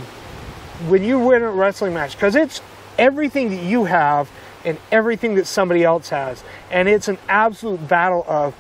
when 0.89 1.03
you 1.05 1.19
win 1.19 1.43
a 1.43 1.51
wrestling 1.51 1.95
match, 1.95 2.15
because 2.17 2.35
it's 2.35 2.61
everything 2.99 3.51
that 3.51 3.63
you 3.63 3.85
have 3.85 4.31
and 4.65 4.79
everything 4.91 5.35
that 5.37 5.47
somebody 5.47 5.85
else 5.85 6.09
has, 6.09 6.43
and 6.71 6.89
it's 6.89 7.09
an 7.09 7.19
absolute 7.29 7.87
battle 7.87 8.25
of 8.27 8.55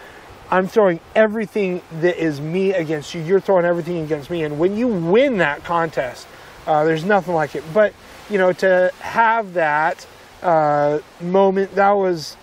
I'm 0.50 0.68
throwing 0.68 1.00
everything 1.16 1.80
that 2.00 2.22
is 2.22 2.40
me 2.40 2.74
against 2.74 3.14
you. 3.14 3.22
You're 3.22 3.40
throwing 3.40 3.64
everything 3.64 3.98
against 4.04 4.28
me, 4.30 4.44
and 4.44 4.58
when 4.58 4.76
you 4.76 4.86
win 4.86 5.38
that 5.38 5.64
contest, 5.64 6.26
uh, 6.66 6.84
there's 6.84 7.04
nothing 7.04 7.34
like 7.34 7.54
it. 7.56 7.64
But 7.72 7.92
you 8.30 8.38
know, 8.38 8.52
to 8.52 8.92
have 9.00 9.54
that 9.54 10.06
uh, 10.44 11.00
moment, 11.20 11.74
that 11.74 11.92
was 11.92 12.36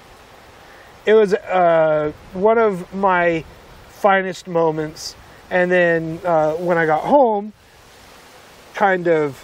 it 1.05 1.13
was 1.13 1.33
uh, 1.33 2.11
one 2.33 2.57
of 2.57 2.93
my 2.93 3.43
finest 3.89 4.47
moments. 4.47 5.15
And 5.49 5.71
then 5.71 6.19
uh, 6.23 6.53
when 6.53 6.77
I 6.77 6.85
got 6.85 7.01
home, 7.01 7.53
kind 8.73 9.07
of 9.07 9.37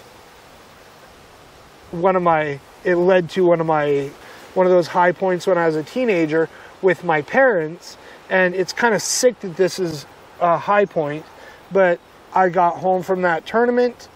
one 1.90 2.16
of 2.16 2.22
my 2.22 2.60
it 2.84 2.96
led 2.96 3.30
to 3.30 3.44
one 3.46 3.60
of 3.60 3.66
my 3.66 4.10
one 4.54 4.66
of 4.66 4.72
those 4.72 4.88
high 4.88 5.12
points 5.12 5.46
when 5.46 5.58
I 5.58 5.66
was 5.66 5.76
a 5.76 5.82
teenager 5.82 6.48
with 6.82 7.04
my 7.04 7.22
parents. 7.22 7.96
And 8.30 8.54
it's 8.54 8.72
kind 8.72 8.94
of 8.94 9.02
sick 9.02 9.40
that 9.40 9.56
this 9.56 9.78
is 9.78 10.06
a 10.40 10.58
high 10.58 10.84
point, 10.84 11.24
but 11.72 11.98
I 12.34 12.48
got 12.48 12.78
home 12.78 13.02
from 13.02 13.22
that 13.22 13.46
tournament. 13.46 14.08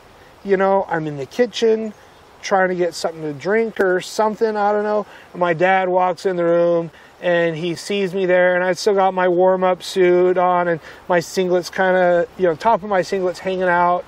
You 0.44 0.56
know, 0.56 0.86
I'm 0.88 1.06
in 1.06 1.16
the 1.16 1.26
kitchen 1.26 1.94
trying 2.42 2.68
to 2.68 2.74
get 2.74 2.94
something 2.94 3.22
to 3.22 3.32
drink 3.32 3.80
or 3.80 4.00
something. 4.00 4.56
I 4.56 4.72
don't 4.72 4.84
know. 4.84 5.06
And 5.32 5.40
my 5.40 5.54
dad 5.54 5.88
walks 5.88 6.26
in 6.26 6.36
the 6.36 6.44
room 6.44 6.90
and 7.20 7.56
he 7.56 7.76
sees 7.76 8.12
me 8.12 8.26
there, 8.26 8.56
and 8.56 8.64
I 8.64 8.72
still 8.72 8.94
got 8.94 9.14
my 9.14 9.28
warm 9.28 9.62
up 9.62 9.84
suit 9.84 10.36
on 10.36 10.66
and 10.66 10.80
my 11.08 11.20
singlets 11.20 11.70
kind 11.70 11.96
of, 11.96 12.28
you 12.36 12.46
know, 12.46 12.56
top 12.56 12.82
of 12.82 12.90
my 12.90 13.00
singlets 13.02 13.38
hanging 13.38 13.62
out 13.62 14.04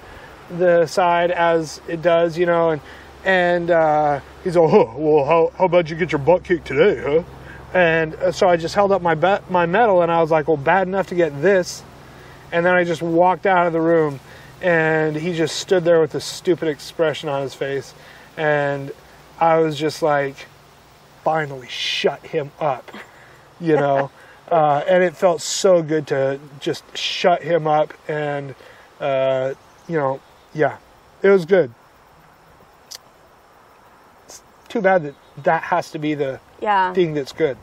the 0.50 0.86
side 0.86 1.30
as 1.30 1.80
it 1.88 2.02
does, 2.02 2.36
you 2.36 2.44
know, 2.44 2.70
and 2.70 2.80
and 3.24 3.70
uh, 3.70 4.20
he's 4.42 4.56
like, 4.56 4.70
oh, 4.70 4.94
well, 4.98 5.24
how, 5.24 5.52
how 5.56 5.64
about 5.64 5.88
you 5.88 5.96
get 5.96 6.12
your 6.12 6.18
butt 6.18 6.44
kicked 6.44 6.66
today, 6.66 7.00
huh? 7.00 7.22
And 7.72 8.14
uh, 8.16 8.32
so 8.32 8.48
I 8.48 8.56
just 8.56 8.74
held 8.74 8.92
up 8.92 9.00
my 9.00 9.14
my 9.48 9.64
medal, 9.64 10.02
and 10.02 10.12
I 10.12 10.20
was 10.20 10.30
like, 10.30 10.48
well, 10.48 10.56
bad 10.56 10.88
enough 10.88 11.06
to 11.08 11.14
get 11.14 11.40
this, 11.40 11.82
and 12.52 12.66
then 12.66 12.74
I 12.74 12.84
just 12.84 13.00
walked 13.00 13.46
out 13.46 13.66
of 13.66 13.72
the 13.72 13.80
room, 13.80 14.20
and 14.60 15.16
he 15.16 15.34
just 15.34 15.56
stood 15.56 15.84
there 15.84 16.00
with 16.00 16.14
a 16.14 16.20
stupid 16.20 16.68
expression 16.68 17.28
on 17.28 17.42
his 17.42 17.54
face, 17.54 17.94
and 18.36 18.92
I 19.38 19.58
was 19.58 19.78
just 19.78 20.02
like, 20.02 20.46
finally 21.22 21.68
shut 21.68 22.20
him 22.26 22.50
up, 22.60 22.90
you 23.60 23.76
know. 23.76 24.10
uh, 24.50 24.84
and 24.86 25.02
it 25.02 25.16
felt 25.16 25.40
so 25.40 25.82
good 25.82 26.06
to 26.08 26.38
just 26.60 26.84
shut 26.96 27.42
him 27.42 27.66
up, 27.66 27.94
and 28.08 28.54
uh, 29.00 29.54
you 29.88 29.96
know, 29.96 30.20
yeah, 30.54 30.76
it 31.22 31.28
was 31.30 31.44
good. 31.44 31.72
It's 34.26 34.42
too 34.68 34.80
bad 34.80 35.02
that 35.04 35.14
that 35.44 35.62
has 35.64 35.90
to 35.92 35.98
be 35.98 36.14
the 36.14 36.40
Yeah. 36.60 36.92
thing 36.92 37.14
that's 37.14 37.32
good. 37.32 37.56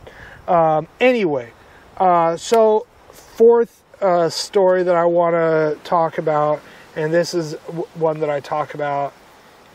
Um, 0.47 0.87
anyway, 0.99 1.51
uh, 1.97 2.35
so 2.35 2.85
fourth 3.11 3.83
uh, 4.01 4.29
story 4.29 4.83
that 4.83 4.95
I 4.95 5.05
want 5.05 5.33
to 5.35 5.77
talk 5.83 6.17
about, 6.17 6.59
and 6.95 7.13
this 7.13 7.33
is 7.33 7.53
w- 7.67 7.85
one 7.95 8.19
that 8.19 8.29
I 8.29 8.39
talk 8.39 8.73
about 8.73 9.13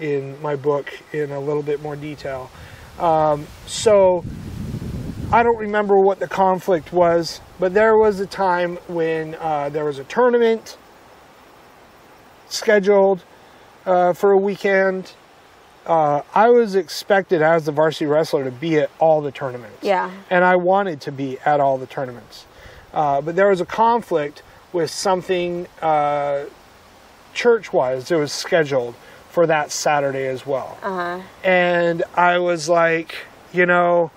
in 0.00 0.40
my 0.42 0.56
book 0.56 0.92
in 1.12 1.30
a 1.30 1.40
little 1.40 1.62
bit 1.62 1.82
more 1.82 1.96
detail. 1.96 2.50
Um, 2.98 3.46
so 3.66 4.24
I 5.32 5.42
don't 5.42 5.58
remember 5.58 5.98
what 5.98 6.18
the 6.18 6.28
conflict 6.28 6.92
was, 6.92 7.40
but 7.58 7.74
there 7.74 7.96
was 7.96 8.20
a 8.20 8.26
time 8.26 8.76
when 8.86 9.34
uh, 9.36 9.68
there 9.68 9.84
was 9.84 9.98
a 9.98 10.04
tournament 10.04 10.76
scheduled 12.48 13.24
uh, 13.84 14.12
for 14.12 14.30
a 14.30 14.38
weekend. 14.38 15.12
Uh, 15.84 16.22
I 16.34 16.50
was 16.50 16.74
expected 16.74 17.42
as 17.42 17.64
the 17.64 17.72
varsity 17.72 18.06
wrestler 18.06 18.44
to 18.44 18.50
be 18.50 18.78
at 18.78 18.90
all 18.98 19.20
the 19.20 19.30
tournaments. 19.30 19.78
Yeah. 19.82 20.10
And 20.30 20.44
I 20.44 20.56
wanted 20.56 21.00
to 21.02 21.12
be 21.12 21.38
at 21.40 21.60
all 21.60 21.78
the 21.78 21.86
tournaments. 21.86 22.46
Uh, 22.92 23.20
but 23.20 23.36
there 23.36 23.48
was 23.48 23.60
a 23.60 23.66
conflict 23.66 24.42
with 24.72 24.90
something 24.90 25.66
uh, 25.82 26.44
church 27.34 27.72
wise 27.72 28.08
that 28.08 28.18
was 28.18 28.32
scheduled 28.32 28.94
for 29.36 29.46
that 29.46 29.70
Saturday 29.70 30.26
as 30.28 30.46
well. 30.46 30.78
Uh 30.82 31.18
huh. 31.18 31.22
And 31.44 32.02
I 32.14 32.38
was 32.38 32.70
like, 32.70 33.14
you 33.52 33.66
know, 33.66 34.10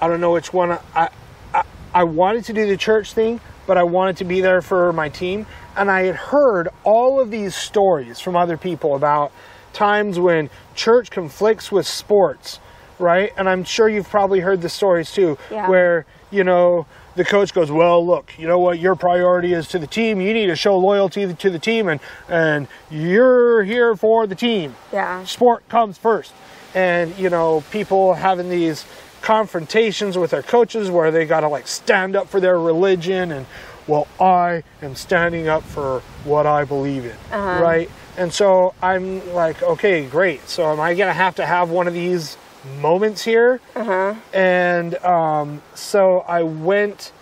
I 0.00 0.08
don't 0.08 0.20
know 0.20 0.32
which 0.32 0.52
one. 0.52 0.72
I, 0.72 1.08
I, 1.54 1.62
I 1.94 2.02
wanted 2.02 2.44
to 2.46 2.52
do 2.52 2.66
the 2.66 2.76
church 2.76 3.12
thing, 3.12 3.38
but 3.68 3.76
I 3.78 3.84
wanted 3.84 4.16
to 4.16 4.24
be 4.24 4.40
there 4.40 4.62
for 4.62 4.92
my 4.92 5.08
team. 5.08 5.46
And 5.76 5.88
I 5.88 6.06
had 6.06 6.16
heard 6.16 6.66
all 6.82 7.20
of 7.20 7.30
these 7.30 7.54
stories 7.54 8.18
from 8.18 8.34
other 8.34 8.56
people 8.56 8.96
about 8.96 9.30
times 9.72 10.18
when 10.18 10.50
church 10.74 11.08
conflicts 11.08 11.70
with 11.70 11.86
sports, 11.86 12.58
right? 12.98 13.32
And 13.36 13.48
I'm 13.48 13.62
sure 13.62 13.88
you've 13.88 14.10
probably 14.10 14.40
heard 14.40 14.60
the 14.60 14.68
stories 14.68 15.12
too, 15.12 15.38
Yeah. 15.52 15.70
where, 15.70 16.04
you 16.32 16.42
know, 16.42 16.86
the 17.16 17.24
coach 17.24 17.52
goes, 17.52 17.70
"Well, 17.72 18.04
look, 18.06 18.32
you 18.38 18.46
know 18.46 18.58
what? 18.58 18.78
Your 18.78 18.94
priority 18.94 19.52
is 19.52 19.66
to 19.68 19.78
the 19.78 19.86
team. 19.86 20.20
You 20.20 20.32
need 20.34 20.46
to 20.46 20.56
show 20.56 20.78
loyalty 20.78 21.32
to 21.34 21.50
the 21.50 21.58
team, 21.58 21.88
and 21.88 22.00
and 22.28 22.68
you're 22.90 23.64
here 23.64 23.96
for 23.96 24.26
the 24.26 24.34
team 24.34 24.76
Yeah. 24.92 25.24
sport 25.24 25.68
comes 25.68 25.98
first. 25.98 26.32
And, 26.74 27.16
you 27.18 27.30
know, 27.30 27.64
people 27.70 28.14
having 28.14 28.50
these 28.50 28.84
confrontations 29.22 30.16
with 30.18 30.30
their 30.30 30.42
coaches 30.42 30.90
where 30.90 31.10
they 31.10 31.24
got 31.24 31.40
to 31.40 31.48
like 31.48 31.66
stand 31.66 32.14
up 32.14 32.28
for 32.28 32.38
their 32.38 32.60
religion 32.60 33.32
and, 33.32 33.46
well, 33.86 34.06
I 34.20 34.62
am 34.82 34.94
standing 34.94 35.48
up 35.48 35.62
for 35.62 36.00
what 36.24 36.46
I 36.46 36.64
believe 36.64 37.04
in. 37.06 37.16
Uh-huh. 37.32 37.62
Right. 37.62 37.90
And 38.18 38.32
so 38.32 38.74
I'm 38.82 39.34
like, 39.34 39.62
okay, 39.62 40.06
great. 40.06 40.48
So 40.48 40.70
am 40.70 40.80
I 40.80 40.94
going 40.94 41.08
to 41.08 41.14
have 41.14 41.34
to 41.36 41.46
have 41.46 41.70
one 41.70 41.88
of 41.88 41.94
these 41.94 42.36
moments 42.80 43.22
here? 43.24 43.60
Uh 43.74 43.84
huh. 43.84 44.14
And 44.32 44.94
um, 44.96 45.62
so 45.74 46.20
I 46.20 46.42
went, 46.42 47.12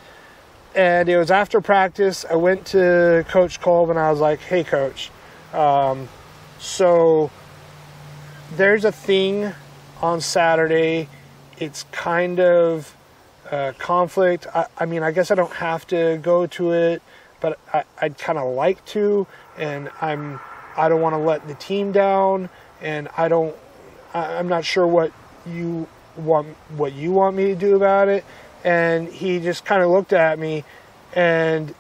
and 0.74 1.09
it 1.09 1.16
was 1.16 1.30
after 1.30 1.61
practice. 1.61 2.24
I 2.28 2.36
went 2.36 2.66
to 2.66 3.24
Coach 3.28 3.61
Kolb 3.61 3.90
and 3.90 3.99
I 3.99 4.11
was 4.11 4.20
like, 4.20 4.40
hey, 4.40 4.64
coach, 4.64 5.11
um, 5.53 6.09
so 6.59 7.30
there's 8.57 8.84
a 8.84 8.92
thing 8.92 9.53
on 10.01 10.20
Saturday. 10.20 11.09
It's 11.59 11.84
kind 11.92 12.40
of 12.40 12.97
uh, 13.51 13.72
conflict. 13.78 14.47
I, 14.55 14.66
I 14.78 14.86
mean, 14.86 15.03
I 15.03 15.12
guess 15.12 15.30
I 15.30 15.34
don't 15.34 15.53
have 15.55 15.86
to 15.88 16.18
go 16.22 16.47
to 16.47 16.72
it, 16.72 17.03
but 17.40 17.59
I, 17.72 17.84
I'd 18.01 18.18
kind 18.18 18.38
of 18.38 18.55
like 18.55 18.84
to, 18.86 19.26
and 19.57 19.90
I'm 20.01 20.40
I 20.76 20.88
don't 20.88 21.01
want 21.01 21.14
to 21.14 21.18
let 21.18 21.47
the 21.47 21.55
team 21.55 21.92
down, 21.92 22.49
and 22.80 23.09
I 23.16 23.28
don't. 23.28 23.55
I, 24.12 24.38
I'm 24.38 24.49
not 24.49 24.64
sure 24.64 24.86
what 24.86 25.12
you 25.47 25.86
want 26.16 26.49
what 26.76 26.92
you 26.92 27.11
want 27.12 27.36
me 27.36 27.47
to 27.47 27.55
do 27.55 27.76
about 27.76 28.09
it. 28.09 28.24
And 28.64 29.09
he 29.09 29.40
just 29.40 29.64
kind 29.64 29.82
of 29.82 29.90
looked 29.90 30.12
at 30.12 30.38
me, 30.38 30.64
and 31.14 31.74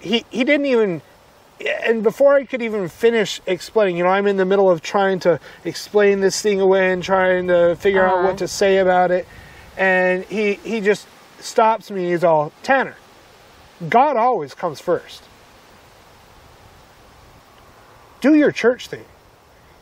he 0.00 0.24
he 0.30 0.44
didn't 0.44 0.66
even 0.66 1.02
and 1.84 2.02
before 2.02 2.34
I 2.34 2.44
could 2.44 2.62
even 2.62 2.88
finish 2.88 3.40
explaining, 3.46 3.96
you 3.96 4.02
know, 4.04 4.10
I'm 4.10 4.26
in 4.26 4.36
the 4.36 4.44
middle 4.44 4.70
of 4.70 4.82
trying 4.82 5.20
to 5.20 5.38
explain 5.64 6.20
this 6.20 6.42
thing 6.42 6.60
away 6.60 6.92
and 6.92 7.02
trying 7.02 7.46
to 7.48 7.76
figure 7.76 8.04
out 8.04 8.14
Uh-huh. 8.18 8.26
what 8.28 8.38
to 8.38 8.48
say 8.48 8.78
about 8.78 9.10
it. 9.10 9.26
And 9.76 10.24
he 10.24 10.54
he 10.54 10.80
just 10.80 11.06
stops 11.40 11.90
me. 11.90 12.10
He's 12.10 12.24
all, 12.24 12.52
Tanner, 12.62 12.96
God 13.88 14.16
always 14.16 14.54
comes 14.54 14.80
first. 14.80 15.22
Do 18.20 18.34
your 18.34 18.52
church 18.52 18.88
thing. 18.88 19.04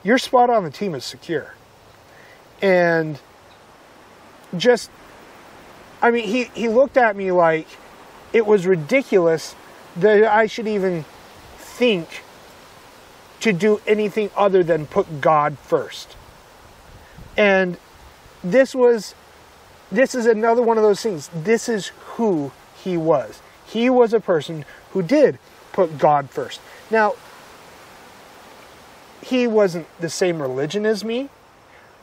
Your 0.02 0.18
spot 0.18 0.50
on 0.50 0.64
the 0.64 0.70
team 0.70 0.94
is 0.94 1.04
secure. 1.04 1.54
And 2.62 3.18
just, 4.56 4.90
I 6.00 6.10
mean, 6.10 6.24
he, 6.24 6.44
he 6.54 6.68
looked 6.68 6.96
at 6.96 7.16
me 7.16 7.32
like 7.32 7.66
it 8.32 8.46
was 8.46 8.66
ridiculous 8.66 9.54
that 9.96 10.24
I 10.24 10.46
should 10.46 10.68
even 10.68 11.04
think 11.58 12.22
to 13.40 13.52
do 13.52 13.80
anything 13.86 14.30
other 14.36 14.62
than 14.62 14.86
put 14.86 15.20
God 15.20 15.58
first. 15.58 16.16
And 17.36 17.76
this 18.44 18.74
was 18.74 19.14
this 19.92 20.14
is 20.14 20.24
another 20.24 20.62
one 20.62 20.78
of 20.78 20.82
those 20.82 21.02
things. 21.02 21.28
This 21.34 21.68
is 21.68 21.88
who 22.14 22.50
he 22.82 22.96
was. 22.96 23.42
He 23.66 23.90
was 23.90 24.14
a 24.14 24.20
person 24.20 24.64
who 24.92 25.02
did 25.02 25.38
put 25.72 25.98
God 25.98 26.30
first. 26.30 26.60
Now, 26.90 27.14
he 29.22 29.46
wasn't 29.46 29.86
the 30.00 30.08
same 30.08 30.40
religion 30.40 30.86
as 30.86 31.04
me. 31.04 31.28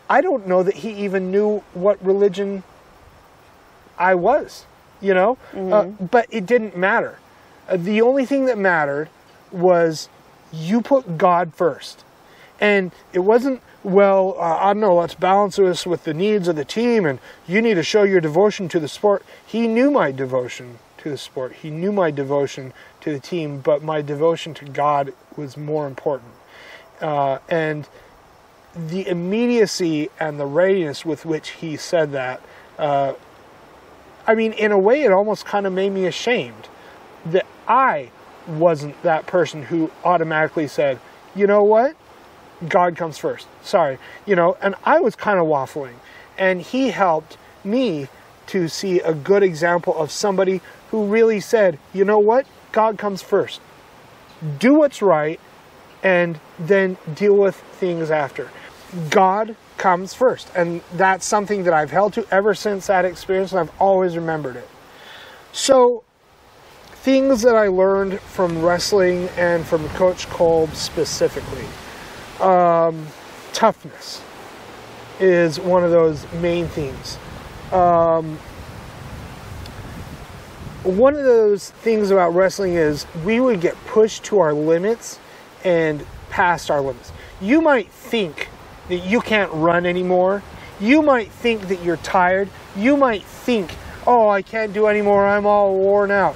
I 0.10 0.22
don't 0.22 0.48
know 0.48 0.64
that 0.64 0.76
he 0.78 0.92
even 1.06 1.32
knew 1.32 1.60
what 1.74 2.04
religion 2.04 2.64
I 3.98 4.16
was. 4.16 4.66
you 5.02 5.14
know? 5.14 5.38
Uh, 5.72 5.86
but 5.86 6.26
it 6.30 6.46
didn't 6.46 6.76
matter. 6.76 7.20
Uh, 7.68 7.78
the 7.78 8.02
only 8.02 8.26
thing 8.26 8.46
that 8.46 8.58
mattered 8.58 9.10
was 9.52 10.10
you 10.52 10.82
put 10.82 11.18
God 11.18 11.54
first. 11.54 12.04
And 12.60 12.92
it 13.14 13.20
wasn't, 13.20 13.62
well, 13.84 14.36
uh, 14.38 14.58
I 14.58 14.74
don't 14.74 14.82
know, 14.82 14.96
let's 14.96 15.14
balance 15.16 15.56
this 15.56 15.86
with 15.86 16.04
the 16.04 16.14
needs 16.14 16.48
of 16.48 16.56
the 16.56 16.66
team 16.66 17.06
and 17.06 17.20
you 17.48 17.62
need 17.62 17.76
to 17.76 17.84
show 17.84 18.04
your 18.04 18.20
devotion 18.20 18.68
to 18.70 18.80
the 18.80 18.88
sport. 18.88 19.24
He 19.46 19.68
knew 19.68 19.92
my 19.92 20.12
devotion 20.12 20.80
to 20.98 21.10
the 21.10 21.18
sport, 21.18 21.54
he 21.54 21.70
knew 21.70 21.94
my 21.94 22.12
devotion 22.12 22.74
to 23.02 23.14
the 23.14 23.20
team, 23.22 23.62
but 23.62 23.82
my 23.82 24.02
devotion 24.02 24.54
to 24.56 24.66
God 24.66 25.14
was 25.38 25.56
more 25.56 25.88
important. 25.88 26.34
Uh, 27.00 27.40
and 27.48 27.88
the 28.76 29.08
immediacy 29.08 30.10
and 30.20 30.40
the 30.40 30.46
readiness 30.46 31.06
with 31.06 31.26
which 31.26 31.50
he 31.52 31.78
said 31.78 32.12
that, 32.12 32.42
uh, 32.78 33.14
I 34.28 34.36
mean, 34.36 34.54
in 34.54 34.72
a 34.72 34.78
way, 34.78 35.02
it 35.02 35.12
almost 35.12 35.46
kind 35.46 35.66
of 35.66 35.74
made 35.74 35.92
me 35.92 36.06
ashamed 36.06 36.70
that 37.26 37.46
I 37.68 38.12
wasn't 38.48 39.02
that 39.04 39.28
person 39.28 39.64
who 39.64 39.92
automatically 40.04 40.68
said, 40.68 41.00
you 41.36 41.48
know 41.48 41.64
what? 41.64 41.96
God 42.68 42.96
comes 42.96 43.18
first. 43.18 43.48
Sorry. 43.62 43.98
You 44.26 44.36
know, 44.36 44.58
and 44.62 44.76
I 44.84 45.00
was 45.00 45.16
kind 45.16 45.40
of 45.40 45.46
waffling. 45.46 45.96
And 46.38 46.62
he 46.62 46.90
helped 46.90 47.38
me 47.64 48.08
to 48.48 48.68
see 48.68 49.00
a 49.00 49.14
good 49.14 49.44
example 49.44 49.96
of 49.98 50.12
somebody 50.12 50.62
who 50.90 51.06
really 51.06 51.40
said, 51.40 51.78
you 51.94 52.04
know 52.04 52.20
what? 52.20 52.46
God 52.72 52.98
comes 52.98 53.22
first. 53.22 53.62
Do 54.58 54.76
what's 54.76 55.02
right 55.02 55.40
and 56.02 56.40
then 56.58 56.98
deal 57.14 57.36
with 57.36 57.56
things 57.56 58.10
after. 58.10 58.50
God 59.10 59.56
comes 59.78 60.14
first. 60.14 60.52
And 60.56 60.82
that's 60.94 61.26
something 61.26 61.64
that 61.64 61.74
I've 61.74 61.92
held 61.92 62.14
to 62.14 62.26
ever 62.32 62.54
since 62.54 62.88
that 62.88 63.06
experience, 63.06 63.52
and 63.52 63.60
I've 63.60 63.82
always 63.82 64.16
remembered 64.16 64.56
it. 64.56 64.68
So, 65.52 66.04
things 66.92 67.42
that 67.44 67.56
I 67.56 67.68
learned 67.68 68.20
from 68.20 68.62
wrestling 68.62 69.30
and 69.38 69.66
from 69.66 69.88
Coach 69.90 70.28
Kolb 70.30 70.76
specifically. 70.76 71.66
Um, 72.40 73.08
toughness 73.54 74.22
is 75.20 75.60
one 75.60 75.84
of 75.84 75.92
those 75.92 76.32
main 76.34 76.68
themes. 76.68 77.18
Um, 77.72 78.38
one 80.84 81.16
of 81.16 81.24
those 81.24 81.72
things 81.72 82.12
about 82.12 82.34
wrestling 82.34 82.74
is 82.74 83.06
we 83.26 83.40
would 83.40 83.62
get 83.62 83.76
pushed 83.86 84.24
to 84.26 84.40
our 84.40 84.54
limits 84.54 85.20
and 85.64 86.06
past 86.30 86.72
our 86.72 86.82
limits. 86.82 87.12
You 87.42 87.62
might 87.62 87.90
think 87.90 88.50
that 88.90 89.06
you 89.06 89.22
can't 89.22 89.52
run 89.54 89.86
anymore. 89.86 90.44
You 90.80 91.02
might 91.02 91.32
think 91.32 91.68
that 91.70 91.84
you're 91.84 91.98
tired. 91.98 92.50
You 92.76 92.98
might 92.98 93.24
think, 93.24 93.76
oh, 94.06 94.30
I 94.30 94.42
can't 94.42 94.74
do 94.74 94.88
anymore. 94.88 95.26
I'm 95.26 95.46
all 95.46 95.76
worn 95.76 96.12
out. 96.12 96.36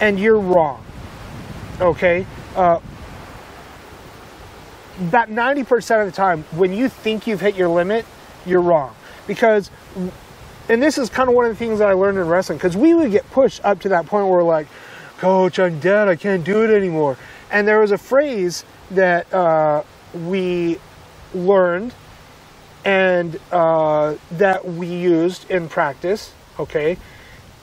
And 0.00 0.18
you're 0.18 0.38
wrong. 0.38 0.84
Okay? 1.80 2.26
Uh, 2.54 2.80
about 4.98 5.30
90% 5.30 6.00
of 6.00 6.06
the 6.06 6.12
time, 6.12 6.44
when 6.52 6.72
you 6.72 6.88
think 6.88 7.26
you've 7.26 7.40
hit 7.40 7.54
your 7.54 7.68
limit, 7.68 8.04
you're 8.44 8.60
wrong. 8.60 8.94
Because, 9.26 9.70
and 10.68 10.82
this 10.82 10.98
is 10.98 11.08
kind 11.08 11.28
of 11.28 11.34
one 11.34 11.46
of 11.46 11.52
the 11.52 11.56
things 11.56 11.78
that 11.78 11.88
I 11.88 11.92
learned 11.92 12.18
in 12.18 12.26
wrestling, 12.26 12.58
because 12.58 12.76
we 12.76 12.94
would 12.94 13.10
get 13.10 13.28
pushed 13.30 13.64
up 13.64 13.80
to 13.80 13.88
that 13.90 14.06
point 14.06 14.28
where 14.28 14.42
like, 14.42 14.66
Coach, 15.18 15.58
I'm 15.58 15.78
dead. 15.80 16.08
I 16.08 16.16
can't 16.16 16.44
do 16.44 16.64
it 16.64 16.70
anymore. 16.70 17.18
And 17.50 17.68
there 17.68 17.80
was 17.80 17.92
a 17.92 17.98
phrase 17.98 18.64
that 18.90 19.32
uh, 19.34 19.82
we 20.14 20.78
learned 21.34 21.94
and 22.84 23.38
uh, 23.52 24.14
that 24.32 24.66
we 24.66 24.86
used 24.86 25.50
in 25.50 25.68
practice, 25.68 26.32
okay, 26.58 26.96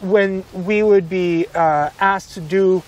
when 0.02 0.44
we 0.54 0.84
would 0.84 1.10
be 1.10 1.48
uh, 1.56 1.90
asked 2.00 2.34
to 2.34 2.42
do 2.42 2.84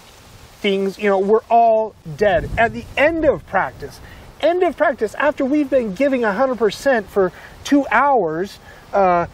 things, 0.62 1.00
you 1.00 1.10
know, 1.10 1.18
we're 1.18 1.44
all 1.50 1.96
dead. 2.18 2.50
At 2.58 2.74
the 2.74 2.86
end 2.96 3.26
of 3.26 3.46
practice, 3.48 4.00
end 4.42 4.64
of 4.64 4.78
practice, 4.78 5.16
after 5.16 5.44
we've 5.44 5.70
been 5.70 5.94
giving 5.96 6.22
100% 6.22 7.06
for 7.06 7.32
two 7.64 7.86
hours, 7.90 8.60
uh, 8.94 9.26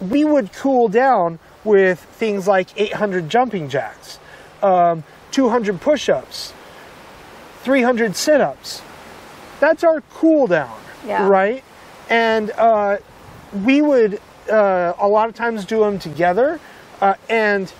we 0.00 0.24
would 0.24 0.52
cool 0.52 0.88
down 0.88 1.38
with 1.62 2.00
things 2.00 2.48
like 2.48 2.68
800 2.76 3.28
jumping 3.28 3.68
jacks, 3.68 4.18
um, 4.62 5.04
200 5.30 5.80
push 5.80 6.08
ups, 6.08 6.54
300 7.62 8.16
sit 8.16 8.40
ups. 8.40 8.80
That's 9.60 9.84
our 9.84 10.00
cool 10.14 10.46
down, 10.46 10.76
Yeah. 11.06 11.28
right? 11.28 11.62
And 12.08 12.50
uh, 12.52 12.96
we 13.64 13.82
would 13.82 14.20
uh, 14.50 14.94
a 14.98 15.06
lot 15.06 15.28
of 15.28 15.34
times 15.34 15.64
do 15.64 15.80
them 15.80 15.98
together, 15.98 16.58
uh, 17.00 17.14
and 17.28 17.72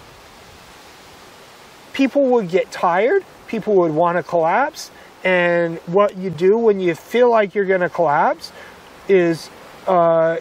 people 1.92 2.26
would 2.26 2.48
get 2.48 2.70
tired, 2.70 3.24
people 3.48 3.74
would 3.76 3.92
want 3.92 4.16
to 4.16 4.22
collapse, 4.22 4.90
and 5.24 5.78
what 5.86 6.16
you 6.16 6.30
do 6.30 6.56
when 6.56 6.80
you 6.80 6.94
feel 6.94 7.28
like 7.30 7.54
you're 7.54 7.64
going 7.64 7.80
to 7.80 7.88
collapse 7.88 8.52
is 9.08 9.50
uh, 9.86 10.36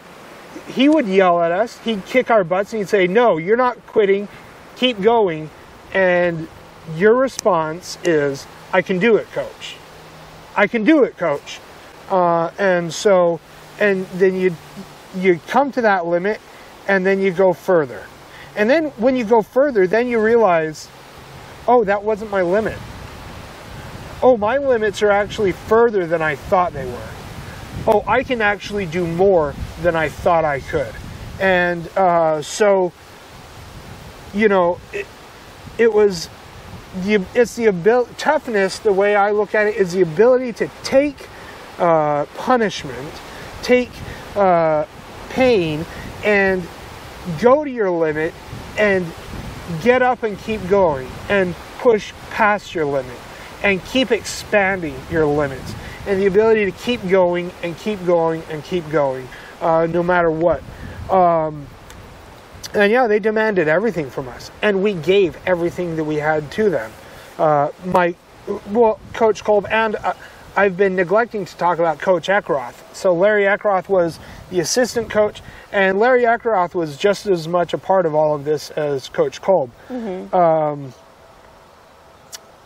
he 0.68 0.88
would 0.88 1.08
yell 1.08 1.42
at 1.42 1.52
us, 1.52 1.80
he'd 1.80 2.06
kick 2.06 2.30
our 2.30 2.44
butts, 2.44 2.74
and 2.74 2.80
he'd 2.82 2.90
say, 2.90 3.08
No, 3.08 3.38
you're 3.38 3.58
not 3.58 3.86
quitting, 3.88 4.28
keep 4.76 5.02
going. 5.02 5.50
And 5.94 6.48
your 6.96 7.16
response 7.16 7.98
is, 8.04 8.46
I 8.72 8.84
can 8.84 9.00
do 9.00 9.16
it, 9.16 9.30
coach. 9.32 9.76
I 10.60 10.68
can 10.68 10.84
do 10.84 11.05
it, 11.05 11.18
coach. 11.18 11.62
Uh, 12.10 12.51
and 12.60 12.93
so, 12.93 13.39
and 13.80 14.05
then 14.07 14.36
you 14.36 14.57
you 15.16 15.39
come 15.47 15.72
to 15.72 15.82
that 15.84 16.05
limit, 16.05 16.41
and 16.86 17.05
then 17.05 17.22
you 17.22 17.32
go 17.32 17.53
further. 17.53 18.03
And 18.57 18.70
then 18.70 18.89
when 18.97 19.16
you 19.16 19.24
go 19.24 19.41
further, 19.41 19.88
then 19.88 20.10
you 20.10 20.20
realize, 20.20 20.89
oh, 21.66 21.86
that 21.86 22.03
wasn't 22.03 22.30
my 22.30 22.41
limit. 22.41 22.78
Oh, 24.22 24.36
my 24.36 24.57
limits 24.57 25.01
are 25.01 25.12
actually 25.12 25.53
further 25.53 26.05
than 26.05 26.22
I 26.22 26.36
thought 26.36 26.74
they 26.74 26.86
were. 26.86 27.10
Oh, 27.88 28.03
I 28.05 28.24
can 28.24 28.41
actually 28.41 28.86
do 28.86 29.07
more 29.07 29.55
than 29.82 29.95
I 29.95 30.10
thought 30.10 30.43
I 30.43 30.60
could. 30.60 30.93
And 31.39 31.88
uh, 31.97 32.41
so, 32.41 32.91
you 34.34 34.49
know, 34.49 34.78
it, 34.91 35.07
it 35.78 35.93
was 35.93 36.30
the 37.04 37.26
it's 37.36 37.56
the 37.56 37.66
ability 37.66 38.14
toughness. 38.18 38.80
The 38.80 38.93
way 38.93 39.16
I 39.16 39.32
look 39.32 39.56
at 39.56 39.68
it 39.68 39.76
is 39.76 39.93
the 39.93 40.02
ability 40.02 40.54
to 40.54 40.70
take 40.84 41.28
uh, 41.78 42.26
punishment, 42.36 43.14
take 43.62 43.91
uh, 44.36 44.86
pain, 45.30 45.86
and 46.24 46.68
go 47.39 47.64
to 47.64 47.70
your 47.70 47.91
limit 47.91 48.34
and 48.78 49.06
get 49.82 50.02
up 50.02 50.24
and 50.24 50.38
keep 50.39 50.68
going 50.68 51.10
and 51.30 51.56
push 51.80 52.12
past 52.32 52.74
your 52.74 52.86
limit 52.86 53.18
and 53.64 53.84
keep 53.86 54.12
expanding 54.12 54.95
your 55.12 55.26
limits 55.26 55.74
and 56.08 56.20
the 56.20 56.26
ability 56.26 56.66
to 56.66 56.72
keep 56.72 57.06
going 57.08 57.52
and 57.62 57.78
keep 57.78 58.04
going 58.06 58.41
and 58.50 58.64
keep 58.64 58.89
going 58.89 59.28
uh, 59.62 59.86
no 59.86 60.02
matter 60.02 60.32
what. 60.32 60.64
Um, 61.10 61.68
and 62.74 62.92
yeah, 62.92 63.08
they 63.08 63.20
demanded 63.20 63.68
everything 63.68 64.10
from 64.10 64.28
us, 64.30 64.52
and 64.62 64.84
we 64.84 64.94
gave 64.94 65.38
everything 65.46 65.96
that 65.96 66.04
we 66.04 66.16
had 66.16 66.52
to 66.54 66.70
them. 66.70 66.92
Uh, 67.38 67.70
my, 67.86 68.16
well, 68.72 69.00
Coach 69.14 69.44
Kolb, 69.44 69.66
and 69.68 69.96
uh, 69.96 70.14
I've 70.56 70.76
been 70.78 70.96
neglecting 70.96 71.46
to 71.46 71.58
talk 71.58 71.80
about 71.80 72.00
Coach 72.00 72.28
Eckroth. 72.28 72.76
So 72.94 73.14
Larry 73.14 73.44
Eckroth 73.44 73.88
was 73.88 74.20
the 74.50 74.60
assistant 74.60 75.10
coach, 75.10 75.42
and 75.72 76.00
Larry 76.00 76.24
Eckroth 76.24 76.74
was 76.76 76.98
just 76.98 77.28
as 77.28 77.48
much 77.48 77.74
a 77.74 77.78
part 77.78 78.06
of 78.06 78.14
all 78.14 78.36
of 78.36 78.44
this 78.44 78.70
as 78.72 79.08
Coach 79.10 79.42
Kolb. 79.42 79.72
Um, 80.34 80.94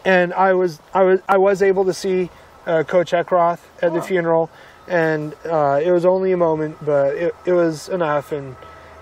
and 0.06 0.34
I 0.34 0.54
was 0.54 0.80
I 0.94 1.04
was 1.04 1.20
I 1.30 1.38
was 1.38 1.62
able 1.62 1.86
to 1.86 1.94
see 1.94 2.30
uh, 2.66 2.84
Coach 2.84 3.12
Eckroth 3.12 3.60
at 3.82 3.94
the 3.94 4.02
funeral, 4.02 4.50
and 4.88 5.34
uh, 5.46 5.80
it 5.84 5.92
was 5.92 6.04
only 6.06 6.32
a 6.32 6.38
moment, 6.38 6.78
but 6.84 7.16
it, 7.16 7.36
it 7.46 7.54
was 7.54 7.90
enough, 7.90 8.32
and 8.32 8.56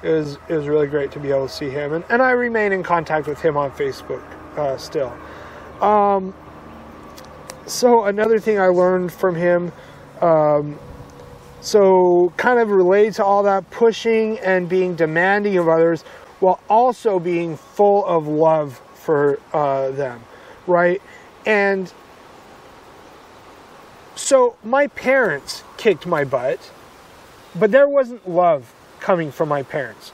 it 0.04 0.10
was 0.10 0.38
it 0.47 0.56
was 0.56 0.68
really 0.68 0.88
great 0.88 1.12
to 1.12 1.20
be 1.20 1.30
able 1.30 1.47
to 1.47 1.54
see 1.54 1.70
him, 1.70 1.93
and, 1.93 2.04
and 2.10 2.22
I 2.22 2.32
remain 2.32 2.72
in 2.72 2.84
contact 2.84 3.28
with 3.28 3.41
him 3.41 3.58
on 3.58 3.72
Facebook 3.72 4.24
uh, 4.58 4.78
still. 4.78 5.14
Um, 5.82 6.34
so 7.66 8.06
another 8.06 8.39
thing 8.39 8.60
I 8.60 8.68
learned 8.68 9.12
from 9.12 9.36
him, 9.36 9.72
um, 10.22 10.80
so 11.62 12.34
kind 12.38 12.60
of 12.60 12.70
related 12.70 13.16
to 13.16 13.26
all 13.26 13.43
that 13.43 13.70
pushing 13.70 14.39
and 14.39 14.68
being 14.68 14.95
demanding 14.95 15.58
of 15.58 15.68
others, 15.68 16.02
while 16.39 16.60
also 16.70 17.20
being 17.20 17.58
full 17.58 18.06
of 18.06 18.28
love 18.28 18.82
for 18.95 19.39
uh, 19.54 19.91
them, 19.91 20.24
right? 20.68 21.02
And 21.45 21.91
so 24.16 24.56
my 24.64 24.88
parents 24.88 25.64
kicked 25.78 26.06
my 26.06 26.24
butt, 26.24 26.72
but 27.56 27.72
there 27.72 27.88
wasn't 27.88 28.28
love 28.30 28.74
coming 29.02 29.32
from 29.32 29.49
my 29.49 29.64
parents. 29.64 30.14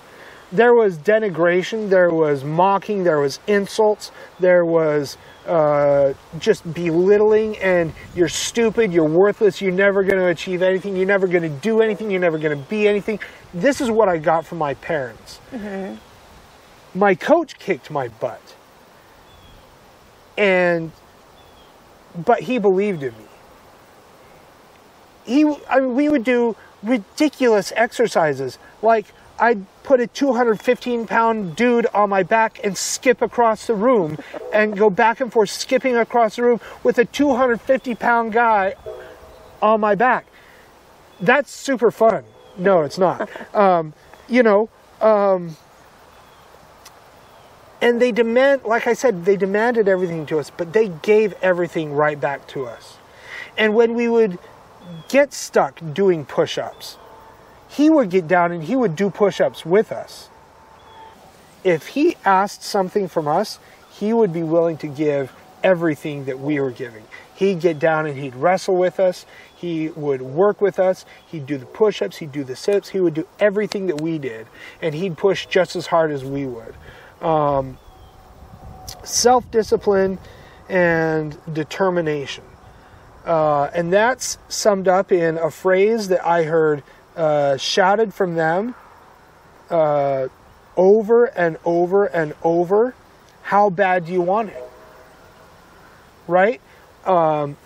There 0.52 0.74
was 0.74 0.98
denigration, 0.98 1.90
there 1.90 2.10
was 2.10 2.44
mocking, 2.44 3.04
there 3.04 3.20
was 3.20 3.40
insults, 3.48 4.12
there 4.40 4.64
was 4.64 5.18
uh, 5.46 6.14
just 6.40 6.74
belittling, 6.74 7.58
and 7.58 7.94
you're 8.16 8.30
stupid, 8.30 8.94
you're 8.94 9.10
worthless, 9.10 9.62
you're 9.62 9.74
never 9.74 10.04
going 10.04 10.20
to 10.20 10.28
achieve 10.28 10.62
anything, 10.62 10.96
you're 10.96 11.06
never 11.06 11.28
going 11.28 11.44
to 11.44 11.50
do 11.50 11.82
anything, 11.82 12.10
you're 12.10 12.22
never 12.22 12.38
going 12.38 12.58
to 12.58 12.70
be 12.70 12.88
anything. 12.88 13.20
This 13.54 13.82
is 13.82 13.92
what 13.92 14.08
I 14.08 14.18
got 14.18 14.46
from 14.46 14.58
my 14.58 14.74
parents. 14.76 15.40
my 16.96 17.14
coach 17.16 17.60
kicked 17.60 17.92
my 17.92 18.08
butt. 18.08 18.56
And, 20.38 20.92
but 22.26 22.42
he 22.42 22.58
believed 22.58 23.04
in 23.04 23.14
me. 23.18 23.26
He, 25.26 25.44
I 25.70 25.80
mean, 25.80 25.96
we 25.96 26.10
would 26.10 26.24
do 26.24 26.56
ridiculous 26.84 27.74
exercises. 27.76 28.60
Like, 28.82 29.06
I'd 29.40 29.66
put 29.84 30.00
a 30.00 30.08
215 30.08 31.08
pound 31.08 31.56
dude 31.56 31.86
on 31.94 32.10
my 32.10 32.24
back 32.24 32.60
and 32.64 32.78
skip 32.78 33.22
across 33.22 33.68
the 33.68 33.76
room 33.76 34.18
and 34.54 34.78
go 34.78 34.90
back 34.90 35.22
and 35.22 35.32
forth, 35.32 35.50
skipping 35.50 35.96
across 35.96 36.38
the 36.38 36.44
room 36.44 36.62
with 36.84 36.98
a 36.98 37.06
250 37.06 37.96
pound 37.96 38.34
guy 38.34 38.76
on 39.62 39.80
my 39.80 39.96
back. 39.96 40.26
That's 41.20 41.52
super 41.52 41.92
fun. 41.92 42.24
No, 42.58 42.82
it's 42.82 42.98
not. 42.98 43.30
Um, 43.54 43.94
you 44.28 44.44
know, 44.44 44.70
um, 45.02 45.56
and 47.82 48.02
they 48.02 48.12
demand, 48.12 48.64
like 48.66 48.88
I 48.88 48.94
said, 48.94 49.26
they 49.26 49.38
demanded 49.38 49.88
everything 49.88 50.26
to 50.28 50.40
us, 50.40 50.52
but 50.56 50.74
they 50.74 50.90
gave 50.90 51.34
everything 51.42 51.94
right 51.94 52.20
back 52.20 52.48
to 52.50 52.66
us. 52.66 52.98
And 53.58 53.74
when 53.74 53.94
we 53.96 54.08
would 54.08 54.38
get 55.10 55.34
stuck 55.34 55.80
doing 55.94 56.26
push 56.26 56.58
ups, 56.58 56.98
he 57.78 57.92
would 57.92 58.10
get 58.10 58.28
down 58.28 58.52
and 58.52 58.64
he 58.64 58.76
would 58.76 58.96
do 58.96 59.12
push 59.12 59.40
ups 59.40 59.64
with 59.64 59.92
us. 59.92 60.30
If 61.64 61.90
he 61.90 62.18
asked 62.26 62.64
something 62.64 63.08
from 63.08 63.28
us, 63.28 63.60
he 63.92 64.14
would 64.14 64.34
be 64.34 64.42
willing 64.42 64.78
to 64.78 64.88
give 64.88 65.32
everything 65.64 66.26
that 66.26 66.40
we 66.40 66.60
were 66.60 66.72
giving. 66.72 67.04
He'd 67.36 67.60
get 67.60 67.78
down 67.78 68.08
and 68.08 68.18
he'd 68.18 68.36
wrestle 68.36 68.76
with 68.76 69.00
us. 69.00 69.28
He 69.56 69.90
would 69.90 70.24
work 70.24 70.60
with 70.60 70.80
us. 70.80 71.06
He'd 71.28 71.46
do 71.46 71.60
the 71.60 71.68
push 71.68 72.02
ups. 72.02 72.18
He'd 72.18 72.32
do 72.32 72.44
the 72.44 72.56
sit 72.56 72.78
ups. 72.78 72.90
He 72.90 73.00
would 73.00 73.14
do 73.14 73.28
everything 73.40 73.86
that 73.88 74.02
we 74.02 74.18
did. 74.18 74.48
And 74.82 74.96
he'd 74.96 75.16
push 75.16 75.46
just 75.46 75.76
as 75.76 75.86
hard 75.86 76.10
as 76.10 76.26
we 76.26 76.48
would. 76.48 76.74
Um, 77.22 77.78
Self 79.04 79.50
discipline 79.52 80.18
and 80.68 81.38
determination. 81.54 82.44
Uh, 83.24 83.70
and 83.74 83.94
that's 83.94 84.40
summed 84.48 84.88
up 84.88 85.12
in 85.12 85.38
a 85.38 85.52
phrase 85.52 86.08
that 86.08 86.26
I 86.26 86.44
heard 86.44 86.82
uh, 87.18 87.58
shouted 87.58 88.14
from 88.14 88.36
them 88.36 88.76
uh, 89.70 90.28
over 90.78 91.26
and 91.26 91.58
over 91.66 92.06
and 92.06 92.34
over. 92.44 92.94
How 93.42 93.70
bad 93.70 94.06
do 94.06 94.14
you 94.14 94.22
want 94.22 94.50
it? 94.50 94.64
Right? 96.28 96.62
Um, 97.06 97.58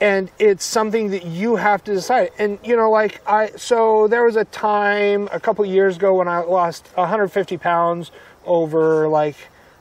and 0.00 0.30
it's 0.38 0.64
something 0.64 1.10
that 1.10 1.24
you 1.24 1.56
have 1.56 1.82
to 1.84 1.94
decide. 1.94 2.30
And 2.38 2.58
you 2.62 2.76
know, 2.76 2.90
like 2.90 3.20
I, 3.26 3.50
so 3.56 4.06
there 4.08 4.24
was 4.24 4.36
a 4.36 4.44
time 4.44 5.28
a 5.32 5.40
couple 5.40 5.64
years 5.64 5.96
ago 5.96 6.14
when 6.14 6.28
I 6.28 6.40
lost 6.40 6.88
150 6.94 7.56
pounds 7.56 8.10
over 8.44 9.08
like 9.08 9.36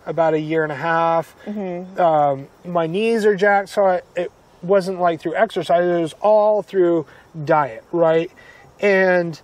about 0.06 0.34
a 0.34 0.40
year 0.40 0.64
and 0.64 0.72
a 0.72 0.76
half. 0.76 1.36
Mm-hmm. 1.46 2.00
Um, 2.00 2.48
my 2.66 2.88
knees 2.88 3.26
are 3.26 3.36
jacked, 3.36 3.70
so 3.70 3.86
I, 3.86 4.02
it 4.16 4.32
wasn't 4.62 5.00
like 5.00 5.20
through 5.20 5.36
exercise, 5.36 5.86
it 5.86 6.02
was 6.02 6.14
all 6.22 6.62
through 6.62 7.06
diet, 7.46 7.84
right? 7.92 8.32
And 8.80 9.40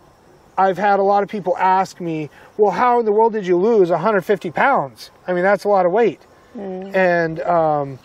I've 0.57 0.77
had 0.77 0.99
a 0.99 1.03
lot 1.03 1.23
of 1.23 1.29
people 1.29 1.57
ask 1.57 1.99
me, 1.99 2.29
well, 2.57 2.71
how 2.71 2.99
in 2.99 3.05
the 3.05 3.11
world 3.11 3.33
did 3.33 3.47
you 3.47 3.57
lose 3.57 3.89
150 3.89 4.51
pounds? 4.51 5.11
I 5.27 5.33
mean, 5.33 5.43
that's 5.43 5.63
a 5.63 5.69
lot 5.69 5.85
of 5.85 5.91
weight. 5.91 6.21
Mm. 6.55 6.95
And 6.95 7.39
um, 7.41 7.99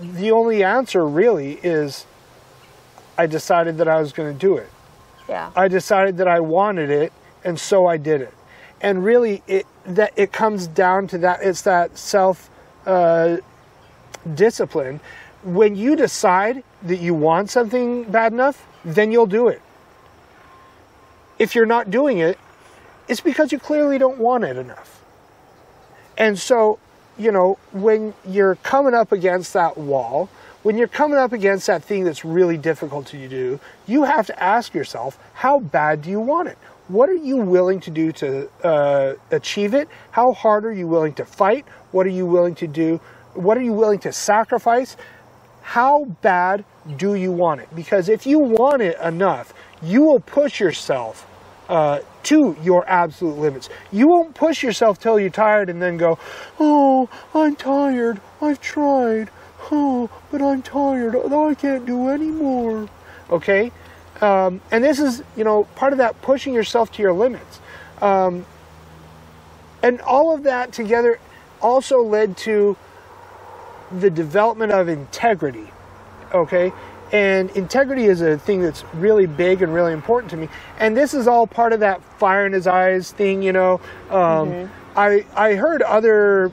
the 0.00 0.30
only 0.30 0.62
answer 0.62 1.06
really 1.06 1.54
is 1.62 2.06
I 3.16 3.26
decided 3.26 3.78
that 3.78 3.88
I 3.88 4.00
was 4.00 4.12
going 4.12 4.32
to 4.32 4.38
do 4.38 4.56
it. 4.56 4.70
Yeah. 5.28 5.50
I 5.56 5.68
decided 5.68 6.18
that 6.18 6.28
I 6.28 6.40
wanted 6.40 6.90
it, 6.90 7.12
and 7.44 7.58
so 7.58 7.86
I 7.86 7.96
did 7.96 8.22
it. 8.22 8.34
And 8.80 9.04
really, 9.04 9.42
it 9.46 9.66
that 9.84 10.12
it 10.16 10.32
comes 10.32 10.66
down 10.68 11.08
to 11.08 11.18
that. 11.18 11.42
It's 11.42 11.62
that 11.62 11.98
self 11.98 12.48
uh, 12.86 13.38
discipline. 14.34 15.00
When 15.42 15.76
you 15.76 15.96
decide 15.96 16.62
that 16.82 17.00
you 17.00 17.14
want 17.14 17.50
something 17.50 18.04
bad 18.04 18.32
enough, 18.32 18.66
then 18.84 19.12
you'll 19.12 19.26
do 19.26 19.48
it. 19.48 19.60
If 21.38 21.54
you're 21.54 21.66
not 21.66 21.90
doing 21.90 22.18
it, 22.18 22.38
it's 23.08 23.20
because 23.20 23.52
you 23.52 23.58
clearly 23.58 23.98
don't 23.98 24.18
want 24.18 24.44
it 24.44 24.56
enough. 24.56 25.02
And 26.16 26.38
so, 26.38 26.78
you 27.16 27.32
know, 27.32 27.58
when 27.72 28.14
you're 28.26 28.56
coming 28.56 28.94
up 28.94 29.12
against 29.12 29.52
that 29.54 29.78
wall, 29.78 30.28
when 30.62 30.76
you're 30.76 30.88
coming 30.88 31.18
up 31.18 31.32
against 31.32 31.66
that 31.68 31.82
thing 31.84 32.04
that's 32.04 32.24
really 32.24 32.56
difficult 32.56 33.06
to 33.06 33.28
do, 33.28 33.60
you 33.86 34.04
have 34.04 34.26
to 34.26 34.42
ask 34.42 34.74
yourself, 34.74 35.18
how 35.34 35.60
bad 35.60 36.02
do 36.02 36.10
you 36.10 36.20
want 36.20 36.48
it? 36.48 36.58
What 36.88 37.08
are 37.08 37.14
you 37.14 37.36
willing 37.36 37.80
to 37.80 37.90
do 37.90 38.12
to 38.12 38.50
uh, 38.64 39.14
achieve 39.30 39.74
it? 39.74 39.88
How 40.10 40.32
hard 40.32 40.64
are 40.64 40.72
you 40.72 40.86
willing 40.86 41.14
to 41.14 41.24
fight? 41.24 41.66
What 41.92 42.06
are 42.06 42.10
you 42.10 42.26
willing 42.26 42.54
to 42.56 42.66
do? 42.66 43.00
What 43.34 43.56
are 43.56 43.62
you 43.62 43.72
willing 43.72 44.00
to 44.00 44.12
sacrifice? 44.12 44.96
How 45.68 46.06
bad 46.22 46.64
do 46.96 47.14
you 47.14 47.30
want 47.30 47.60
it? 47.60 47.68
Because 47.76 48.08
if 48.08 48.26
you 48.26 48.38
want 48.38 48.80
it 48.80 48.98
enough, 49.00 49.52
you 49.82 50.02
will 50.02 50.20
push 50.20 50.60
yourself 50.60 51.26
uh, 51.68 52.00
to 52.22 52.56
your 52.62 52.88
absolute 52.88 53.36
limits. 53.36 53.68
You 53.92 54.08
won't 54.08 54.34
push 54.34 54.62
yourself 54.62 54.98
till 54.98 55.20
you're 55.20 55.28
tired 55.28 55.68
and 55.68 55.82
then 55.82 55.98
go, 55.98 56.18
oh, 56.58 57.10
I'm 57.34 57.54
tired. 57.54 58.18
I've 58.40 58.62
tried. 58.62 59.28
Oh, 59.70 60.08
but 60.30 60.40
I'm 60.40 60.62
tired. 60.62 61.14
I 61.14 61.54
can't 61.54 61.84
do 61.84 62.08
anymore. 62.08 62.88
Okay? 63.28 63.70
Um, 64.22 64.62
and 64.70 64.82
this 64.82 64.98
is, 64.98 65.22
you 65.36 65.44
know, 65.44 65.64
part 65.76 65.92
of 65.92 65.98
that 65.98 66.22
pushing 66.22 66.54
yourself 66.54 66.90
to 66.92 67.02
your 67.02 67.12
limits. 67.12 67.60
Um, 68.00 68.46
and 69.82 70.00
all 70.00 70.34
of 70.34 70.44
that 70.44 70.72
together 70.72 71.20
also 71.60 71.98
led 71.98 72.38
to 72.38 72.78
the 73.92 74.10
development 74.10 74.72
of 74.72 74.88
integrity. 74.88 75.70
Okay? 76.32 76.72
And 77.12 77.50
integrity 77.50 78.04
is 78.04 78.20
a 78.20 78.38
thing 78.38 78.60
that's 78.60 78.84
really 78.94 79.26
big 79.26 79.62
and 79.62 79.72
really 79.72 79.92
important 79.92 80.30
to 80.32 80.36
me. 80.36 80.48
And 80.78 80.96
this 80.96 81.14
is 81.14 81.26
all 81.26 81.46
part 81.46 81.72
of 81.72 81.80
that 81.80 82.02
fire 82.18 82.44
in 82.44 82.52
his 82.52 82.66
eyes 82.66 83.12
thing, 83.12 83.42
you 83.42 83.52
know. 83.52 83.80
Um, 84.10 84.50
mm-hmm. 84.50 84.98
I, 84.98 85.24
I 85.34 85.54
heard 85.54 85.80
other 85.82 86.52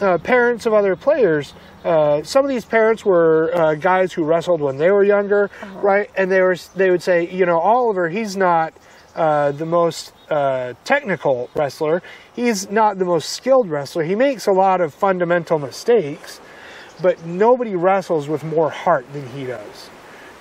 uh, 0.00 0.18
parents 0.18 0.66
of 0.66 0.72
other 0.72 0.96
players. 0.96 1.54
Uh, 1.84 2.22
some 2.22 2.44
of 2.44 2.48
these 2.48 2.64
parents 2.64 3.04
were 3.04 3.54
uh, 3.54 3.74
guys 3.74 4.12
who 4.12 4.24
wrestled 4.24 4.60
when 4.60 4.78
they 4.78 4.90
were 4.90 5.04
younger, 5.04 5.50
uh-huh. 5.60 5.80
right? 5.80 6.10
And 6.16 6.30
they 6.30 6.40
were 6.40 6.56
they 6.74 6.90
would 6.90 7.02
say, 7.02 7.30
you 7.30 7.44
know, 7.46 7.58
Oliver, 7.58 8.08
he's 8.08 8.36
not 8.36 8.72
uh, 9.14 9.52
the 9.52 9.66
most 9.66 10.12
uh, 10.30 10.74
technical 10.84 11.50
wrestler. 11.54 12.02
He's 12.34 12.70
not 12.70 12.98
the 12.98 13.04
most 13.04 13.30
skilled 13.30 13.68
wrestler. 13.68 14.02
He 14.02 14.14
makes 14.14 14.46
a 14.46 14.52
lot 14.52 14.80
of 14.80 14.94
fundamental 14.94 15.58
mistakes, 15.58 16.40
but 17.02 17.24
nobody 17.24 17.74
wrestles 17.76 18.28
with 18.28 18.44
more 18.44 18.70
heart 18.70 19.10
than 19.12 19.26
he 19.28 19.44
does. 19.44 19.90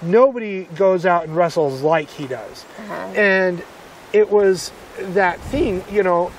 Nobody 0.01 0.65
goes 0.75 1.05
out 1.05 1.23
and 1.23 1.35
wrestles 1.35 1.81
like 1.81 2.09
he 2.09 2.27
does. 2.27 2.65
Uh-huh. 2.79 2.93
And 3.15 3.63
it 4.11 4.29
was 4.29 4.71
that 4.97 5.39
thing, 5.39 5.83
you 5.91 6.03
know, 6.03 6.31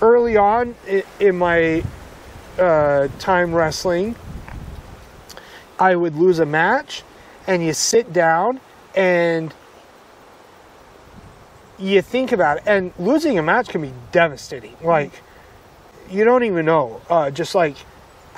early 0.00 0.36
on 0.36 0.74
in 1.18 1.36
my 1.36 1.82
uh, 2.58 3.08
time 3.18 3.54
wrestling, 3.54 4.14
I 5.78 5.94
would 5.94 6.16
lose 6.16 6.38
a 6.38 6.46
match, 6.46 7.02
and 7.46 7.64
you 7.64 7.72
sit 7.72 8.12
down 8.12 8.60
and 8.94 9.54
you 11.78 12.02
think 12.02 12.32
about 12.32 12.58
it. 12.58 12.62
And 12.66 12.92
losing 12.98 13.38
a 13.38 13.42
match 13.42 13.68
can 13.68 13.82
be 13.82 13.92
devastating. 14.12 14.76
Like, 14.82 15.12
you 16.10 16.24
don't 16.24 16.44
even 16.44 16.64
know. 16.64 17.00
Uh, 17.08 17.30
just 17.30 17.54
like, 17.54 17.76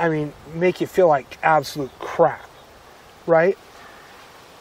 I 0.01 0.09
mean, 0.09 0.32
make 0.55 0.80
you 0.80 0.86
feel 0.86 1.09
like 1.09 1.36
absolute 1.42 1.90
crap, 1.98 2.48
right? 3.26 3.59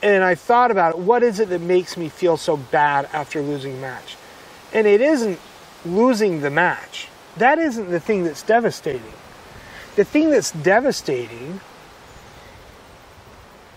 And 0.04 0.22
I 0.22 0.36
thought 0.36 0.70
about 0.70 0.96
it. 0.96 1.00
What 1.00 1.24
is 1.24 1.40
it 1.40 1.48
that 1.48 1.62
makes 1.62 1.96
me 1.96 2.10
feel 2.10 2.36
so 2.36 2.58
bad 2.58 3.08
after 3.14 3.42
losing 3.42 3.78
a 3.78 3.80
match? 3.80 4.18
And 4.74 4.86
it 4.86 5.00
isn't 5.00 5.40
losing 5.86 6.42
the 6.42 6.50
match. 6.50 7.08
That 7.38 7.58
isn't 7.58 7.90
the 7.90 8.02
thing 8.02 8.26
that's 8.26 8.44
devastating. 8.44 9.14
The 9.96 10.04
thing 10.04 10.30
that's 10.30 10.52
devastating 10.52 11.62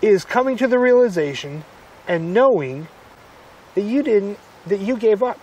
is 0.01 0.25
coming 0.25 0.57
to 0.57 0.67
the 0.67 0.81
realization 0.81 1.65
and 2.09 2.35
knowing 2.35 2.89
that 3.77 3.83
you 3.83 4.03
didn't, 4.03 4.39
that 4.67 4.81
you 4.81 4.97
gave 4.97 5.23
up. 5.23 5.39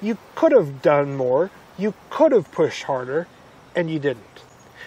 You 0.00 0.16
could 0.34 0.52
have 0.52 0.80
done 0.80 1.16
more, 1.16 1.50
you 1.76 1.92
could 2.08 2.32
have 2.32 2.50
pushed 2.50 2.84
harder, 2.84 3.26
and 3.74 3.90
you 3.90 3.98
didn't. 3.98 4.35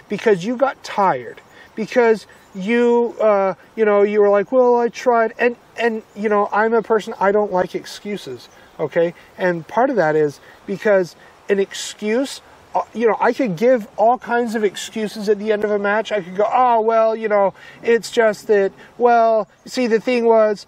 Because 0.09 0.43
you 0.43 0.57
got 0.57 0.83
tired. 0.83 1.41
Because 1.75 2.27
you, 2.53 3.15
uh, 3.21 3.53
you 3.75 3.85
know, 3.85 4.01
you 4.01 4.19
were 4.19 4.29
like, 4.29 4.51
well, 4.51 4.77
I 4.77 4.89
tried. 4.89 5.33
And, 5.39 5.55
and, 5.77 6.03
you 6.15 6.27
know, 6.27 6.49
I'm 6.51 6.73
a 6.73 6.81
person, 6.81 7.13
I 7.19 7.31
don't 7.31 7.51
like 7.53 7.75
excuses, 7.75 8.49
okay? 8.79 9.13
And 9.37 9.65
part 9.67 9.89
of 9.89 9.95
that 9.95 10.15
is 10.15 10.39
because 10.65 11.15
an 11.47 11.59
excuse 11.59 12.41
uh, 12.75 12.83
you 12.93 13.07
know, 13.07 13.17
I 13.19 13.33
could 13.33 13.55
give 13.55 13.87
all 13.97 14.19
kinds 14.19 14.53
of 14.53 14.63
excuses 14.63 15.27
at 15.27 15.39
the 15.39 15.51
end 15.51 15.63
of 15.63 15.71
a 15.71 15.79
match. 15.79 16.11
I 16.11 16.21
could 16.21 16.35
go, 16.35 16.47
oh, 16.51 16.81
well, 16.81 17.15
you 17.15 17.27
know, 17.27 17.53
it's 17.81 18.11
just 18.11 18.47
that, 18.47 18.71
well, 18.97 19.47
see, 19.65 19.87
the 19.87 19.99
thing 19.99 20.25
was, 20.25 20.67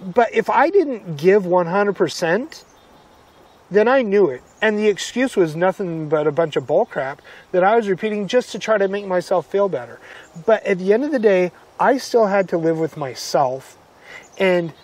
but 0.00 0.32
if 0.32 0.48
I 0.48 0.70
didn't 0.70 1.18
give 1.18 1.42
100%, 1.42 2.64
then 3.70 3.86
I 3.86 4.00
knew 4.00 4.28
it. 4.28 4.42
And 4.62 4.78
the 4.78 4.88
excuse 4.88 5.36
was 5.36 5.56
nothing 5.56 6.08
but 6.08 6.26
a 6.26 6.32
bunch 6.32 6.56
of 6.56 6.64
bullcrap 6.64 7.18
that 7.52 7.64
I 7.64 7.76
was 7.76 7.88
repeating 7.88 8.28
just 8.28 8.52
to 8.52 8.58
try 8.58 8.76
to 8.78 8.88
make 8.88 9.06
myself 9.06 9.46
feel 9.46 9.68
better. 9.68 9.98
But 10.44 10.64
at 10.64 10.78
the 10.78 10.92
end 10.92 11.04
of 11.04 11.12
the 11.12 11.18
day, 11.18 11.52
I 11.78 11.96
still 11.96 12.26
had 12.26 12.48
to 12.50 12.58
live 12.58 12.78
with 12.78 12.96
myself. 12.96 13.78
And 14.38 14.74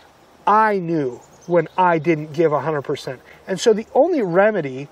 I 0.47 0.79
knew 0.79 1.21
when 1.47 1.69
I 1.77 1.99
didn't 1.99 2.33
give 2.33 2.53
100%. 2.53 3.19
And 3.47 3.61
so 3.61 3.73
the 3.73 3.87
only 3.95 4.23
remedy 4.23 4.89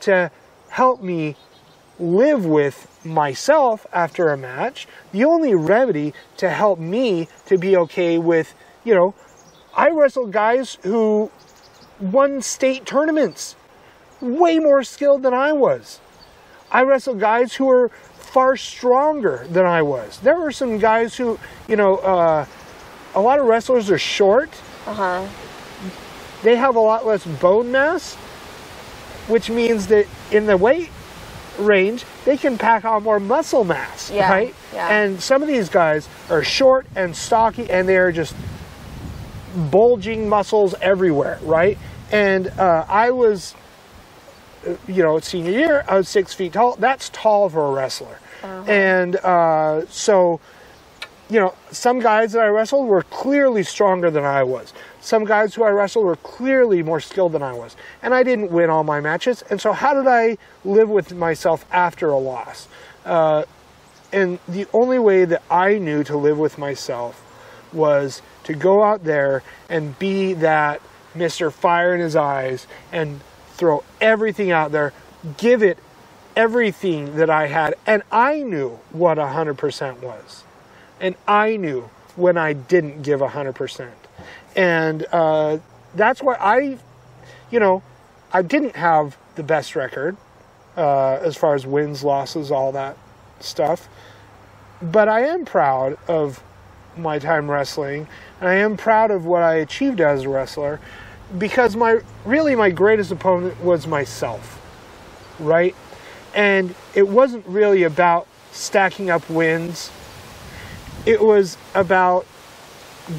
to 0.00 0.30
help 0.68 1.02
me 1.02 1.36
live 1.98 2.44
with 2.44 3.04
myself 3.04 3.86
after 3.92 4.30
a 4.30 4.36
match, 4.36 4.86
the 5.12 5.24
only 5.24 5.54
remedy 5.54 6.12
to 6.36 6.50
help 6.50 6.78
me 6.78 7.28
to 7.46 7.58
be 7.58 7.76
okay 7.76 8.18
with, 8.18 8.54
you 8.84 8.94
know, 8.94 9.14
I 9.76 9.90
wrestled 9.90 10.32
guys 10.32 10.78
who 10.82 11.30
won 12.00 12.42
state 12.42 12.86
tournaments, 12.86 13.56
way 14.24 14.58
more 14.58 14.82
skilled 14.82 15.22
than 15.22 15.34
I 15.34 15.52
was. 15.52 16.00
I 16.70 16.82
wrestled 16.82 17.20
guys 17.20 17.54
who 17.54 17.66
were 17.66 17.88
far 18.16 18.56
stronger 18.56 19.46
than 19.50 19.64
I 19.66 19.82
was. 19.82 20.18
There 20.20 20.38
were 20.38 20.50
some 20.52 20.78
guys 20.78 21.16
who, 21.16 21.38
you 21.68 21.76
know, 21.76 21.96
uh, 21.98 22.46
a 23.14 23.20
lot 23.20 23.38
of 23.38 23.46
wrestlers 23.46 23.90
are 23.90 23.98
short. 23.98 24.50
Uh 24.86 24.94
huh. 24.94 25.28
They 26.42 26.56
have 26.56 26.74
a 26.76 26.80
lot 26.80 27.06
less 27.06 27.24
bone 27.24 27.70
mass, 27.70 28.14
which 29.28 29.48
means 29.50 29.86
that 29.88 30.06
in 30.32 30.46
the 30.46 30.56
weight 30.56 30.90
range, 31.58 32.04
they 32.24 32.36
can 32.36 32.58
pack 32.58 32.84
on 32.84 33.02
more 33.04 33.20
muscle 33.20 33.62
mass, 33.64 34.10
Yeah, 34.10 34.30
right? 34.30 34.54
yeah. 34.74 34.88
And 34.88 35.22
some 35.22 35.40
of 35.42 35.48
these 35.48 35.68
guys 35.68 36.08
are 36.28 36.42
short 36.42 36.86
and 36.96 37.14
stocky, 37.16 37.70
and 37.70 37.88
they're 37.88 38.10
just 38.12 38.34
bulging 39.70 40.28
muscles 40.28 40.74
everywhere, 40.82 41.38
right? 41.42 41.78
And 42.10 42.48
uh, 42.48 42.84
I 42.88 43.10
was, 43.12 43.54
you 44.86 45.02
know, 45.02 45.18
senior 45.20 45.52
year, 45.52 45.84
I 45.88 45.96
was 45.96 46.08
six 46.08 46.32
feet 46.34 46.52
tall. 46.54 46.76
That's 46.76 47.08
tall 47.10 47.48
for 47.48 47.66
a 47.66 47.72
wrestler. 47.72 48.18
And 48.68 49.16
uh, 49.16 49.86
so, 49.88 50.40
you 51.30 51.40
know, 51.40 51.54
some 51.70 52.00
guys 52.00 52.32
that 52.32 52.42
I 52.42 52.48
wrestled 52.48 52.86
were 52.86 53.02
clearly 53.04 53.62
stronger 53.62 54.10
than 54.10 54.24
I 54.24 54.42
was. 54.42 54.72
Some 55.00 55.24
guys 55.24 55.54
who 55.54 55.62
I 55.64 55.70
wrestled 55.70 56.04
were 56.04 56.16
clearly 56.16 56.82
more 56.82 57.00
skilled 57.00 57.32
than 57.32 57.42
I 57.42 57.52
was. 57.52 57.76
And 58.02 58.14
I 58.14 58.22
didn't 58.22 58.50
win 58.50 58.70
all 58.70 58.84
my 58.84 59.00
matches. 59.00 59.42
And 59.50 59.60
so, 59.60 59.72
how 59.72 59.94
did 59.94 60.06
I 60.06 60.36
live 60.64 60.90
with 60.90 61.14
myself 61.14 61.64
after 61.72 62.10
a 62.10 62.18
loss? 62.18 62.68
Uh, 63.04 63.44
and 64.12 64.38
the 64.46 64.66
only 64.72 64.98
way 64.98 65.24
that 65.24 65.42
I 65.50 65.78
knew 65.78 66.04
to 66.04 66.16
live 66.16 66.38
with 66.38 66.58
myself 66.58 67.20
was 67.72 68.22
to 68.44 68.54
go 68.54 68.84
out 68.84 69.04
there 69.04 69.42
and 69.68 69.98
be 69.98 70.34
that 70.34 70.80
Mr. 71.16 71.52
Fire 71.52 71.94
in 71.94 72.00
his 72.00 72.14
eyes 72.14 72.66
and 72.92 73.20
throw 73.64 73.82
everything 73.98 74.50
out 74.50 74.72
there, 74.72 74.92
give 75.38 75.62
it 75.62 75.78
everything 76.36 77.16
that 77.16 77.30
I 77.30 77.46
had. 77.46 77.74
And 77.86 78.02
I 78.12 78.42
knew 78.42 78.78
what 78.90 79.16
100% 79.16 80.00
was. 80.00 80.44
And 81.00 81.14
I 81.26 81.56
knew 81.56 81.88
when 82.14 82.36
I 82.36 82.52
didn't 82.52 83.00
give 83.00 83.20
100%. 83.20 83.88
And 84.54 85.06
uh, 85.10 85.60
that's 85.94 86.22
why 86.22 86.34
I, 86.34 86.76
you 87.50 87.58
know, 87.58 87.82
I 88.34 88.42
didn't 88.42 88.76
have 88.76 89.16
the 89.34 89.42
best 89.42 89.74
record 89.74 90.18
uh, 90.76 91.14
as 91.22 91.34
far 91.34 91.54
as 91.54 91.66
wins, 91.66 92.04
losses, 92.04 92.50
all 92.50 92.70
that 92.72 92.98
stuff. 93.40 93.88
But 94.82 95.08
I 95.08 95.20
am 95.20 95.46
proud 95.46 95.96
of 96.06 96.42
my 96.98 97.18
time 97.18 97.50
wrestling, 97.50 98.08
and 98.40 98.48
I 98.50 98.56
am 98.56 98.76
proud 98.76 99.10
of 99.10 99.24
what 99.24 99.42
I 99.42 99.54
achieved 99.54 100.02
as 100.02 100.24
a 100.24 100.28
wrestler, 100.28 100.80
because 101.38 101.76
my 101.76 102.00
really 102.24 102.54
my 102.54 102.70
greatest 102.70 103.10
opponent 103.10 103.62
was 103.62 103.86
myself, 103.86 104.60
right? 105.38 105.74
And 106.34 106.74
it 106.94 107.08
wasn't 107.08 107.46
really 107.46 107.82
about 107.82 108.26
stacking 108.52 109.10
up 109.10 109.28
wins. 109.28 109.90
It 111.06 111.20
was 111.20 111.56
about 111.74 112.26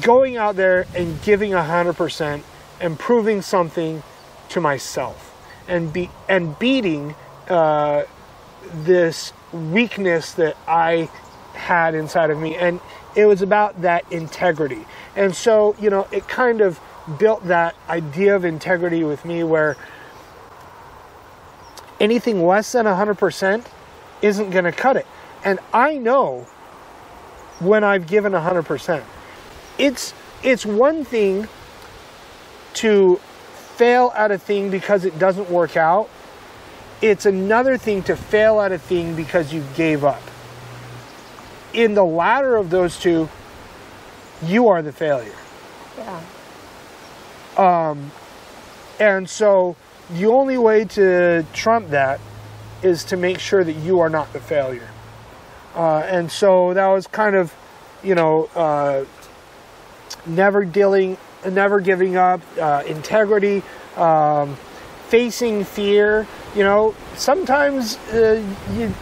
going 0.00 0.36
out 0.36 0.56
there 0.56 0.86
and 0.94 1.20
giving 1.22 1.52
100% 1.52 2.42
and 2.80 2.98
proving 2.98 3.42
something 3.42 4.02
to 4.48 4.60
myself 4.60 5.32
and 5.68 5.92
be 5.92 6.10
and 6.28 6.58
beating 6.58 7.14
uh, 7.48 8.04
this 8.72 9.32
weakness 9.52 10.32
that 10.32 10.56
I 10.66 11.08
had 11.54 11.94
inside 11.94 12.30
of 12.30 12.38
me 12.38 12.54
and 12.56 12.80
it 13.14 13.24
was 13.24 13.40
about 13.40 13.80
that 13.82 14.10
integrity 14.12 14.84
and 15.16 15.34
so 15.34 15.74
you 15.80 15.88
know 15.88 16.06
it 16.12 16.28
kind 16.28 16.60
of 16.60 16.78
built 17.18 17.44
that 17.46 17.74
idea 17.88 18.34
of 18.34 18.44
integrity 18.44 19.04
with 19.04 19.24
me 19.24 19.44
where 19.44 19.76
anything 22.00 22.44
less 22.44 22.72
than 22.72 22.86
100% 22.86 23.64
isn't 24.22 24.50
going 24.50 24.64
to 24.64 24.72
cut 24.72 24.96
it 24.96 25.06
and 25.44 25.58
I 25.72 25.98
know 25.98 26.46
when 27.60 27.84
I've 27.84 28.06
given 28.06 28.32
100% 28.32 29.04
it's 29.78 30.14
it's 30.42 30.66
one 30.66 31.04
thing 31.04 31.48
to 32.74 33.16
fail 33.76 34.12
at 34.14 34.30
a 34.30 34.38
thing 34.38 34.70
because 34.70 35.04
it 35.04 35.18
doesn't 35.18 35.50
work 35.50 35.76
out. 35.76 36.08
It's 37.02 37.26
another 37.26 37.76
thing 37.76 38.02
to 38.04 38.16
fail 38.16 38.60
at 38.60 38.72
a 38.72 38.78
thing 38.78 39.14
because 39.14 39.52
you 39.52 39.64
gave 39.76 40.04
up. 40.04 40.22
In 41.72 41.94
the 41.94 42.04
latter 42.04 42.56
of 42.56 42.70
those 42.70 42.98
two, 42.98 43.28
you 44.42 44.68
are 44.68 44.80
the 44.82 44.92
failure. 44.92 45.34
Yeah. 45.98 46.20
And 47.58 49.28
so 49.28 49.76
the 50.10 50.26
only 50.26 50.58
way 50.58 50.84
to 50.84 51.44
trump 51.52 51.90
that 51.90 52.20
is 52.82 53.04
to 53.04 53.16
make 53.16 53.38
sure 53.38 53.64
that 53.64 53.72
you 53.72 54.00
are 54.00 54.08
not 54.08 54.32
the 54.32 54.40
failure. 54.40 54.88
Uh, 55.74 55.98
and 55.98 56.30
so 56.30 56.72
that 56.74 56.86
was 56.86 57.06
kind 57.06 57.36
of, 57.36 57.54
you 58.02 58.14
know, 58.14 58.48
uh, 58.54 59.04
never 60.26 60.64
dealing, 60.64 61.18
never 61.50 61.80
giving 61.80 62.16
up, 62.16 62.40
uh, 62.60 62.82
integrity, 62.86 63.62
um, 63.96 64.56
facing 65.08 65.64
fear. 65.64 66.26
You 66.54 66.62
know, 66.62 66.94
sometimes 67.16 67.96
uh, 68.12 68.42
you, 68.72 68.94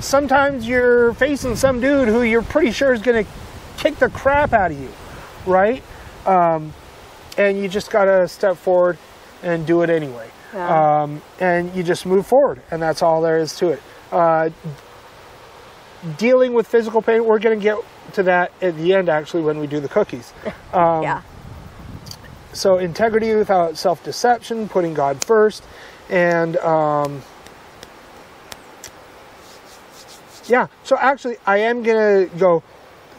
sometimes 0.00 0.66
you're 0.66 1.12
facing 1.14 1.54
some 1.54 1.80
dude 1.80 2.08
who 2.08 2.22
you're 2.22 2.42
pretty 2.42 2.72
sure 2.72 2.92
is 2.92 3.02
going 3.02 3.24
to 3.24 3.30
kick 3.76 3.96
the 3.96 4.08
crap 4.10 4.52
out 4.52 4.72
of 4.72 4.80
you, 4.80 4.90
right? 5.46 5.82
Um, 6.26 6.72
and 7.38 7.58
you 7.58 7.68
just 7.68 7.90
got 7.90 8.04
to 8.04 8.28
step 8.28 8.56
forward 8.56 8.98
and 9.42 9.66
do 9.66 9.82
it 9.82 9.88
anyway. 9.88 10.28
Yeah. 10.52 11.02
Um, 11.02 11.22
and 11.40 11.74
you 11.74 11.82
just 11.82 12.04
move 12.04 12.26
forward, 12.26 12.60
and 12.70 12.82
that's 12.82 13.00
all 13.00 13.22
there 13.22 13.38
is 13.38 13.56
to 13.58 13.68
it. 13.68 13.82
Uh, 14.10 14.50
dealing 16.16 16.52
with 16.52 16.66
physical 16.66 17.00
pain, 17.00 17.24
we're 17.24 17.38
going 17.38 17.58
to 17.58 17.62
get 17.62 17.78
to 18.14 18.22
that 18.24 18.52
at 18.60 18.76
the 18.76 18.94
end, 18.94 19.08
actually, 19.08 19.42
when 19.42 19.58
we 19.58 19.66
do 19.66 19.80
the 19.80 19.88
cookies. 19.88 20.32
Um, 20.70 21.02
yeah. 21.02 21.22
So, 22.52 22.76
integrity 22.76 23.34
without 23.34 23.78
self 23.78 24.04
deception, 24.04 24.68
putting 24.68 24.92
God 24.92 25.24
first, 25.24 25.64
and 26.10 26.58
um, 26.58 27.22
yeah. 30.46 30.66
So, 30.84 30.98
actually, 30.98 31.38
I 31.46 31.58
am 31.58 31.82
going 31.82 32.28
to 32.28 32.36
go. 32.36 32.62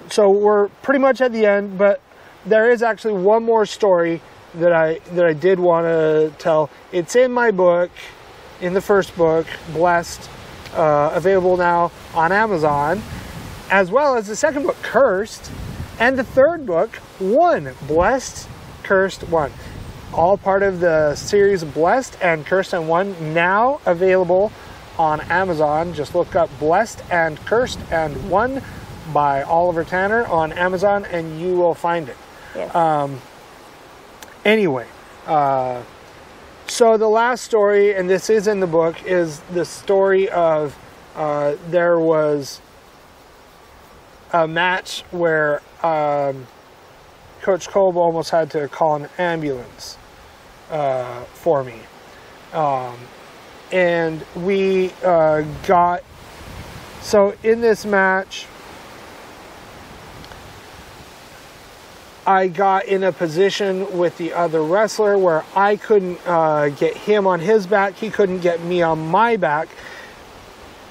So, 0.10 0.30
we're 0.30 0.68
pretty 0.84 1.00
much 1.00 1.22
at 1.22 1.32
the 1.32 1.48
end, 1.48 1.80
but 1.80 2.02
there 2.46 2.72
is 2.72 2.82
actually 2.82 3.14
one 3.14 3.44
more 3.44 3.66
story 3.66 4.22
that 4.56 4.72
I 4.72 5.00
that 5.14 5.26
I 5.26 5.34
did 5.34 5.60
want 5.60 5.86
to 5.86 6.34
tell. 6.40 6.70
It's 6.92 7.16
in 7.16 7.32
my 7.32 7.52
book, 7.52 7.92
in 8.62 8.74
the 8.74 8.82
first 8.82 9.16
book, 9.16 9.46
Blessed, 9.74 10.30
uh, 10.74 11.12
available 11.14 11.58
now 11.58 11.92
on 12.14 12.32
Amazon, 12.32 13.02
as 13.70 13.92
well 13.92 14.16
as 14.16 14.28
the 14.28 14.36
second 14.36 14.64
book, 14.64 14.78
Cursed, 14.82 15.52
and 16.00 16.18
the 16.18 16.24
third 16.24 16.66
book, 16.66 16.96
One, 17.20 17.72
Blessed, 17.88 18.48
Cursed, 18.84 19.24
One. 19.30 19.52
All 20.14 20.38
part 20.38 20.64
of 20.64 20.80
the 20.80 21.16
series 21.16 21.64
Blessed 21.64 22.18
and 22.22 22.46
Cursed 22.46 22.74
and 22.74 22.88
One, 22.88 23.34
now 23.34 23.80
available 23.86 24.52
on 24.98 25.22
Amazon. 25.22 25.94
Just 25.94 26.16
look 26.16 26.36
up 26.36 26.50
Blessed 26.60 27.04
and 27.12 27.38
Cursed 27.46 27.80
and 27.92 28.30
One 28.30 28.64
by 29.14 29.44
Oliver 29.44 29.84
Tanner 29.84 30.26
on 30.26 30.52
Amazon 30.54 31.06
and 31.06 31.40
you 31.40 31.56
will 31.56 31.74
find 31.74 32.10
it. 32.10 32.18
Yes. 32.56 33.20
Anyway, 34.46 34.88
uh, 35.28 35.84
so 36.68 36.98
the 36.98 37.08
last 37.08 37.44
story, 37.44 37.94
and 37.94 38.10
this 38.10 38.30
is 38.30 38.48
in 38.48 38.62
the 38.62 38.68
book, 38.68 39.04
is 39.06 39.42
the 39.54 39.66
story 39.66 40.30
of 40.30 40.78
uh, 41.16 41.56
there 41.68 42.00
was 42.00 42.62
a 44.32 44.48
match 44.48 45.02
where 45.12 45.62
um, 45.84 46.48
Coach 47.42 47.68
Kolb 47.68 47.98
almost 47.98 48.30
had 48.30 48.50
to 48.52 48.68
call 48.70 48.96
an 48.96 49.10
ambulance 49.18 49.98
uh, 50.72 51.24
for 51.26 51.64
me. 51.64 51.80
Um, 52.54 52.98
and 53.72 54.24
we 54.36 54.92
uh, 55.04 55.42
got, 55.68 56.04
so 57.02 57.36
in 57.44 57.62
this 57.62 57.86
match, 57.86 58.48
I 62.28 62.48
got 62.48 62.86
in 62.86 63.04
a 63.04 63.12
position 63.12 63.98
with 63.98 64.18
the 64.18 64.34
other 64.34 64.62
wrestler 64.62 65.18
where 65.18 65.44
I 65.56 65.78
couldn't 65.78 66.20
uh, 66.26 66.70
get 66.70 66.96
him 66.96 67.26
on 67.26 67.40
his 67.40 67.66
back, 67.66 67.96
he 67.96 68.10
couldn't 68.10 68.40
get 68.40 68.64
me 68.64 68.82
on 68.82 69.08
my 69.08 69.38
back. 69.38 69.70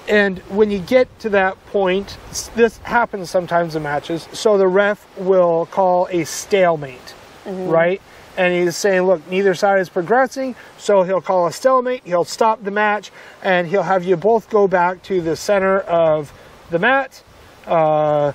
And 0.08 0.38
when 0.48 0.70
you 0.70 0.78
get 0.78 1.06
to 1.20 1.28
that 1.30 1.64
point, 1.66 2.16
this 2.54 2.78
happens 2.78 3.28
sometimes 3.28 3.76
in 3.76 3.82
matches. 3.82 4.26
So 4.32 4.56
the 4.56 4.66
ref 4.66 5.06
will 5.18 5.66
call 5.66 6.08
a 6.10 6.24
stalemate, 6.24 7.14
right? 7.44 8.00
And 8.38 8.54
he's 8.54 8.76
saying, 8.76 9.02
look, 9.02 9.28
neither 9.28 9.54
side 9.54 9.80
is 9.80 9.90
progressing. 9.90 10.56
So 10.78 11.02
he'll 11.02 11.20
call 11.20 11.46
a 11.46 11.52
stalemate, 11.52 12.02
he'll 12.04 12.24
stop 12.24 12.64
the 12.64 12.70
match, 12.70 13.10
and 13.42 13.68
he'll 13.68 13.82
have 13.82 14.02
you 14.02 14.16
both 14.16 14.48
go 14.48 14.66
back 14.66 15.02
to 15.04 15.20
the 15.20 15.36
center 15.36 15.80
of 15.80 16.32
the 16.70 16.78
mat. 16.78 17.22
Uh, 17.66 18.32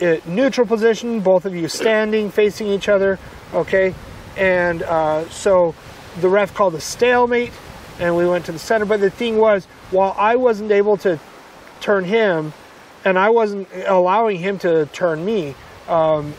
it, 0.00 0.26
neutral 0.26 0.66
position, 0.66 1.20
both 1.20 1.44
of 1.44 1.54
you 1.54 1.68
standing, 1.68 2.30
facing 2.30 2.66
each 2.68 2.88
other, 2.88 3.18
okay? 3.54 3.94
And 4.36 4.82
uh, 4.82 5.28
so 5.30 5.74
the 6.20 6.28
ref 6.28 6.54
called 6.54 6.74
a 6.74 6.80
stalemate, 6.80 7.52
and 7.98 8.16
we 8.16 8.26
went 8.26 8.44
to 8.46 8.52
the 8.52 8.58
center. 8.58 8.84
But 8.84 9.00
the 9.00 9.10
thing 9.10 9.38
was, 9.38 9.66
while 9.90 10.14
I 10.18 10.36
wasn't 10.36 10.70
able 10.70 10.96
to 10.98 11.18
turn 11.80 12.04
him, 12.04 12.52
and 13.04 13.18
I 13.18 13.30
wasn't 13.30 13.68
allowing 13.86 14.38
him 14.38 14.58
to 14.60 14.86
turn 14.86 15.24
me, 15.24 15.54
um, 15.88 16.34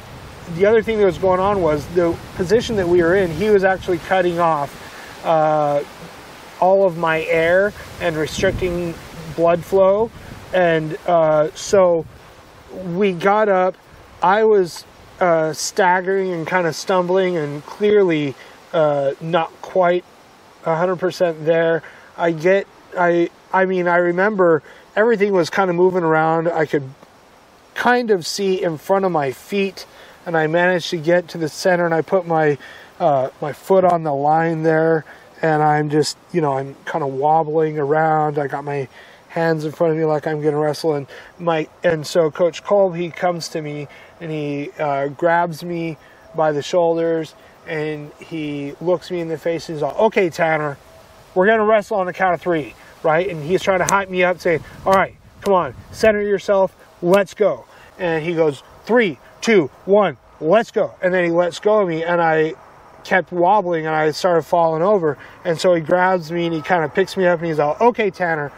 the 0.56 0.66
other 0.66 0.82
thing 0.82 0.98
that 1.00 1.06
was 1.06 1.18
going 1.18 1.40
on 1.40 1.62
was 1.62 1.86
the 1.88 2.18
position 2.36 2.76
that 2.78 2.88
we 2.88 3.02
were 3.02 3.16
in, 3.16 3.32
he 3.32 3.50
was 3.50 3.64
actually 3.64 3.98
cutting 4.00 4.40
off 4.40 5.26
uh, 5.26 5.84
all 6.60 6.86
of 6.86 6.98
my 6.98 7.24
air 7.24 7.74
and 8.02 8.16
restricting 8.16 8.94
blood 9.36 9.64
flow. 9.64 10.10
And 10.54 10.98
uh, 11.08 11.50
so 11.54 12.06
we 12.74 13.14
got 13.14 13.50
up. 13.50 13.76
I 14.22 14.44
was 14.44 14.86
uh, 15.20 15.54
staggering 15.54 16.32
and 16.32 16.46
kind 16.46 16.68
of 16.68 16.76
stumbling 16.76 17.38
and 17.38 17.64
clearly 17.66 18.36
uh, 18.74 19.14
not 19.22 19.52
quite 19.62 20.04
100% 20.64 21.46
there. 21.46 21.84
I 22.18 22.32
get, 22.32 22.68
I, 22.98 23.30
I 23.54 23.66
mean, 23.66 23.88
I 23.88 23.98
remember 23.98 24.64
everything 24.96 25.34
was 25.34 25.50
kind 25.50 25.70
of 25.70 25.76
moving 25.76 26.04
around. 26.04 26.48
I 26.48 26.66
could 26.66 26.90
kind 27.76 28.12
of 28.12 28.26
see 28.26 28.62
in 28.62 28.78
front 28.78 29.06
of 29.06 29.12
my 29.12 29.32
feet, 29.32 29.86
and 30.26 30.36
I 30.36 30.48
managed 30.48 30.90
to 30.90 30.98
get 30.98 31.28
to 31.30 31.38
the 31.38 31.48
center, 31.48 31.86
and 31.86 31.94
I 31.94 32.02
put 32.02 32.26
my 32.26 32.58
uh, 33.00 33.30
my 33.42 33.54
foot 33.54 33.86
on 33.86 34.02
the 34.02 34.14
line 34.14 34.64
there, 34.64 35.06
and 35.42 35.62
I'm 35.62 35.90
just, 35.92 36.18
you 36.32 36.42
know, 36.42 36.58
I'm 36.58 36.76
kind 36.86 37.04
of 37.04 37.14
wobbling 37.14 37.78
around. 37.78 38.40
I 38.40 38.48
got 38.48 38.64
my 38.64 38.88
hands 39.38 39.66
in 39.66 39.72
front 39.72 39.92
of 39.92 39.98
me 39.98 40.06
like 40.06 40.26
I'm 40.26 40.42
going 40.42 40.54
to 40.54 40.60
wrestle, 40.60 40.94
and 40.94 41.08
my 41.40 41.68
and 41.84 42.06
so 42.06 42.32
Coach 42.32 42.64
Kolb 42.64 42.96
he 42.96 43.10
comes 43.10 43.48
to 43.50 43.62
me 43.62 43.88
and 44.20 44.32
he 44.32 44.72
uh, 44.80 45.08
grabs 45.10 45.64
me 45.64 45.98
by 46.36 46.52
the 46.52 46.62
shoulders 46.62 47.36
and 47.68 48.12
he 48.20 48.74
looks 48.82 49.12
me 49.12 49.20
in 49.20 49.28
the 49.28 49.38
face 49.38 49.70
and 49.70 49.78
he's 49.78 49.84
like, 49.84 49.96
"Okay, 49.98 50.30
Tanner, 50.30 50.78
we're 51.36 51.46
going 51.46 51.60
to 51.60 51.66
wrestle 51.66 51.98
on 51.98 52.08
the 52.08 52.14
count 52.14 52.34
of 52.34 52.42
three, 52.42 52.74
right?" 53.04 53.30
And 53.30 53.44
he's 53.44 53.62
trying 53.62 53.80
to 53.80 53.86
hype 53.86 54.10
me 54.10 54.24
up, 54.24 54.40
saying, 54.40 54.64
"All 54.86 54.94
right, 54.94 55.16
come 55.42 55.54
on, 55.54 55.76
center 55.92 56.22
yourself, 56.22 56.76
let's 57.02 57.34
go." 57.34 57.66
And 58.00 58.24
he 58.24 58.36
goes, 58.36 58.62
three, 58.88 59.20
two, 59.42 59.70
one, 59.86 60.18
let's 60.40 60.72
go. 60.72 60.94
And 61.02 61.14
then 61.14 61.26
he 61.26 61.32
lets 61.32 61.60
go 61.60 61.82
of 61.82 61.88
me, 61.88 62.04
and 62.04 62.22
I 62.22 62.54
kept 63.04 63.32
wobbling 63.32 63.86
and 63.86 63.96
I 63.96 64.12
started 64.12 64.44
falling 64.44 64.82
over. 64.82 65.18
And 65.46 65.58
so 65.60 65.74
he 65.74 65.82
grabs 65.82 66.30
me 66.30 66.46
and 66.46 66.54
he 66.54 66.62
kind 66.62 66.84
of 66.84 66.94
picks 66.94 67.16
me 67.16 67.26
up 67.26 67.40
and 67.40 67.48
he's 67.48 67.58
all, 67.58 67.78
okay, 67.80 68.10
Tanner, 68.10 68.52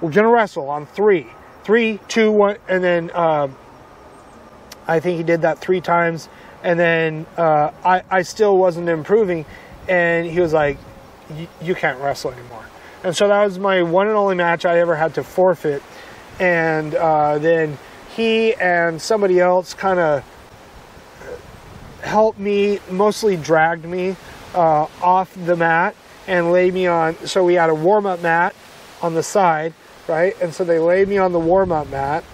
we're 0.00 0.10
going 0.10 0.26
to 0.26 0.32
wrestle 0.32 0.68
on 0.68 0.86
three. 0.86 1.26
Three, 1.64 1.98
two, 2.08 2.30
one. 2.30 2.56
And 2.68 2.82
then 2.82 3.10
um, 3.14 3.56
I 4.86 5.00
think 5.00 5.18
he 5.18 5.22
did 5.24 5.42
that 5.42 5.58
three 5.58 5.80
times. 5.80 6.28
And 6.62 6.78
then 6.78 7.26
uh, 7.36 7.72
I, 7.84 8.02
I 8.10 8.22
still 8.22 8.56
wasn't 8.56 8.88
improving. 8.88 9.44
And 9.88 10.26
he 10.26 10.40
was 10.40 10.52
like, 10.52 10.78
you 11.60 11.74
can't 11.74 12.00
wrestle 12.00 12.32
anymore. 12.32 12.64
And 13.02 13.16
so 13.16 13.28
that 13.28 13.44
was 13.44 13.58
my 13.58 13.82
one 13.82 14.08
and 14.08 14.16
only 14.16 14.34
match 14.34 14.64
I 14.64 14.78
ever 14.78 14.96
had 14.96 15.14
to 15.14 15.24
forfeit. 15.24 15.82
And 16.40 16.94
uh, 16.94 17.38
then 17.38 17.78
he 18.14 18.54
and 18.54 19.00
somebody 19.00 19.40
else 19.40 19.74
kind 19.74 19.98
of 19.98 20.24
helped 22.02 22.38
me, 22.38 22.78
mostly 22.90 23.36
dragged 23.36 23.84
me 23.84 24.16
uh, 24.54 24.86
off 25.02 25.34
the 25.44 25.56
mat 25.56 25.94
and 26.26 26.52
laid 26.52 26.74
me 26.74 26.86
on. 26.86 27.16
So 27.26 27.44
we 27.44 27.54
had 27.54 27.70
a 27.70 27.74
warm 27.74 28.06
up 28.06 28.22
mat 28.22 28.54
on 29.02 29.14
the 29.14 29.22
side, 29.22 29.74
right? 30.08 30.40
And 30.40 30.52
so 30.52 30.64
they 30.64 30.78
laid 30.78 31.08
me 31.08 31.18
on 31.18 31.32
the 31.32 31.38
warm 31.38 31.72
up 31.72 31.88
mat. 31.88 32.24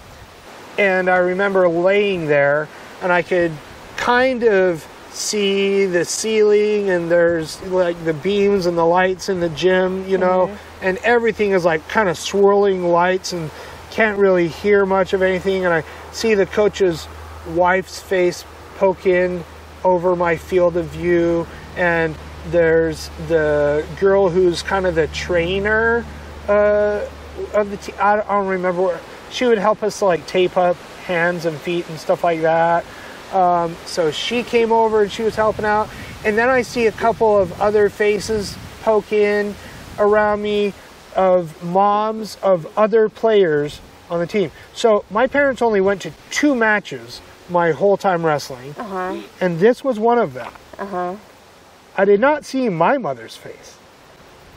And 0.77 1.09
I 1.09 1.17
remember 1.17 1.67
laying 1.67 2.27
there 2.27 2.67
and 3.01 3.11
I 3.11 3.21
could 3.21 3.51
kind 3.97 4.43
of 4.43 4.87
see 5.11 5.85
the 5.85 6.03
ceiling 6.03 6.89
and 6.89 7.11
there's 7.11 7.61
like 7.63 8.03
the 8.05 8.13
beams 8.13 8.65
and 8.65 8.77
the 8.77 8.85
lights 8.85 9.29
in 9.29 9.39
the 9.39 9.49
gym, 9.49 10.07
you 10.07 10.17
know, 10.17 10.55
and 10.81 10.97
everything 10.99 11.51
is 11.51 11.63
like 11.63 11.87
kind 11.87 12.09
of 12.09 12.17
swirling 12.17 12.83
lights 12.83 13.33
and 13.33 13.51
can't 13.91 14.17
really 14.17 14.47
hear 14.47 14.85
much 14.85 15.13
of 15.13 15.21
anything. 15.21 15.65
And 15.65 15.73
I 15.73 15.83
see 16.11 16.33
the 16.33 16.47
coach's 16.47 17.07
wife's 17.49 18.01
face 18.01 18.43
poke 18.77 19.05
in 19.05 19.43
over 19.83 20.15
my 20.15 20.35
field 20.35 20.77
of 20.77 20.87
view 20.87 21.45
and 21.75 22.15
there's 22.47 23.09
the 23.27 23.85
girl 23.99 24.29
who's 24.29 24.61
kind 24.61 24.85
of 24.85 24.95
the 24.95 25.07
trainer 25.07 26.05
uh, 26.47 27.05
of 27.53 27.69
the 27.71 27.77
team. 27.77 27.95
I 27.99 28.17
don't 28.17 28.47
remember 28.47 28.81
where 28.81 28.99
she 29.31 29.45
would 29.45 29.57
help 29.57 29.83
us 29.83 30.01
like 30.01 30.25
tape 30.27 30.57
up 30.57 30.75
hands 31.05 31.45
and 31.45 31.57
feet 31.57 31.87
and 31.89 31.99
stuff 31.99 32.23
like 32.23 32.41
that. 32.41 32.85
Um, 33.33 33.75
so 33.85 34.11
she 34.11 34.43
came 34.43 34.71
over 34.71 35.01
and 35.03 35.11
she 35.11 35.23
was 35.23 35.35
helping 35.35 35.65
out. 35.65 35.89
And 36.25 36.37
then 36.37 36.49
I 36.49 36.61
see 36.61 36.85
a 36.85 36.91
couple 36.91 37.37
of 37.37 37.59
other 37.61 37.89
faces 37.89 38.55
poke 38.83 39.11
in 39.11 39.55
around 39.99 40.41
me 40.41 40.73
of 41.15 41.61
moms 41.63 42.37
of 42.41 42.65
other 42.77 43.09
players 43.09 43.81
on 44.09 44.19
the 44.19 44.27
team. 44.27 44.51
So 44.73 45.03
my 45.09 45.27
parents 45.27 45.61
only 45.61 45.81
went 45.81 46.01
to 46.03 46.11
two 46.31 46.55
matches 46.55 47.21
my 47.49 47.71
whole 47.71 47.97
time 47.97 48.25
wrestling, 48.25 48.73
Uh 48.77 48.83
huh. 48.83 49.17
and 49.41 49.59
this 49.59 49.83
was 49.83 49.99
one 49.99 50.17
of 50.17 50.33
them. 50.33 50.51
Uh 50.79 50.85
huh. 50.85 51.15
I 51.97 52.05
did 52.05 52.19
not 52.19 52.45
see 52.45 52.69
my 52.69 52.97
mother's 52.97 53.35
face. 53.35 53.77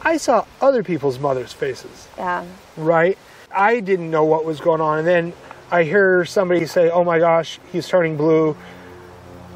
I 0.03 0.16
saw 0.18 0.45
other 0.61 0.82
people's 0.84 1.18
mother's 1.18 1.53
faces, 1.53 2.07
Yeah. 2.16 2.45
Right? 2.76 3.18
I 3.50 3.80
didn't 3.80 4.10
know 4.10 4.24
what 4.24 4.44
was 4.44 4.60
going 4.60 4.80
on. 4.80 4.98
And 4.98 5.06
then 5.06 5.32
I 5.70 5.82
hear 5.84 6.24
somebody 6.24 6.66
say, 6.66 6.90
Oh 6.90 7.04
my 7.04 7.18
gosh, 7.18 7.58
he's 7.72 7.88
turning 7.88 8.16
blue. 8.16 8.56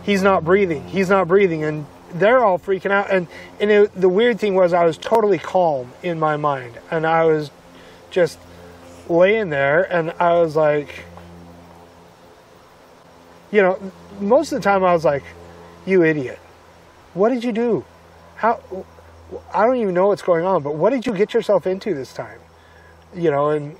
He's 0.02 0.22
not 0.22 0.44
breathing. 0.44 0.86
He's 0.88 1.10
not 1.10 1.28
breathing. 1.28 1.62
And 1.64 1.86
they're 2.14 2.42
all 2.42 2.58
freaking 2.58 2.90
out. 2.90 3.10
And, 3.10 3.28
and 3.60 3.70
it, 3.70 3.94
the 3.94 4.08
weird 4.08 4.40
thing 4.40 4.54
was, 4.54 4.72
I 4.72 4.84
was 4.84 4.98
totally 4.98 5.38
calm 5.38 5.92
in 6.02 6.18
my 6.18 6.36
mind. 6.36 6.78
And 6.90 7.06
I 7.06 7.24
was 7.24 7.50
just 8.10 8.38
laying 9.08 9.50
there 9.50 9.82
and 9.92 10.12
I 10.18 10.34
was 10.34 10.56
like, 10.56 11.04
you 13.52 13.62
know, 13.62 13.92
most 14.20 14.52
of 14.52 14.58
the 14.58 14.62
time 14.62 14.84
I 14.84 14.92
was 14.92 15.04
like, 15.04 15.24
You 15.86 16.04
idiot. 16.04 16.38
What 17.14 17.30
did 17.30 17.42
you 17.42 17.52
do? 17.52 17.84
How? 18.36 18.60
I 19.52 19.66
don't 19.66 19.76
even 19.76 19.94
know 19.94 20.08
what's 20.08 20.22
going 20.22 20.44
on, 20.44 20.62
but 20.62 20.74
what 20.74 20.90
did 20.90 21.06
you 21.06 21.14
get 21.14 21.34
yourself 21.34 21.66
into 21.66 21.94
this 21.94 22.12
time? 22.12 22.40
You 23.14 23.30
know, 23.30 23.50
and 23.50 23.76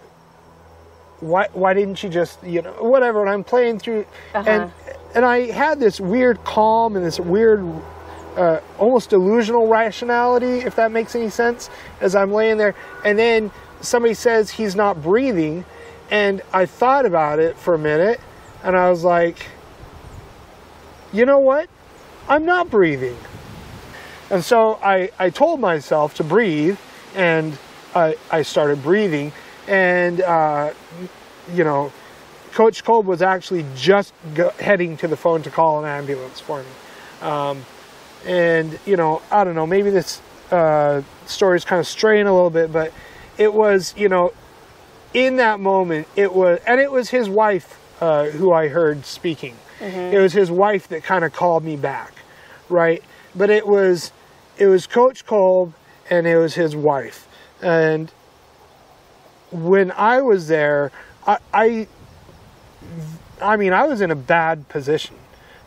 why 1.20 1.49
why 1.53 1.74
didn't 1.74 2.03
you 2.03 2.09
just 2.09 2.43
you 2.43 2.62
know 2.62 2.72
whatever? 2.83 3.20
And 3.20 3.31
I'm 3.31 3.45
playing 3.45 3.78
through, 3.78 4.07
and 4.35 4.72
and 5.14 5.24
I 5.24 5.51
had 5.51 5.81
this 5.81 6.01
weird 6.01 6.43
calm 6.45 6.97
and 6.97 7.05
this 7.05 7.20
weird, 7.20 7.64
uh, 8.37 8.61
almost 8.78 9.11
delusional 9.11 9.66
rationality, 9.66 10.61
if 10.61 10.76
that 10.76 10.93
makes 10.93 11.14
any 11.14 11.31
sense, 11.31 11.68
as 12.01 12.14
I'm 12.14 12.33
laying 12.33 12.59
there, 12.59 12.74
and 13.05 13.18
then 13.18 13.51
somebody 13.81 14.14
says 14.14 14.51
he's 14.51 14.76
not 14.76 15.03
breathing, 15.03 15.64
and 16.11 16.43
I 16.53 16.66
thought 16.66 17.07
about 17.07 17.39
it 17.39 17.57
for 17.57 17.74
a 17.74 17.78
minute, 17.78 18.20
and 18.62 18.76
I 18.76 18.91
was 18.91 19.05
like, 19.05 19.47
you 21.12 21.26
know 21.26 21.39
what? 21.41 21.68
I'm 22.28 22.45
not 22.45 22.70
breathing. 22.70 23.16
And 24.31 24.45
so 24.45 24.78
I, 24.83 25.11
I 25.18 25.31
told 25.31 25.59
myself 25.59 26.14
to 26.14 26.24
breathe, 26.24 26.78
and 27.16 27.59
I, 27.95 28.16
I 28.30 28.43
started 28.43 28.82
breathing. 28.82 29.32
And, 29.68 30.20
uh, 30.20 30.72
you 31.53 31.64
know, 31.64 31.93
Coach 32.53 32.84
Kolb 32.84 33.07
was 33.07 33.22
actually 33.22 33.64
just 33.76 34.12
go, 34.34 34.51
heading 34.59 34.97
to 34.99 35.09
the 35.09 35.16
phone 35.16 35.43
to 35.43 35.51
call 35.51 35.84
an 35.84 35.88
ambulance 35.88 36.41
for 36.41 36.62
me. 36.62 36.68
Um, 37.22 37.64
and, 38.26 38.78
you 38.86 38.97
know, 38.97 39.22
I 39.30 39.45
don't 39.45 39.55
know, 39.55 39.66
maybe 39.66 39.91
this 39.91 40.20
uh, 40.51 41.03
story 41.26 41.57
is 41.57 41.64
kind 41.64 41.80
of 41.80 41.86
straying 41.86 42.26
a 42.26 42.34
little 42.34 42.51
bit, 42.51 42.72
but 42.72 42.93
it 43.38 43.55
was, 43.55 43.95
you 43.97 44.09
know, 44.09 44.32
in 45.14 45.36
that 45.36 45.61
moment, 45.61 46.09
it 46.16 46.34
was, 46.34 46.61
and 46.66 46.80
it 46.80 46.91
was 46.91 47.11
his 47.11 47.28
wife 47.28 47.78
uh, 48.01 48.26
who 48.26 48.53
I 48.53 48.68
heard 48.68 49.05
speaking. 49.05 49.57
It 50.12 50.18
was 50.18 50.32
his 50.32 50.51
wife 50.51 50.88
that 50.88 51.05
kind 51.05 51.24
of 51.24 51.32
called 51.32 51.64
me 51.64 51.76
back, 51.76 52.12
right? 52.68 53.03
But 53.34 53.49
it 53.49 53.66
was, 53.66 54.12
it 54.59 54.66
was 54.66 54.86
Coach 54.86 55.24
Kolb 55.24 55.72
and 56.11 56.26
it 56.26 56.36
was 56.36 56.55
his 56.55 56.76
wife. 56.76 57.26
And 57.63 58.11
when 59.51 59.91
I 59.93 60.23
was 60.23 60.49
there, 60.49 60.93
I, 61.27 61.39
I, 61.53 61.89
I 63.43 63.57
mean, 63.57 63.73
I 63.73 63.87
was 63.87 64.01
in 64.01 64.11
a 64.11 64.17
bad 64.17 64.69
position. 64.69 65.17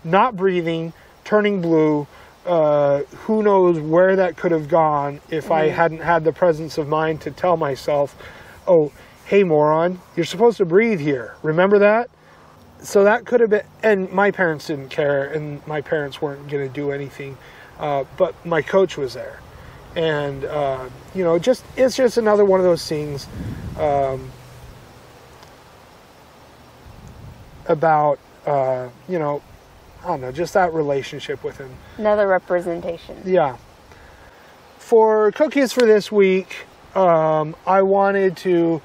not 0.04 0.36
breathing, 0.36 0.94
turning 1.24 1.62
blue. 1.62 2.08
Uh, 2.46 3.04
who 3.26 3.42
knows 3.42 3.80
where 3.80 4.18
that 4.18 4.36
could 4.36 4.52
have 4.52 4.68
gone 4.68 5.22
if 5.30 5.50
I 5.50 5.70
hadn't 5.70 6.02
had 6.02 6.26
the 6.26 6.34
presence 6.34 6.78
of 6.78 6.90
mind 6.90 7.22
to 7.22 7.32
tell 7.32 7.56
myself, 7.56 8.18
oh, 8.68 8.92
hey, 9.26 9.44
moron, 9.44 10.02
you're 10.16 10.26
supposed 10.26 10.58
to 10.58 10.66
breathe 10.66 11.00
here. 11.00 11.36
Remember 11.42 11.80
that? 11.80 12.10
So 12.82 13.06
that 13.06 13.26
could 13.26 13.40
have 13.40 13.50
been, 13.50 13.66
and 13.82 14.12
my 14.12 14.30
parents 14.32 14.68
didn't 14.68 14.90
care, 14.90 15.24
and 15.24 15.66
my 15.66 15.80
parents 15.80 16.22
weren't 16.22 16.50
going 16.50 16.68
to 16.68 16.74
do 16.74 16.92
anything, 16.92 17.38
uh, 17.80 18.04
but 18.18 18.46
my 18.46 18.62
coach 18.62 18.98
was 18.98 19.14
there. 19.14 19.40
And, 19.96 20.46
uh, 20.46 20.90
you 21.14 21.24
know, 21.24 21.38
just 21.38 21.64
it's 21.78 21.96
just 21.96 22.18
another 22.18 22.46
one 22.46 22.60
of 22.60 22.66
those 22.66 22.88
things 22.88 23.28
um, 23.78 24.32
about, 27.68 28.20
uh, 28.46 28.90
you 29.08 29.20
know, 29.20 29.42
I 30.04 30.08
don't 30.08 30.22
know, 30.22 30.32
just 30.32 30.54
that 30.56 30.74
relationship 30.74 31.44
with 31.44 31.58
him. 31.58 31.72
Another 31.98 32.28
representation. 32.28 33.22
Yeah. 33.24 33.58
For 34.80 35.32
cookies 35.32 35.72
for 35.72 35.86
this 35.86 36.12
week, 36.12 36.66
um, 36.96 37.56
I 37.66 37.82
wanted 37.84 38.36
to 38.38 38.82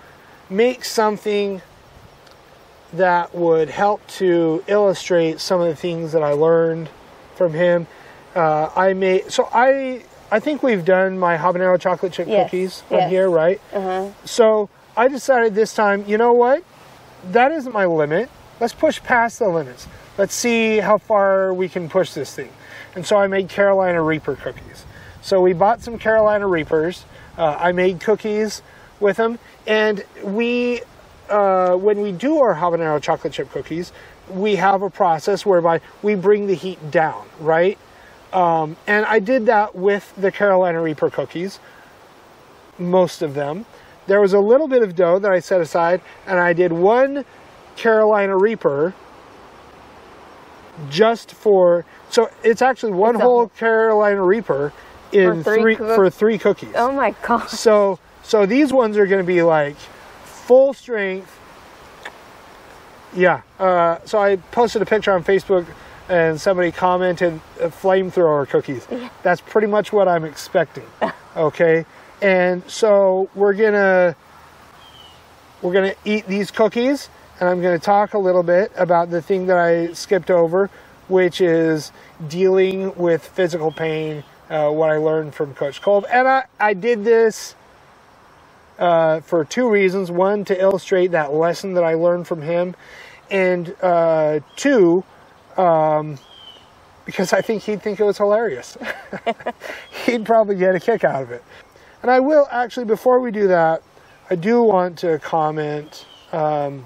make 0.49 0.85
something 0.85 1.61
that 2.93 3.35
would 3.35 3.69
help 3.69 4.07
to 4.07 4.65
illustrate 4.67 5.41
some 5.41 5.61
of 5.61 5.67
the 5.67 5.77
things 5.77 6.13
that 6.13 6.23
I 6.23 6.33
learned 6.33 6.89
from 7.35 7.53
him. 7.53 7.87
Uh, 8.35 8.71
I 8.75 8.95
made 8.95 9.31
so 9.31 9.49
I 9.53 10.05
I 10.31 10.41
think 10.41 10.63
we've 10.63 10.85
done 10.85 11.19
my 11.19 11.37
habanero 11.37 11.81
chocolate 11.81 12.13
chip 12.13 12.29
Yes, 12.29 12.47
cookies 12.51 12.83
on 12.91 12.99
yes. 12.99 13.11
here, 13.11 13.31
right? 13.31 13.61
Uh-huh. 13.73 14.11
So 14.25 14.69
I 14.97 15.09
decided 15.09 15.55
this 15.55 15.75
time, 15.75 16.05
you 16.07 16.19
know 16.19 16.33
what? 16.33 16.63
That 17.31 17.51
isn't 17.53 17.73
my 17.73 17.87
limit. 17.87 18.29
Let's 18.61 18.75
push 18.75 19.03
past 19.03 19.39
the 19.39 19.49
limits. 19.49 19.87
Let's 20.19 20.35
see 20.35 20.79
how 20.79 20.99
far 20.99 21.55
we 21.55 21.69
can 21.69 21.89
push 21.89 22.13
this 22.13 22.35
thing. 22.35 22.51
And 22.95 23.07
so 23.07 23.17
I 23.17 23.27
made 23.27 23.49
Carolina 23.49 24.03
Reaper 24.03 24.37
cookies. 24.37 24.85
So 25.23 25.41
we 25.41 25.53
bought 25.53 25.81
some 25.81 25.99
Carolina 25.99 26.47
Reapers. 26.47 27.05
Uh, 27.37 27.57
I 27.59 27.73
made 27.73 28.01
cookies 28.01 28.63
with 28.99 29.17
them, 29.17 29.39
and 29.67 30.05
we, 30.25 30.83
uh, 31.29 31.77
when 31.77 32.01
we 32.01 32.11
do 32.11 32.39
our 32.39 32.57
habanero 32.57 33.01
chocolate 33.01 33.33
chip 33.33 33.51
cookies, 33.53 33.93
we 34.29 34.57
have 34.57 34.83
a 34.83 34.91
process 34.91 35.47
whereby 35.47 35.81
we 36.03 36.17
bring 36.17 36.49
the 36.49 36.55
heat 36.55 36.91
down, 36.91 37.25
right? 37.39 37.79
Um, 38.33 38.77
and 38.87 39.07
I 39.07 39.21
did 39.21 39.47
that 39.47 39.75
with 39.75 40.13
the 40.17 40.31
Carolina 40.31 40.83
Reaper 40.83 41.11
cookies 41.11 41.61
most 42.79 43.23
of 43.23 43.35
them. 43.35 43.67
There 44.07 44.21
was 44.21 44.33
a 44.33 44.41
little 44.41 44.69
bit 44.69 44.83
of 44.83 44.97
dough 44.97 45.19
that 45.19 45.31
I 45.31 45.41
set 45.41 45.61
aside, 45.61 46.01
and 46.27 46.39
I 46.39 46.53
did 46.53 46.73
one 46.73 47.25
Carolina 47.77 48.37
Reaper 48.37 48.95
just 50.89 51.33
for. 51.33 51.85
So 52.11 52.31
it's 52.43 52.63
actually 52.63 52.93
one 52.93 53.17
It's 53.17 53.23
whole 53.23 53.49
Carolina 53.49 54.23
Reaper 54.23 54.73
in 55.13 55.43
For 55.43 55.55
three 55.55 55.77
three 55.77 55.95
for 55.95 56.11
three 56.11 56.39
cookies. 56.39 56.73
Oh 56.75 56.93
my 56.93 57.15
gosh. 57.23 57.51
So 57.51 57.99
so 58.23 58.47
these 58.47 58.73
ones 58.73 58.97
are 58.97 59.07
going 59.07 59.23
to 59.23 59.27
be 59.27 59.43
like 59.43 59.77
full 60.25 60.73
strength. 60.73 61.35
Yeah. 63.15 63.43
Uh, 63.59 63.99
so 64.05 64.19
I 64.19 64.37
posted 64.37 64.81
a 64.83 64.87
picture 64.87 65.13
on 65.13 65.25
Facebook, 65.25 65.67
and 66.09 66.41
somebody 66.41 66.73
commented 66.73 67.41
flamethrower 67.59 68.49
cookies. 68.49 68.87
That's 69.23 69.41
pretty 69.41 69.67
much 69.67 69.93
what 69.93 70.09
I'm 70.09 70.25
expecting. 70.25 70.87
Okay. 71.37 71.87
And 72.21 72.69
so 72.69 73.31
we're 73.37 73.53
gonna 73.53 74.17
we're 75.63 75.73
gonna 75.73 75.95
eat 76.05 76.27
these 76.27 76.51
cookies, 76.51 77.09
and 77.39 77.49
I'm 77.49 77.63
gonna 77.63 77.79
talk 77.79 78.15
a 78.15 78.19
little 78.19 78.43
bit 78.43 78.73
about 78.77 79.11
the 79.11 79.23
thing 79.23 79.47
that 79.47 79.57
I 79.57 79.93
skipped 79.93 80.33
over, 80.33 80.69
which 81.07 81.41
is 81.41 81.93
dealing 82.29 82.93
with 82.97 83.25
physical 83.25 83.71
pain. 83.71 84.25
Uh, 84.51 84.71
what 84.71 84.91
I 84.91 84.97
learned 84.97 85.35
from 85.35 85.55
Coach 85.55 85.81
Kolb, 85.81 86.07
and 86.11 86.27
I 86.27 86.45
I 86.59 86.75
did 86.75 87.05
this 87.05 87.55
uh, 88.81 89.21
for 89.21 89.45
two 89.45 89.69
reasons. 89.71 90.11
One, 90.11 90.45
to 90.47 90.61
illustrate 90.61 91.09
that 91.13 91.33
lesson 91.33 91.75
that 91.75 91.85
I 91.85 91.95
learned 91.95 92.27
from 92.27 92.43
him, 92.43 92.75
and 93.31 93.77
uh, 93.81 94.41
two, 94.57 95.05
um, 95.59 96.19
because 97.05 97.33
I 97.33 97.43
think 97.43 97.63
he'd 97.63 97.83
think 97.83 98.01
it 98.01 98.05
was 98.05 98.19
hilarious. 98.19 98.79
he'd 100.07 100.25
probably 100.25 100.57
get 100.57 100.75
a 100.75 100.81
kick 100.81 101.05
out 101.05 101.23
of 101.23 101.31
it. 101.31 101.43
And 102.03 102.11
I 102.11 102.21
will 102.21 102.47
actually, 102.51 102.87
before 102.87 103.21
we 103.21 103.31
do 103.31 103.49
that, 103.49 103.83
I 104.31 104.37
do 104.37 104.63
want 104.63 104.99
to 104.99 105.19
comment. 105.19 106.07
Um, 106.33 106.85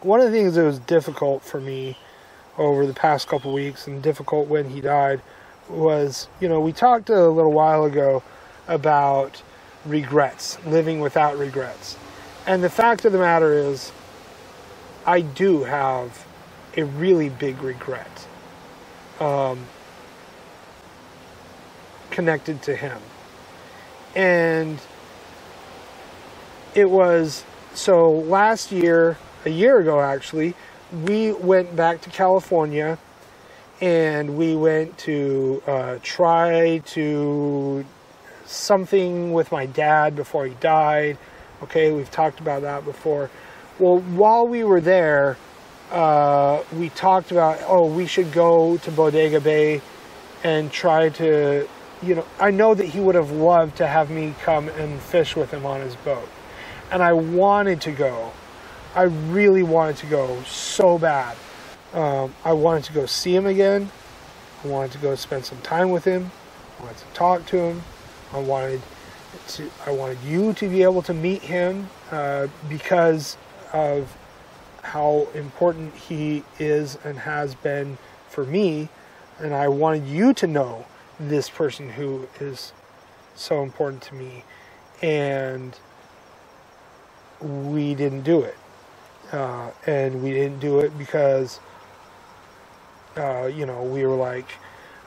one 0.00 0.20
of 0.20 0.26
the 0.26 0.32
things 0.32 0.54
that 0.54 0.62
was 0.62 0.78
difficult 0.78 1.42
for 1.42 1.60
me 1.60 1.98
over 2.56 2.86
the 2.86 2.94
past 2.94 3.28
couple 3.28 3.52
weeks 3.52 3.86
and 3.86 4.02
difficult 4.02 4.48
when 4.48 4.70
he 4.70 4.80
died 4.80 5.20
was, 5.68 6.28
you 6.40 6.48
know, 6.48 6.60
we 6.60 6.72
talked 6.72 7.10
a 7.10 7.28
little 7.28 7.52
while 7.52 7.84
ago 7.84 8.22
about 8.68 9.42
regrets, 9.84 10.58
living 10.64 11.00
without 11.00 11.36
regrets. 11.36 11.96
And 12.46 12.62
the 12.62 12.70
fact 12.70 13.04
of 13.04 13.12
the 13.12 13.18
matter 13.18 13.52
is, 13.52 13.92
I 15.06 15.20
do 15.20 15.64
have 15.64 16.26
a 16.78 16.84
really 16.84 17.28
big 17.28 17.60
regret 17.60 18.26
um, 19.18 19.66
connected 22.10 22.62
to 22.62 22.76
him. 22.76 22.98
And 24.14 24.78
it 26.76 26.88
was 26.88 27.44
so 27.74 28.12
last 28.12 28.70
year, 28.70 29.18
a 29.44 29.50
year 29.50 29.80
ago 29.80 30.00
actually, 30.00 30.54
we 31.04 31.32
went 31.32 31.74
back 31.74 32.00
to 32.02 32.10
California 32.10 32.96
and 33.80 34.38
we 34.38 34.54
went 34.54 34.96
to 34.98 35.62
uh, 35.66 35.98
try 36.02 36.78
to 36.86 37.84
something 38.46 39.32
with 39.32 39.50
my 39.50 39.66
dad 39.66 40.14
before 40.14 40.46
he 40.46 40.54
died. 40.54 41.18
Okay, 41.64 41.90
we've 41.90 42.10
talked 42.10 42.38
about 42.38 42.62
that 42.62 42.84
before. 42.84 43.30
Well, 43.80 43.98
while 43.98 44.46
we 44.46 44.62
were 44.62 44.80
there, 44.80 45.36
uh, 45.90 46.62
we 46.72 46.90
talked 46.90 47.30
about, 47.30 47.58
oh, 47.66 47.86
we 47.86 48.06
should 48.06 48.32
go 48.32 48.76
to 48.78 48.90
Bodega 48.90 49.40
Bay 49.40 49.80
and 50.44 50.70
try 50.70 51.08
to, 51.08 51.68
you 52.02 52.14
know, 52.14 52.26
I 52.38 52.50
know 52.50 52.74
that 52.74 52.86
he 52.86 53.00
would 53.00 53.14
have 53.14 53.30
loved 53.30 53.76
to 53.78 53.86
have 53.86 54.10
me 54.10 54.34
come 54.42 54.68
and 54.68 55.00
fish 55.00 55.34
with 55.34 55.50
him 55.50 55.64
on 55.66 55.80
his 55.80 55.96
boat. 55.96 56.28
And 56.90 57.02
I 57.02 57.12
wanted 57.12 57.80
to 57.82 57.92
go. 57.92 58.32
I 58.94 59.02
really 59.02 59.62
wanted 59.62 59.96
to 59.98 60.06
go 60.06 60.42
so 60.44 60.98
bad. 60.98 61.36
Um, 61.92 62.34
I 62.44 62.52
wanted 62.52 62.84
to 62.84 62.92
go 62.92 63.06
see 63.06 63.34
him 63.34 63.46
again. 63.46 63.90
I 64.64 64.68
wanted 64.68 64.92
to 64.92 64.98
go 64.98 65.14
spend 65.14 65.44
some 65.44 65.60
time 65.62 65.90
with 65.90 66.04
him. 66.04 66.30
I 66.78 66.82
wanted 66.82 66.98
to 66.98 67.04
talk 67.14 67.46
to 67.46 67.58
him. 67.58 67.82
I 68.32 68.40
wanted 68.40 68.82
to. 69.48 69.70
I 69.86 69.90
wanted 69.92 70.18
you 70.22 70.52
to 70.54 70.68
be 70.68 70.82
able 70.82 71.02
to 71.02 71.14
meet 71.14 71.42
him 71.42 71.88
uh, 72.10 72.48
because 72.68 73.36
of 73.72 74.16
how 74.88 75.28
important 75.34 75.94
he 75.94 76.42
is 76.58 76.96
and 77.04 77.18
has 77.18 77.54
been 77.54 77.98
for 78.30 78.44
me, 78.44 78.88
and 79.38 79.52
I 79.52 79.68
wanted 79.68 80.06
you 80.06 80.32
to 80.34 80.46
know 80.46 80.86
this 81.20 81.50
person 81.50 81.90
who 81.90 82.26
is 82.40 82.72
so 83.34 83.62
important 83.62 84.02
to 84.04 84.14
me, 84.14 84.44
and 85.02 85.78
we 87.40 87.94
didn't 87.94 88.22
do 88.22 88.40
it, 88.40 88.56
uh, 89.30 89.70
and 89.86 90.22
we 90.22 90.30
didn't 90.30 90.60
do 90.60 90.80
it 90.80 90.96
because 90.96 91.60
uh, 93.16 93.44
you 93.44 93.66
know 93.66 93.82
we 93.82 94.06
were 94.06 94.16
like, 94.16 94.48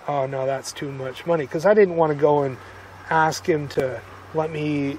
oh 0.07 0.27
no, 0.27 0.45
that's 0.45 0.71
too 0.71 0.91
much 0.91 1.25
money, 1.25 1.45
because 1.45 1.65
I 1.65 1.73
didn't 1.73 1.95
want 1.95 2.13
to 2.13 2.19
go 2.19 2.43
and 2.43 2.55
ask 3.09 3.49
him 3.49 3.67
to 3.69 3.99
let 4.35 4.51
me 4.51 4.97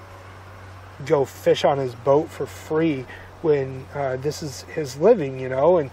go 1.07 1.25
fish 1.25 1.65
on 1.65 1.79
his 1.79 1.95
boat 1.95 2.29
for 2.29 2.47
free 2.47 3.07
when 3.43 3.87
uh, 3.95 4.17
this 4.17 4.43
is 4.43 4.63
his 4.63 4.97
living, 4.99 5.39
you 5.39 5.49
know. 5.49 5.79
And 5.79 5.91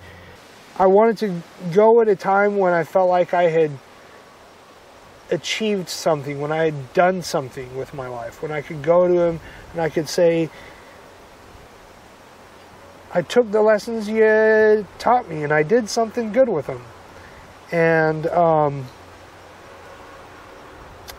I 0.77 0.87
wanted 0.87 1.17
to 1.19 1.73
go 1.73 2.01
at 2.01 2.07
a 2.07 2.15
time 2.15 2.57
when 2.57 2.73
I 2.73 2.83
felt 2.83 3.09
like 3.09 3.33
I 3.33 3.43
had 3.43 3.71
achieved 5.31 5.89
something, 5.89 6.39
when 6.41 6.51
I 6.51 6.65
had 6.65 6.93
done 6.93 7.21
something 7.21 7.75
with 7.77 7.93
my 7.93 8.07
life, 8.07 8.41
when 8.41 8.51
I 8.51 8.61
could 8.61 8.81
go 8.81 9.07
to 9.07 9.21
him 9.21 9.39
and 9.73 9.81
I 9.81 9.89
could 9.89 10.09
say, 10.09 10.49
I 13.13 13.21
took 13.23 13.51
the 13.51 13.61
lessons 13.61 14.07
you 14.07 14.85
taught 14.99 15.29
me 15.29 15.43
and 15.43 15.51
I 15.51 15.63
did 15.63 15.89
something 15.89 16.31
good 16.31 16.49
with 16.49 16.67
them. 16.67 16.83
And 17.71 18.27
um, 18.27 18.85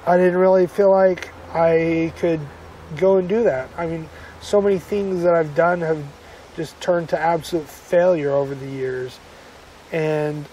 I 0.06 0.16
didn't 0.16 0.38
really 0.38 0.66
feel 0.66 0.90
like 0.90 1.30
I 1.52 2.12
could 2.18 2.40
go 2.96 3.16
and 3.16 3.28
do 3.28 3.42
that. 3.44 3.68
I 3.76 3.86
mean, 3.86 4.08
so 4.40 4.60
many 4.60 4.78
things 4.78 5.22
that 5.22 5.34
I've 5.34 5.54
done 5.54 5.80
have 5.80 6.02
just 6.56 6.80
turned 6.80 7.08
to 7.10 7.18
absolute 7.18 7.66
failure 7.66 8.30
over 8.30 8.54
the 8.54 8.66
years. 8.66 9.18
And, 9.92 10.44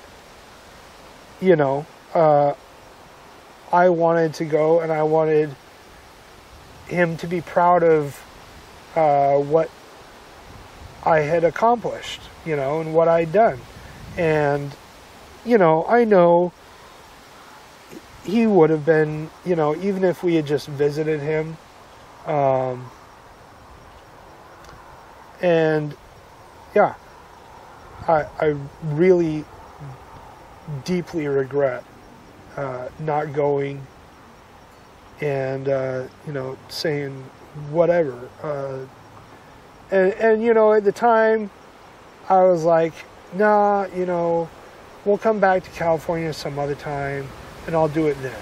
you 1.41 1.55
know, 1.55 1.85
uh, 2.13 2.53
I 3.71 3.89
wanted 3.89 4.33
to 4.35 4.45
go 4.45 4.79
and 4.79 4.91
I 4.91 5.03
wanted 5.03 5.55
him 6.87 7.17
to 7.17 7.27
be 7.27 7.41
proud 7.41 7.83
of 7.83 8.19
uh, 8.95 9.37
what 9.37 9.69
I 11.03 11.19
had 11.19 11.43
accomplished, 11.43 12.21
you 12.45 12.55
know, 12.55 12.81
and 12.81 12.93
what 12.93 13.07
I'd 13.07 13.31
done. 13.31 13.59
And, 14.17 14.75
you 15.45 15.57
know, 15.57 15.85
I 15.87 16.03
know 16.03 16.51
he 18.23 18.47
would 18.47 18.69
have 18.69 18.85
been, 18.85 19.29
you 19.45 19.55
know, 19.55 19.75
even 19.75 20.03
if 20.03 20.23
we 20.23 20.35
had 20.35 20.45
just 20.45 20.67
visited 20.67 21.21
him. 21.21 21.57
Um, 22.25 22.89
and 25.41 25.95
yeah, 26.75 26.95
I, 28.07 28.25
I 28.39 28.55
really 28.83 29.45
deeply 30.85 31.27
regret 31.27 31.83
uh, 32.55 32.89
not 32.99 33.33
going 33.33 33.85
and, 35.21 35.69
uh, 35.69 36.07
you 36.25 36.33
know, 36.33 36.57
saying 36.69 37.23
whatever. 37.69 38.29
Uh, 38.41 38.79
and, 39.89 40.13
and, 40.13 40.43
you 40.43 40.53
know, 40.53 40.73
at 40.73 40.83
the 40.83 40.91
time, 40.91 41.49
I 42.29 42.43
was 42.43 42.63
like, 42.63 42.93
nah, 43.33 43.85
you 43.95 44.05
know, 44.05 44.49
we'll 45.05 45.17
come 45.17 45.39
back 45.39 45.63
to 45.63 45.69
California 45.71 46.33
some 46.33 46.59
other 46.59 46.75
time 46.75 47.27
and 47.65 47.75
I'll 47.75 47.87
do 47.87 48.07
it 48.07 48.21
then. 48.21 48.35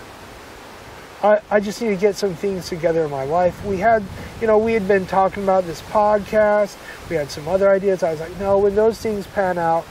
I, 1.23 1.41
I 1.49 1.59
just 1.59 1.81
need 1.81 1.89
to 1.89 1.95
get 1.95 2.15
some 2.15 2.35
things 2.35 2.69
together 2.69 3.05
in 3.05 3.11
my 3.11 3.23
life. 3.23 3.63
We 3.65 3.77
had, 3.77 4.03
you 4.41 4.47
know, 4.47 4.57
we 4.57 4.73
had 4.73 4.87
been 4.87 5.05
talking 5.05 5.43
about 5.43 5.65
this 5.65 5.81
podcast. 5.81 6.77
We 7.09 7.15
had 7.15 7.31
some 7.31 7.47
other 7.47 7.69
ideas. 7.69 8.03
I 8.03 8.11
was 8.11 8.19
like, 8.19 8.37
no, 8.39 8.59
when 8.59 8.75
those 8.75 8.99
things 8.99 9.25
pan 9.27 9.57
out, 9.57 9.85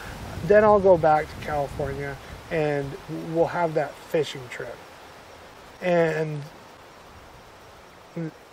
then 0.46 0.64
I'll 0.64 0.80
go 0.80 0.98
back 0.98 1.26
to 1.28 1.46
California 1.46 2.16
and 2.50 2.90
we'll 3.32 3.46
have 3.46 3.74
that 3.74 3.92
fishing 3.94 4.42
trip. 4.50 4.76
And 5.80 6.42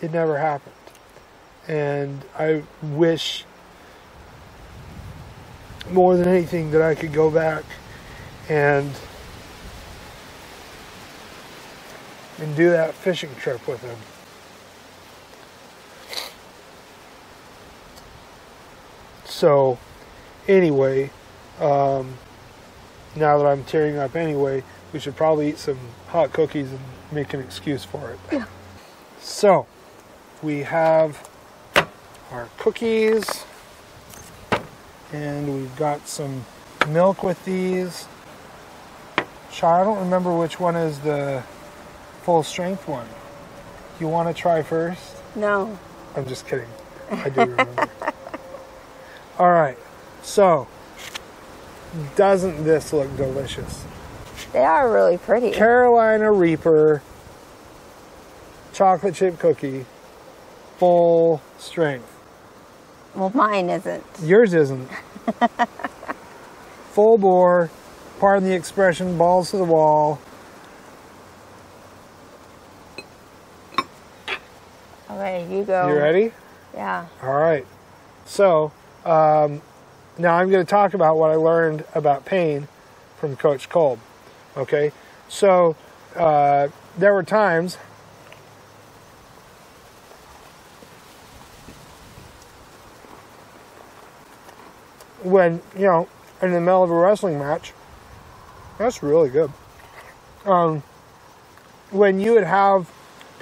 it 0.02 0.12
never 0.12 0.38
happened. 0.38 0.74
And 1.68 2.24
I 2.38 2.64
wish 2.82 3.46
more 5.92 6.16
than 6.16 6.28
anything 6.28 6.72
that 6.72 6.82
I 6.82 6.96
could 6.96 7.14
go 7.14 7.30
back 7.30 7.64
and 8.50 8.92
and 12.40 12.56
do 12.56 12.70
that 12.70 12.94
fishing 12.94 13.34
trip 13.36 13.68
with 13.68 13.82
him. 13.82 13.98
So, 19.26 19.80
anyway, 20.48 21.10
um, 21.60 22.16
now 23.16 23.38
that 23.38 23.46
I'm 23.46 23.64
tearing 23.64 23.98
up 23.98 24.16
anyway, 24.16 24.64
we 24.94 25.00
should 25.00 25.16
probably 25.16 25.50
eat 25.50 25.58
some 25.58 25.80
hot 26.08 26.32
cookies 26.34 26.70
and 26.70 26.80
make 27.12 27.34
an 27.34 27.40
excuse 27.40 27.84
for 27.84 28.12
it. 28.12 28.20
Yeah. 28.32 28.46
So, 29.20 29.66
we 30.44 30.60
have 30.60 31.28
our 32.32 32.50
cookies, 32.58 33.46
and 35.12 35.56
we've 35.56 35.76
got 35.76 36.08
some 36.08 36.46
milk 36.88 37.24
with 37.24 37.44
these. 37.46 38.08
Char, 39.52 39.82
I 39.82 39.84
don't 39.84 40.00
remember 40.00 40.36
which 40.38 40.60
one 40.60 40.76
is 40.76 41.00
the 41.00 41.44
full 42.24 42.44
strength 42.44 42.88
one. 42.88 43.08
You 44.00 44.08
want 44.08 44.36
to 44.36 44.40
try 44.40 44.62
first? 44.64 45.16
No. 45.36 45.78
I'm 46.16 46.26
just 46.26 46.48
kidding. 46.48 46.70
I 47.10 47.30
do 47.30 47.42
remember. 47.42 47.90
All 49.40 49.52
right. 49.52 49.78
So, 50.24 50.68
doesn't 52.16 52.64
this 52.64 52.94
look 52.94 53.16
delicious? 53.18 53.86
They 54.54 54.64
are 54.64 54.92
really 54.92 55.18
pretty. 55.18 55.52
Carolina 55.52 56.32
Reaper 56.32 57.02
chocolate 58.74 59.16
chip 59.16 59.38
cookie, 59.40 59.86
full 60.78 61.42
strength. 61.58 62.08
Well, 63.16 63.32
mine 63.34 63.70
isn't. 63.70 64.04
Yours 64.24 64.54
isn't. 64.54 64.90
full 66.92 67.18
bore, 67.18 67.70
pardon 68.20 68.48
the 68.48 68.56
expression, 68.56 69.18
balls 69.18 69.52
to 69.52 69.58
the 69.58 69.64
wall. 69.64 70.20
Okay, 75.22 75.56
you 75.56 75.64
go. 75.64 75.88
You 75.88 76.00
ready? 76.00 76.32
Yeah. 76.74 77.06
All 77.22 77.36
right. 77.36 77.68
So, 78.26 78.72
um, 79.06 79.62
now 80.18 80.34
I'm 80.34 80.50
going 80.50 80.66
to 80.66 80.70
talk 80.70 80.96
about 80.96 81.16
what 81.16 81.30
I 81.30 81.36
learned 81.36 81.86
about 81.94 82.26
pain 82.26 82.68
from 83.18 83.36
Coach 83.36 83.70
Kolb. 83.70 84.00
Okay? 84.58 84.92
So, 85.30 85.76
uh, 86.16 86.70
there 86.98 87.14
were 87.14 87.22
times 87.22 87.76
when, 95.22 95.62
you 95.78 95.86
know, 95.86 96.10
in 96.42 96.52
the 96.52 96.60
middle 96.60 96.84
of 96.84 96.90
a 96.90 96.96
wrestling 96.96 97.38
match, 97.38 97.74
that's 98.80 99.04
really 99.04 99.30
good. 99.30 99.52
Um, 100.46 100.82
when 101.92 102.20
you 102.20 102.34
would 102.34 102.44
have 102.44 102.90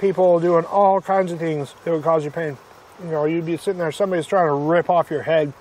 people 0.00 0.40
doing 0.40 0.64
all 0.64 1.00
kinds 1.00 1.30
of 1.30 1.38
things 1.38 1.74
that 1.84 1.92
would 1.92 2.02
cause 2.02 2.24
you 2.24 2.30
pain. 2.30 2.56
You 3.04 3.10
know, 3.10 3.24
you'd 3.26 3.46
be 3.46 3.56
sitting 3.56 3.78
there, 3.78 3.92
somebody's 3.92 4.26
trying 4.26 4.46
to 4.46 4.54
rip 4.54 4.90
off 4.90 5.10
your 5.10 5.22
head, 5.22 5.52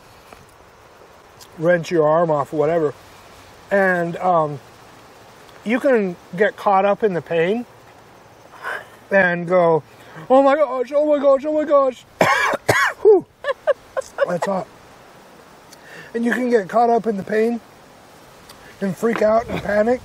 wrench 1.58 1.92
your 1.92 2.08
arm 2.08 2.32
off, 2.32 2.54
whatever. 2.54 2.94
And 3.70 4.18
um, 4.18 4.60
you 5.66 5.80
can 5.80 6.16
get 6.36 6.56
caught 6.56 6.86
up 6.86 7.04
in 7.04 7.14
the 7.14 7.22
pain 7.22 7.66
and 9.12 9.48
go, 9.48 9.84
oh 10.30 10.42
my 10.42 10.56
gosh, 10.56 10.92
oh 10.96 11.06
my 11.06 11.22
gosh, 11.22 11.46
oh 11.46 11.54
my 11.54 11.66
gosh. 11.66 12.06
That's 14.28 14.46
hot. 14.46 14.68
And 16.14 16.26
you 16.26 16.32
can 16.32 16.50
get 16.50 16.68
caught 16.70 16.90
up 16.90 17.08
in 17.08 17.18
the 17.18 17.24
pain 17.24 17.60
and 18.82 18.96
freak 18.96 19.22
out 19.22 19.48
and 19.48 19.62
panic. 19.62 20.02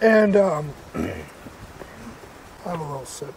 and 0.00 0.36
um, 0.36 0.72
have 2.64 2.80
a 2.80 2.84
little 2.84 3.04
sip. 3.04 3.34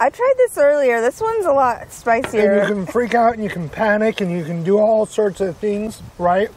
I 0.00 0.10
tried 0.10 0.34
this 0.36 0.58
earlier. 0.58 1.00
This 1.00 1.20
one's 1.20 1.46
a 1.46 1.52
lot 1.52 1.92
spicier. 1.92 2.52
And 2.52 2.68
you 2.68 2.74
can 2.74 2.86
freak 2.86 3.14
out 3.14 3.34
and 3.34 3.44
you 3.44 3.50
can 3.50 3.68
panic 3.68 4.20
and 4.20 4.30
you 4.30 4.44
can 4.44 4.64
do 4.64 4.78
all 4.78 5.06
sorts 5.06 5.40
of 5.40 5.56
things, 5.56 6.02
right? 6.18 6.50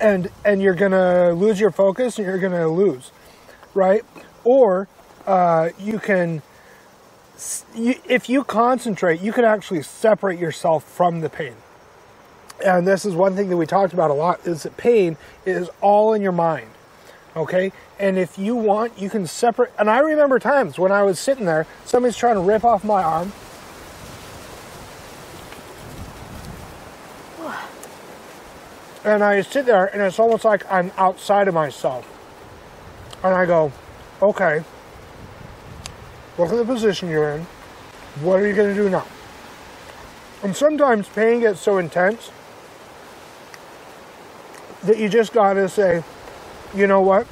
And 0.00 0.30
and 0.44 0.62
you're 0.62 0.76
gonna 0.76 1.32
lose 1.32 1.58
your 1.58 1.72
focus 1.72 2.18
and 2.18 2.26
you're 2.26 2.38
gonna 2.38 2.68
lose, 2.68 3.10
right? 3.74 4.04
Or 4.44 4.86
uh, 5.26 5.70
you 5.78 5.98
can, 5.98 6.42
you, 7.74 7.96
if 8.08 8.28
you 8.28 8.44
concentrate, 8.44 9.20
you 9.20 9.32
can 9.32 9.44
actually 9.44 9.82
separate 9.82 10.38
yourself 10.38 10.84
from 10.84 11.20
the 11.20 11.28
pain. 11.28 11.56
And 12.64 12.86
this 12.86 13.04
is 13.04 13.14
one 13.14 13.34
thing 13.34 13.48
that 13.50 13.56
we 13.56 13.66
talked 13.66 13.92
about 13.92 14.10
a 14.10 14.14
lot: 14.14 14.46
is 14.46 14.62
that 14.62 14.76
pain 14.76 15.16
is 15.44 15.68
all 15.80 16.14
in 16.14 16.22
your 16.22 16.32
mind 16.32 16.70
okay? 17.38 17.72
And 17.98 18.18
if 18.18 18.38
you 18.38 18.54
want, 18.54 18.98
you 18.98 19.08
can 19.08 19.26
separate. 19.26 19.72
And 19.78 19.88
I 19.88 20.00
remember 20.00 20.38
times 20.38 20.78
when 20.78 20.92
I 20.92 21.02
was 21.02 21.18
sitting 21.18 21.46
there, 21.46 21.66
somebody's 21.84 22.16
trying 22.16 22.34
to 22.34 22.40
rip 22.40 22.64
off 22.64 22.84
my 22.84 23.02
arm. 23.02 23.32
And 29.04 29.24
I 29.24 29.40
sit 29.40 29.64
there, 29.64 29.86
and 29.86 30.02
it's 30.02 30.18
almost 30.18 30.44
like 30.44 30.70
I'm 30.70 30.92
outside 30.98 31.48
of 31.48 31.54
myself. 31.54 32.06
And 33.24 33.32
I 33.34 33.46
go, 33.46 33.72
okay, 34.20 34.62
look 36.36 36.50
at 36.50 36.56
the 36.56 36.64
position 36.64 37.08
you're 37.08 37.30
in. 37.30 37.46
What 38.20 38.40
are 38.40 38.46
you 38.46 38.54
going 38.54 38.74
to 38.74 38.82
do 38.82 38.90
now? 38.90 39.06
And 40.42 40.54
sometimes 40.54 41.08
pain 41.08 41.40
gets 41.40 41.60
so 41.60 41.78
intense 41.78 42.30
that 44.82 44.98
you 44.98 45.08
just 45.08 45.32
got 45.32 45.54
to 45.54 45.68
say, 45.68 46.04
you 46.74 46.86
know 46.86 47.00
what? 47.00 47.26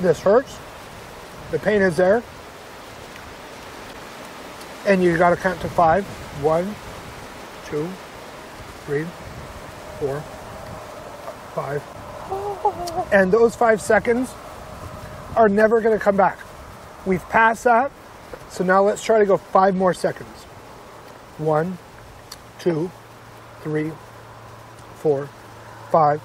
This 0.00 0.20
hurts. 0.20 0.56
The 1.50 1.58
pain 1.58 1.82
is 1.82 1.96
there. 1.96 2.22
And 4.86 5.02
you 5.02 5.16
got 5.18 5.30
to 5.30 5.36
count 5.36 5.60
to 5.60 5.68
five. 5.68 6.04
One, 6.42 6.74
two, 7.66 7.88
three, 8.86 9.04
four, 9.98 10.20
five. 11.54 11.82
And 13.12 13.30
those 13.30 13.54
five 13.54 13.80
seconds 13.82 14.32
are 15.36 15.48
never 15.48 15.80
going 15.80 15.96
to 15.96 16.02
come 16.02 16.16
back. 16.16 16.38
We've 17.04 17.26
passed 17.28 17.64
that. 17.64 17.90
So 18.48 18.64
now 18.64 18.82
let's 18.82 19.02
try 19.02 19.18
to 19.18 19.26
go 19.26 19.36
five 19.36 19.74
more 19.74 19.94
seconds. 19.94 20.44
One, 21.38 21.78
two, 22.58 22.90
three, 23.62 23.92
four, 24.96 25.28
five. 25.90 26.20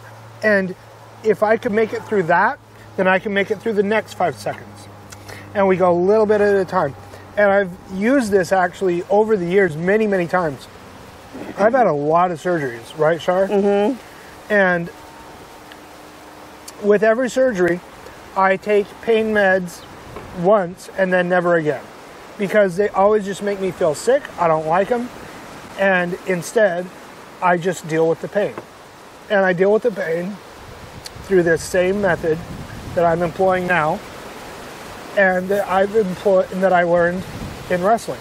And 0.45 0.75
if 1.23 1.41
I 1.41 1.57
can 1.57 1.73
make 1.73 1.91
it 1.91 2.03
through 2.03 2.23
that, 2.23 2.59
then 2.97 3.07
I 3.07 3.17
can 3.17 3.33
make 3.33 3.49
it 3.49 3.59
through 3.59 3.73
the 3.73 3.83
next 3.83 4.13
five 4.13 4.35
seconds. 4.35 4.87
And 5.55 5.67
we 5.67 5.75
go 5.75 5.91
a 5.91 5.99
little 5.99 6.27
bit 6.27 6.39
at 6.39 6.55
a 6.55 6.65
time. 6.65 6.95
And 7.35 7.51
I've 7.51 7.71
used 7.93 8.31
this 8.31 8.51
actually 8.51 9.01
over 9.09 9.35
the 9.35 9.45
years 9.47 9.75
many, 9.75 10.05
many 10.05 10.27
times. 10.27 10.67
I've 11.57 11.73
had 11.73 11.87
a 11.87 11.93
lot 11.93 12.29
of 12.29 12.39
surgeries, 12.39 12.95
right, 12.97 13.19
Shar? 13.19 13.47
Mm-hmm. 13.47 13.99
And 14.53 14.89
with 16.83 17.01
every 17.01 17.29
surgery, 17.29 17.79
I 18.37 18.55
take 18.55 18.85
pain 19.01 19.33
meds 19.33 19.83
once 20.41 20.89
and 20.95 21.11
then 21.11 21.27
never 21.27 21.55
again 21.55 21.83
because 22.37 22.77
they 22.77 22.89
always 22.89 23.25
just 23.25 23.41
make 23.41 23.59
me 23.59 23.71
feel 23.71 23.95
sick. 23.95 24.21
I 24.39 24.47
don't 24.47 24.67
like 24.67 24.89
them. 24.89 25.09
And 25.79 26.17
instead, 26.27 26.85
I 27.41 27.57
just 27.57 27.87
deal 27.87 28.07
with 28.07 28.21
the 28.21 28.27
pain. 28.27 28.53
And 29.29 29.45
I 29.45 29.53
deal 29.53 29.73
with 29.73 29.83
the 29.83 29.91
pain 29.91 30.35
through 31.23 31.43
this 31.43 31.63
same 31.63 32.01
method 32.01 32.37
that 32.93 33.05
I'm 33.05 33.23
employing 33.23 33.65
now 33.65 33.99
and 35.17 35.47
that 35.49 35.67
I've 35.67 35.95
employed 35.95 36.51
and 36.51 36.61
that 36.61 36.73
I 36.73 36.83
learned 36.83 37.23
in 37.69 37.83
wrestling. 37.83 38.19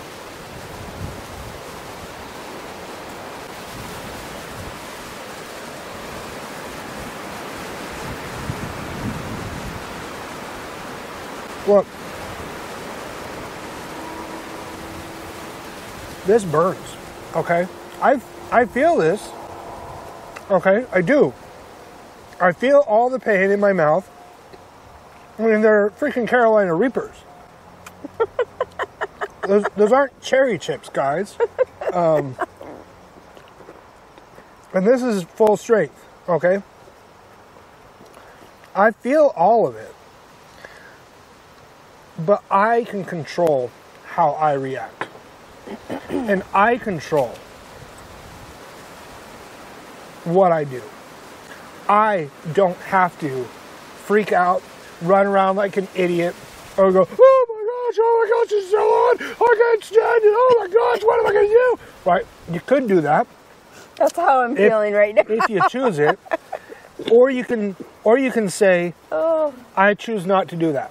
Look, 11.66 11.86
this 16.26 16.44
burns. 16.44 16.78
Okay, 17.34 17.66
I 18.00 18.20
I 18.52 18.66
feel 18.66 18.96
this. 18.96 19.30
Okay, 20.50 20.86
I 20.92 21.00
do. 21.00 21.32
I 22.40 22.52
feel 22.52 22.84
all 22.86 23.08
the 23.08 23.18
pain 23.18 23.50
in 23.50 23.60
my 23.60 23.72
mouth. 23.72 24.10
I 25.38 25.42
mean, 25.42 25.62
they're 25.62 25.90
freaking 25.90 26.28
Carolina 26.28 26.74
Reapers. 26.74 27.16
those, 29.46 29.64
those 29.76 29.92
aren't 29.92 30.20
cherry 30.20 30.58
chips, 30.58 30.88
guys. 30.88 31.36
Um, 31.92 32.36
and 34.74 34.86
this 34.86 35.02
is 35.02 35.22
full 35.24 35.56
strength. 35.56 36.04
Okay, 36.28 36.62
I 38.74 38.90
feel 38.90 39.32
all 39.36 39.66
of 39.66 39.76
it, 39.76 39.94
but 42.18 42.42
I 42.50 42.84
can 42.84 43.04
control 43.04 43.70
how 44.04 44.30
I 44.32 44.54
react 44.54 45.08
and 46.08 46.42
I 46.52 46.76
control 46.76 47.34
what 50.24 50.52
I 50.52 50.64
do. 50.64 50.82
I 51.88 52.30
don't 52.54 52.76
have 52.78 53.18
to 53.20 53.44
freak 54.06 54.32
out, 54.32 54.62
run 55.02 55.26
around 55.26 55.56
like 55.56 55.76
an 55.76 55.88
idiot, 55.94 56.34
or 56.78 56.90
go, 56.92 57.00
oh 57.10 57.46
my 57.48 57.90
gosh, 57.90 57.98
oh 58.00 58.22
my 58.22 58.44
gosh, 58.44 58.52
it's 58.58 58.70
so 58.70 58.78
hot, 58.80 59.16
I 59.20 59.56
can't 59.56 59.84
stand 59.84 60.24
it, 60.24 60.34
oh 60.34 60.56
my 60.60 60.66
gosh, 60.68 61.04
what 61.04 61.20
am 61.20 61.26
I 61.26 61.32
going 61.32 61.48
to 61.48 61.52
do? 61.52 61.78
Right? 62.10 62.26
You 62.50 62.60
could 62.60 62.88
do 62.88 63.00
that 63.02 63.26
That's 63.96 64.16
how 64.16 64.42
I'm 64.42 64.52
If- 64.52 64.58
feeling 64.70 64.92
right 64.94 65.14
now. 65.14 65.22
if 65.28 65.48
you 65.48 65.60
choose 65.68 65.98
it, 65.98 66.18
or 67.12 67.28
you 67.30 67.44
can, 67.44 67.76
or 68.02 68.18
you 68.18 68.30
can 68.32 68.48
say, 68.48 68.94
oh, 69.12 69.52
I 69.76 69.94
choose 69.94 70.24
not 70.26 70.48
to 70.48 70.56
do 70.56 70.72
that. 70.72 70.90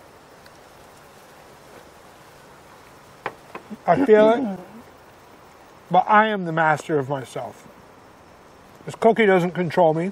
I 3.85 4.05
feel 4.05 4.29
it, 4.29 4.59
but 5.91 6.05
I 6.07 6.27
am 6.27 6.45
the 6.45 6.51
master 6.51 6.99
of 6.99 7.09
myself. 7.09 7.67
This 8.85 8.95
cookie 8.95 9.25
doesn't 9.25 9.51
control 9.51 9.93
me. 9.93 10.11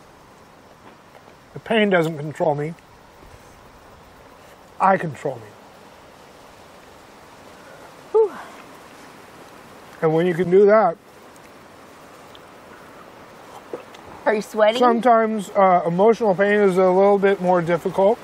The 1.54 1.60
pain 1.60 1.90
doesn't 1.90 2.18
control 2.18 2.56
me. 2.56 2.74
I 4.80 4.98
control 4.98 5.36
me. 5.36 5.48
And 10.02 10.14
when 10.14 10.26
you 10.26 10.34
can 10.34 10.50
do 10.50 10.66
that, 10.66 10.98
are 14.26 14.34
you 14.34 14.42
sweating? 14.42 14.80
Sometimes 14.80 15.50
uh, 15.52 15.84
emotional 15.86 16.34
pain 16.34 16.60
is 16.62 16.78
a 16.78 16.90
little 16.90 17.20
bit 17.20 17.42
more 17.42 17.62
difficult. 17.62 18.18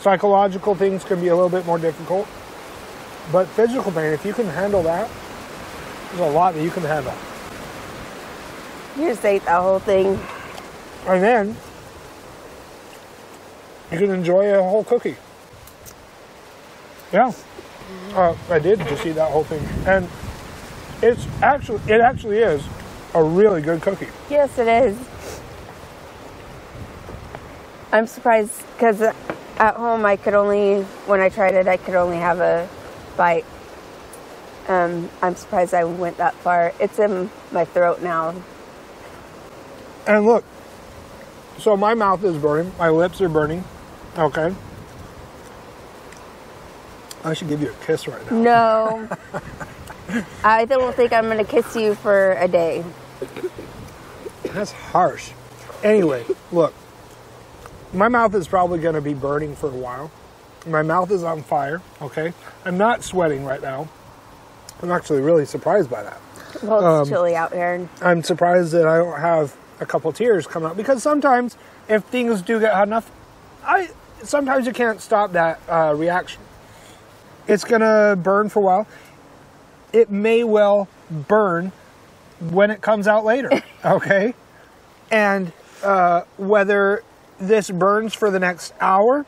Psychological 0.00 0.74
things 0.74 1.04
can 1.04 1.20
be 1.20 1.28
a 1.28 1.34
little 1.34 1.50
bit 1.50 1.64
more 1.66 1.78
difficult. 1.78 2.26
But 3.30 3.46
physical 3.48 3.92
pain, 3.92 4.12
if 4.12 4.24
you 4.24 4.32
can 4.32 4.46
handle 4.46 4.82
that, 4.84 5.08
there's 6.08 6.20
a 6.20 6.32
lot 6.32 6.54
that 6.54 6.62
you 6.62 6.70
can 6.70 6.82
handle. 6.82 7.14
You 8.96 9.08
just 9.08 9.24
ate 9.24 9.44
the 9.44 9.60
whole 9.60 9.78
thing. 9.78 10.18
And 11.06 11.22
then 11.22 11.56
you 13.92 13.98
can 13.98 14.10
enjoy 14.10 14.52
a 14.58 14.62
whole 14.62 14.84
cookie. 14.84 15.16
Yeah, 17.12 17.32
uh, 18.14 18.34
I 18.50 18.58
did 18.58 18.80
just 18.80 19.06
eat 19.06 19.12
that 19.12 19.30
whole 19.30 19.44
thing, 19.44 19.64
and 19.86 20.08
it's 21.02 21.26
actually 21.40 21.80
it 21.92 22.00
actually 22.00 22.38
is 22.38 22.64
a 23.14 23.22
really 23.22 23.62
good 23.62 23.80
cookie. 23.82 24.08
Yes, 24.28 24.58
it 24.58 24.66
is. 24.66 24.98
I'm 27.92 28.06
surprised 28.06 28.62
because 28.74 29.00
at 29.00 29.74
home 29.76 30.04
I 30.04 30.16
could 30.16 30.34
only, 30.34 30.82
when 31.06 31.20
I 31.20 31.28
tried 31.28 31.54
it, 31.54 31.68
I 31.68 31.76
could 31.76 31.94
only 31.94 32.18
have 32.18 32.40
a 32.40 32.68
bite. 33.16 33.44
Um, 34.68 35.08
I'm 35.22 35.36
surprised 35.36 35.72
I 35.72 35.84
went 35.84 36.16
that 36.16 36.34
far. 36.34 36.72
It's 36.80 36.98
in 36.98 37.30
my 37.52 37.64
throat 37.64 38.02
now. 38.02 38.34
And 40.06 40.24
look, 40.26 40.44
so 41.58 41.76
my 41.76 41.94
mouth 41.94 42.22
is 42.24 42.36
burning, 42.36 42.72
my 42.78 42.88
lips 42.90 43.20
are 43.20 43.28
burning. 43.28 43.64
Okay. 44.16 44.54
I 47.24 47.34
should 47.34 47.48
give 47.48 47.60
you 47.60 47.70
a 47.70 47.84
kiss 47.84 48.06
right 48.06 48.30
now. 48.30 48.38
No. 48.38 49.08
I 50.44 50.64
don't 50.64 50.94
think 50.94 51.12
I'm 51.12 51.24
going 51.24 51.38
to 51.38 51.44
kiss 51.44 51.74
you 51.74 51.94
for 51.96 52.32
a 52.32 52.46
day. 52.46 52.84
That's 54.44 54.70
harsh. 54.70 55.32
Anyway, 55.82 56.24
look, 56.52 56.72
my 57.92 58.08
mouth 58.08 58.34
is 58.34 58.46
probably 58.46 58.78
going 58.78 58.94
to 58.94 59.00
be 59.00 59.14
burning 59.14 59.56
for 59.56 59.66
a 59.68 59.74
while. 59.74 60.10
My 60.66 60.82
mouth 60.82 61.10
is 61.10 61.24
on 61.24 61.42
fire, 61.42 61.82
okay? 62.00 62.32
I'm 62.64 62.78
not 62.78 63.02
sweating 63.02 63.44
right 63.44 63.60
now. 63.60 63.88
I'm 64.82 64.90
actually 64.92 65.20
really 65.20 65.44
surprised 65.46 65.90
by 65.90 66.02
that. 66.04 66.20
Well, 66.62 66.84
Um, 66.84 67.00
it's 67.02 67.10
chilly 67.10 67.34
out 67.34 67.52
here. 67.52 67.88
I'm 68.00 68.22
surprised 68.22 68.72
that 68.72 68.86
I 68.86 68.98
don't 68.98 69.20
have 69.20 69.56
a 69.80 69.86
couple 69.86 70.12
tears 70.12 70.46
come 70.46 70.64
out 70.64 70.76
because 70.76 71.02
sometimes 71.02 71.56
if 71.88 72.04
things 72.04 72.42
do 72.42 72.60
get 72.60 72.72
hot 72.72 72.88
enough, 72.88 73.10
I 73.64 73.90
sometimes 74.22 74.66
you 74.66 74.72
can't 74.72 75.00
stop 75.00 75.32
that 75.32 75.60
uh, 75.68 75.94
reaction. 75.96 76.42
It's 77.46 77.64
gonna 77.64 78.16
burn 78.16 78.48
for 78.48 78.60
a 78.60 78.62
while. 78.62 78.86
It 79.92 80.10
may 80.10 80.44
well 80.44 80.88
burn 81.10 81.72
when 82.40 82.70
it 82.70 82.80
comes 82.80 83.06
out 83.06 83.24
later. 83.24 83.62
okay, 83.84 84.34
and 85.10 85.52
uh, 85.82 86.22
whether 86.36 87.02
this 87.38 87.70
burns 87.70 88.14
for 88.14 88.30
the 88.30 88.40
next 88.40 88.72
hour, 88.80 89.26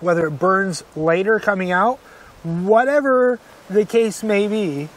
whether 0.00 0.26
it 0.26 0.32
burns 0.32 0.84
later 0.94 1.40
coming 1.40 1.72
out, 1.72 1.98
whatever 2.42 3.40
the 3.68 3.84
case 3.84 4.22
may 4.22 4.46
be, 4.46 4.88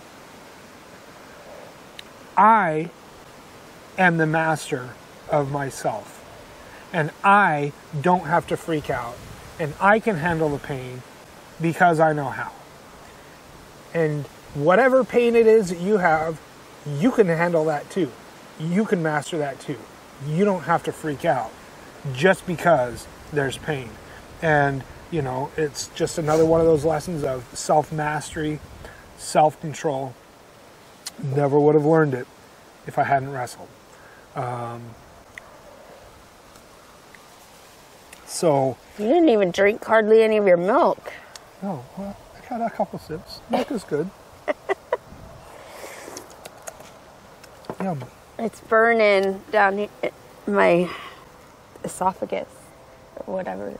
I 2.37 2.89
am 3.97 4.17
the 4.17 4.25
master 4.25 4.91
of 5.29 5.51
myself. 5.51 6.17
And 6.93 7.11
I 7.23 7.71
don't 7.99 8.25
have 8.25 8.47
to 8.47 8.57
freak 8.57 8.89
out. 8.89 9.17
And 9.59 9.73
I 9.79 9.99
can 9.99 10.17
handle 10.17 10.49
the 10.49 10.57
pain 10.57 11.03
because 11.61 11.99
I 11.99 12.13
know 12.13 12.29
how. 12.29 12.51
And 13.93 14.25
whatever 14.53 15.03
pain 15.03 15.35
it 15.35 15.47
is 15.47 15.69
that 15.69 15.79
you 15.79 15.97
have, 15.97 16.39
you 16.85 17.11
can 17.11 17.27
handle 17.27 17.65
that 17.65 17.89
too. 17.89 18.11
You 18.59 18.85
can 18.85 19.01
master 19.03 19.37
that 19.37 19.59
too. 19.59 19.77
You 20.27 20.45
don't 20.45 20.63
have 20.63 20.83
to 20.83 20.91
freak 20.91 21.25
out 21.25 21.51
just 22.13 22.45
because 22.45 23.07
there's 23.31 23.57
pain. 23.57 23.89
And, 24.41 24.83
you 25.11 25.21
know, 25.21 25.51
it's 25.57 25.87
just 25.89 26.17
another 26.17 26.45
one 26.45 26.59
of 26.59 26.67
those 26.67 26.85
lessons 26.85 27.23
of 27.23 27.45
self 27.57 27.91
mastery, 27.91 28.59
self 29.17 29.59
control. 29.61 30.13
Never 31.21 31.59
would 31.59 31.75
have 31.75 31.85
learned 31.85 32.13
it 32.13 32.27
if 32.87 32.97
I 32.97 33.03
hadn't 33.03 33.31
wrestled. 33.31 33.67
Um, 34.35 34.81
so, 38.25 38.77
You 38.97 39.07
didn't 39.07 39.29
even 39.29 39.51
drink 39.51 39.83
hardly 39.83 40.23
any 40.23 40.37
of 40.37 40.47
your 40.47 40.57
milk. 40.57 41.13
No, 41.61 41.83
well, 41.97 42.17
I 42.35 42.49
got 42.49 42.61
a 42.65 42.69
couple 42.69 42.97
sips. 42.99 43.39
Milk 43.49 43.69
is 43.71 43.83
good. 43.83 44.09
Yum. 47.81 48.03
It's 48.39 48.61
burning 48.61 49.41
down 49.51 49.77
here, 49.77 49.89
my 50.47 50.89
esophagus 51.83 52.47
or 53.15 53.35
whatever. 53.35 53.73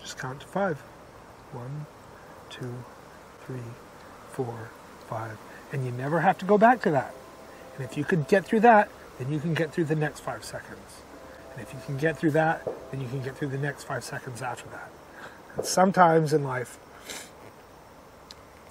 Just 0.00 0.18
count 0.18 0.40
to 0.40 0.46
five. 0.46 0.78
One, 1.52 1.86
two, 2.50 2.74
three, 3.46 3.56
four, 4.32 4.70
five. 5.08 5.38
And 5.72 5.84
you 5.84 5.92
never 5.92 6.20
have 6.20 6.38
to 6.38 6.44
go 6.44 6.58
back 6.58 6.82
to 6.82 6.90
that. 6.90 7.14
And 7.74 7.84
if 7.84 7.96
you 7.96 8.04
could 8.04 8.28
get 8.28 8.44
through 8.44 8.60
that, 8.60 8.88
then 9.18 9.30
you 9.32 9.40
can 9.40 9.54
get 9.54 9.72
through 9.72 9.84
the 9.84 9.96
next 9.96 10.20
five 10.20 10.44
seconds. 10.44 11.02
And 11.52 11.62
if 11.62 11.72
you 11.72 11.80
can 11.86 11.96
get 11.96 12.18
through 12.18 12.32
that, 12.32 12.66
then 12.90 13.00
you 13.00 13.08
can 13.08 13.22
get 13.22 13.36
through 13.36 13.48
the 13.48 13.58
next 13.58 13.84
five 13.84 14.04
seconds 14.04 14.42
after 14.42 14.68
that. 14.70 14.90
And 15.56 15.64
sometimes 15.64 16.32
in 16.32 16.44
life, 16.44 16.78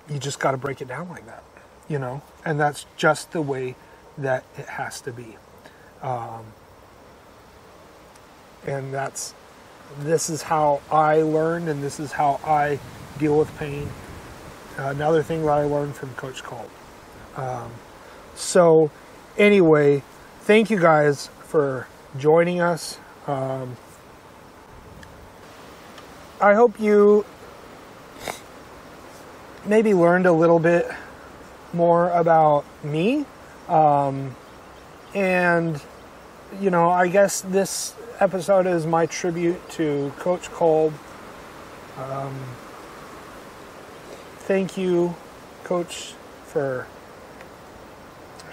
you 0.09 0.19
just 0.19 0.39
got 0.39 0.51
to 0.51 0.57
break 0.57 0.81
it 0.81 0.88
down 0.88 1.09
like 1.09 1.25
that, 1.25 1.43
you 1.88 1.97
know? 1.97 2.21
And 2.43 2.59
that's 2.59 2.85
just 2.97 3.31
the 3.31 3.41
way 3.41 3.75
that 4.17 4.43
it 4.57 4.67
has 4.67 4.99
to 5.01 5.13
be. 5.13 5.38
Um, 6.01 6.45
and 8.65 8.93
that's 8.93 9.34
this 9.99 10.30
is 10.30 10.41
how 10.41 10.81
I 10.91 11.21
learned, 11.21 11.69
and 11.69 11.84
this 11.84 11.99
is 11.99 12.11
how 12.11 12.39
I 12.43 12.80
deal 13.19 13.38
with 13.38 13.55
pain. 13.57 13.89
another 14.77 15.21
thing 15.21 15.43
that 15.45 15.51
I 15.51 15.63
learned 15.65 15.95
from 15.95 16.13
Coach 16.15 16.43
Kolb. 16.43 16.69
Um, 17.35 17.71
so 18.35 18.91
anyway, 19.38 20.03
thank 20.41 20.69
you 20.69 20.80
guys 20.80 21.30
for 21.47 21.88
joining 22.18 22.61
us. 22.61 22.99
Um, 23.27 23.77
I 26.41 26.53
hope 26.53 26.80
you 26.80 27.26
maybe 29.65 29.93
learned 29.93 30.26
a 30.26 30.31
little 30.31 30.60
bit 30.60 30.89
more 31.72 32.10
about 32.11 32.65
me. 32.84 33.26
Um, 33.68 34.35
and, 35.15 35.81
you 36.60 36.69
know, 36.69 36.89
I 36.89 37.07
guess 37.07 37.41
this 37.41 37.95
episode 38.19 38.68
is 38.68 38.85
my 38.85 39.05
tribute 39.05 39.69
to 39.72 40.11
Coach 40.19 40.51
Kolb. 40.51 40.93
Um, 41.97 42.35
thank 44.39 44.77
you, 44.77 45.15
Coach, 45.64 46.14
for 46.45 46.88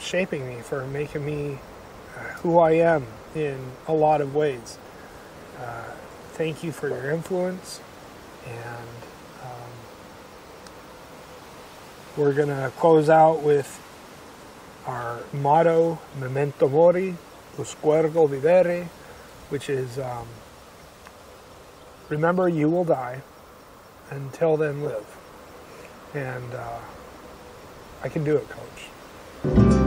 shaping 0.00 0.48
me, 0.48 0.60
for 0.62 0.86
making 0.86 1.24
me 1.24 1.58
uh, 2.16 2.20
who 2.40 2.58
I 2.58 2.72
am 2.72 3.06
in 3.34 3.58
a 3.86 3.92
lot 3.92 4.20
of 4.20 4.34
ways. 4.34 4.78
Uh, 5.58 5.84
thank 6.32 6.64
you 6.64 6.72
for 6.72 6.88
your 6.88 7.10
influence, 7.10 7.80
and 8.46 8.88
um, 9.42 9.70
we're 12.16 12.32
going 12.32 12.48
to 12.48 12.72
close 12.78 13.08
out 13.08 13.42
with 13.42 13.78
our 14.86 15.20
motto, 15.32 15.98
Memento 16.18 16.68
Mori, 16.68 17.16
Usquergo 17.56 18.28
Vivere, 18.28 18.88
which 19.50 19.68
is 19.68 19.98
um, 19.98 20.26
remember 22.08 22.48
you 22.48 22.68
will 22.68 22.84
die, 22.84 23.20
until 24.10 24.56
then 24.56 24.82
live. 24.82 25.16
And 26.14 26.54
uh, 26.54 26.78
I 28.02 28.08
can 28.08 28.24
do 28.24 28.36
it, 28.36 28.48
coach. 28.48 29.79